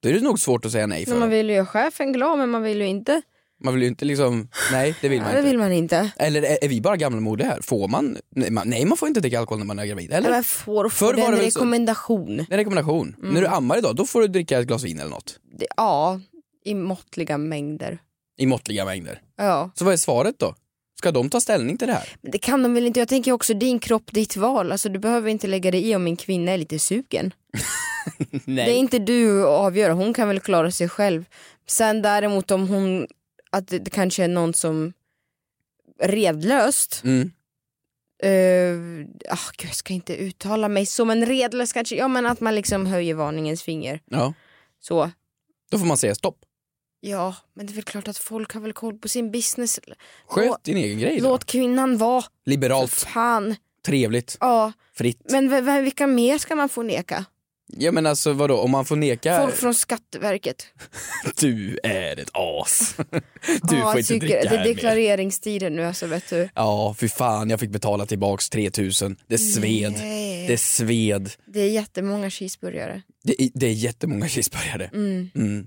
då 0.03 0.09
är 0.09 0.13
det 0.13 0.21
nog 0.21 0.41
svårt 0.41 0.65
att 0.65 0.73
säga 0.73 0.87
nej 0.87 1.05
för. 1.05 1.11
Men 1.11 1.21
man 1.21 1.31
vill 1.31 1.49
ju 1.49 1.55
göra 1.55 1.67
chefen 1.67 2.13
glad 2.13 2.39
men 2.39 2.51
man 2.51 2.63
vill 2.63 2.81
ju 2.81 2.87
inte. 2.87 3.23
Man 3.65 3.75
vill 3.75 3.83
ju 3.83 3.89
inte 3.89 4.05
liksom, 4.05 4.49
nej 4.73 4.95
det 5.01 5.09
vill 5.09 5.21
man 5.23 5.33
det 5.33 5.39
inte. 5.39 5.49
vill 5.49 5.59
man 5.59 5.73
inte. 5.73 6.11
Eller 6.17 6.43
är, 6.43 6.65
är 6.65 6.69
vi 6.69 6.81
bara 6.81 6.97
gammalmodiga 6.97 7.49
här? 7.49 7.61
Får 7.63 7.89
man, 7.89 8.17
nej 8.31 8.51
man, 8.51 8.69
nej 8.69 8.85
man 8.85 8.97
får 8.99 9.09
inte 9.09 9.21
dricka 9.21 9.39
alkohol 9.39 9.59
när 9.59 9.67
man 9.67 9.79
är 9.79 9.87
gravid, 9.87 10.13
eller? 10.13 10.29
Eller 10.29 10.43
får 10.43 10.89
får 10.89 11.15
det 11.15 11.23
en 11.23 11.31
det 11.31 11.37
väl 11.37 11.53
så- 11.53 11.59
rekommendation. 11.59 12.37
Det 12.37 12.43
är 12.43 12.53
en 12.53 12.57
rekommendation. 12.59 13.17
Mm. 13.19 13.35
När 13.35 13.41
du 13.41 13.47
ammar 13.47 13.79
idag, 13.79 13.97
då 13.97 14.07
får 14.07 14.21
du 14.21 14.29
dricka 14.29 14.59
ett 14.59 14.67
glas 14.67 14.85
vin 14.85 15.01
eller 15.01 15.11
något. 15.11 15.39
Det, 15.59 15.67
ja, 15.77 16.21
i 16.65 16.75
måttliga 16.75 17.39
mängder. 17.39 17.99
I 18.39 18.47
måttliga 18.47 18.85
mängder. 18.85 19.21
Ja. 19.37 19.71
Så 19.75 19.85
vad 19.85 19.93
är 19.95 19.99
svaret 19.99 20.35
då? 20.39 20.55
Ska 20.99 21.13
de 21.13 21.31
ta 21.31 21.41
ställning 21.41 21.79
till 21.79 21.89
det 21.89 21.95
här? 21.95 22.17
Men 22.23 22.31
det 22.33 22.39
kan 22.39 22.63
de 22.63 22.75
väl 22.75 22.87
inte? 22.87 23.01
Jag 23.01 23.09
tänker 23.09 23.33
också 23.33 23.55
din 23.55 23.79
kropp, 23.79 24.13
ditt 24.13 24.37
val. 24.37 24.73
Alltså, 24.73 24.89
du 24.89 24.99
behöver 24.99 25.31
inte 25.31 25.47
lägga 25.47 25.71
dig 25.71 25.89
i 25.91 25.97
om 25.97 26.05
min 26.05 26.17
kvinna 26.17 26.53
är 26.53 26.59
lite 26.59 26.79
sugen. 26.79 27.33
Nej. 28.45 28.67
Det 28.67 28.73
är 28.73 28.79
inte 28.79 28.99
du 28.99 29.43
att 29.43 29.49
avgöra, 29.49 29.93
hon 29.93 30.15
kan 30.15 30.29
väl 30.29 30.41
klara 30.41 30.71
sig 30.71 30.89
själv. 30.89 31.25
Sen 31.67 32.03
däremot 32.03 32.51
om 32.51 32.69
hon, 32.69 33.07
att 33.51 33.69
det, 33.69 33.91
kanske 33.91 34.25
är 34.25 34.29
någon 34.29 34.55
som 34.55 34.93
redlöst, 36.01 37.03
Mm. 37.05 37.31
uh, 38.25 39.07
ah, 39.31 39.39
gud, 39.57 39.69
jag 39.69 39.75
ska 39.75 39.93
inte 39.95 40.17
uttala 40.17 40.69
mig 40.69 40.87
så 40.87 41.05
men 41.05 41.27
redlöst 41.27 41.73
kanske, 41.73 41.97
ja 41.97 42.09
men 42.09 42.27
att 42.27 42.41
man 42.41 42.55
liksom 42.55 42.87
höjer 42.87 43.15
varningens 43.15 43.63
finger. 43.63 44.01
Ja, 44.07 44.35
Så. 44.81 45.11
då 45.71 45.79
får 45.79 45.87
man 45.87 45.97
säga 45.97 46.15
stopp. 46.15 46.39
Ja, 47.01 47.35
men 47.55 47.67
det 47.67 47.73
är 47.73 47.75
väl 47.75 47.85
klart 47.85 48.09
att 48.09 48.19
folk 48.19 48.53
har 48.55 48.61
väl 48.61 48.73
koll 48.73 48.99
på 48.99 49.09
sin 49.09 49.31
business. 49.31 49.81
Sköt 50.27 50.65
din 50.65 50.77
egen 50.77 50.99
grej 50.99 51.21
då. 51.21 51.29
Låt 51.29 51.45
kvinnan 51.45 51.99
vara. 51.99 52.25
Liberalt, 52.45 52.93
Fan. 52.93 53.57
trevligt, 53.87 54.37
Ja, 54.41 54.73
fritt. 54.95 55.21
men 55.31 55.85
vilka 55.85 56.07
mer 56.07 56.39
ska 56.39 56.55
man 56.57 56.69
få 56.69 56.83
neka? 56.83 57.25
Ja 57.73 57.93
men 57.93 58.07
alltså 58.07 58.33
vadå, 58.33 58.59
om 58.61 58.71
man 58.71 58.85
får 58.85 58.97
neka, 58.97 59.41
Folk 59.43 59.55
från 59.55 59.75
Skatteverket. 59.75 60.67
du 61.41 61.79
är 61.83 62.21
ett 62.21 62.31
as. 62.33 62.95
Du 63.63 63.77
ja, 63.77 63.93
får 63.93 63.99
inte 63.99 64.19
dricka 64.19 64.41
Det 64.41 64.47
är 64.49 64.59
mer. 64.59 64.65
deklareringstider 64.65 65.71
nu 65.71 65.85
alltså 65.85 66.07
vet 66.07 66.31
du. 66.31 66.49
Ja, 66.55 66.95
fy 66.99 67.09
fan 67.09 67.51
jag 67.51 67.61
fick 67.61 67.71
betala 67.71 68.07
tillbaks 68.07 68.51
3000. 68.51 69.17
Det 69.27 69.39
sved. 69.39 69.93
Nej. 69.93 70.47
Det 70.49 70.59
sved. 70.59 71.31
Det 71.47 71.61
är 71.61 71.69
jättemånga 71.71 72.31
cheeseburgare. 72.31 73.03
Det 73.25 73.43
är, 73.43 73.51
det 73.55 73.67
är 73.67 73.73
jättemånga 73.73 74.29
cheeseburgare. 74.29 74.91
Mm. 74.95 75.31
Mm. 75.35 75.67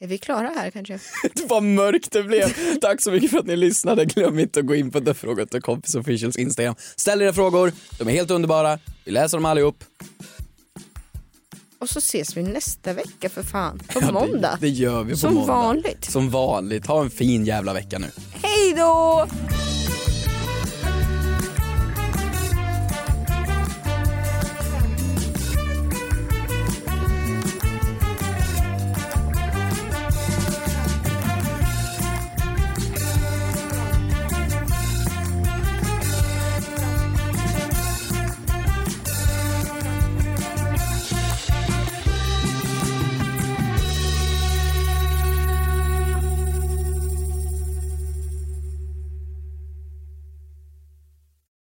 Är 0.00 0.06
vi 0.06 0.18
klara 0.18 0.48
här 0.56 0.70
kanske? 0.70 0.98
Vad 1.48 1.62
mörkt 1.62 2.12
det 2.12 2.22
blev. 2.22 2.78
Tack 2.80 3.02
så 3.02 3.10
mycket 3.10 3.30
för 3.30 3.38
att 3.38 3.46
ni 3.46 3.56
lyssnade. 3.56 4.04
Glöm 4.04 4.38
inte 4.38 4.60
att 4.60 4.66
gå 4.66 4.74
in 4.74 4.90
på 4.90 5.00
The 5.00 5.14
Fråga 5.14 5.46
till 5.46 5.62
Kompis 5.62 5.94
Officials 5.94 6.36
Instagram. 6.36 6.74
Ställ 6.96 7.22
era 7.22 7.32
frågor, 7.32 7.72
de 7.98 8.08
är 8.08 8.12
helt 8.12 8.30
underbara. 8.30 8.78
Vi 9.04 9.10
läser 9.12 9.36
dem 9.36 9.44
allihop. 9.44 9.84
Och 11.80 11.88
så 11.88 11.98
ses 11.98 12.36
vi 12.36 12.42
nästa 12.42 12.92
vecka 12.92 13.28
för 13.28 13.42
fan. 13.42 13.78
På 13.78 13.98
Ja, 14.02 14.12
måndag. 14.12 14.58
Det, 14.60 14.66
det 14.66 14.68
gör 14.72 15.02
vi 15.04 15.12
på 15.12 15.18
Som 15.18 15.34
måndag. 15.34 15.52
vanligt. 15.52 16.04
Som 16.10 16.30
vanligt. 16.30 16.86
Ha 16.86 17.00
en 17.02 17.10
fin 17.10 17.44
jävla 17.44 17.72
vecka 17.72 17.98
nu. 17.98 18.06
Hej 18.42 18.74
då! 18.76 19.26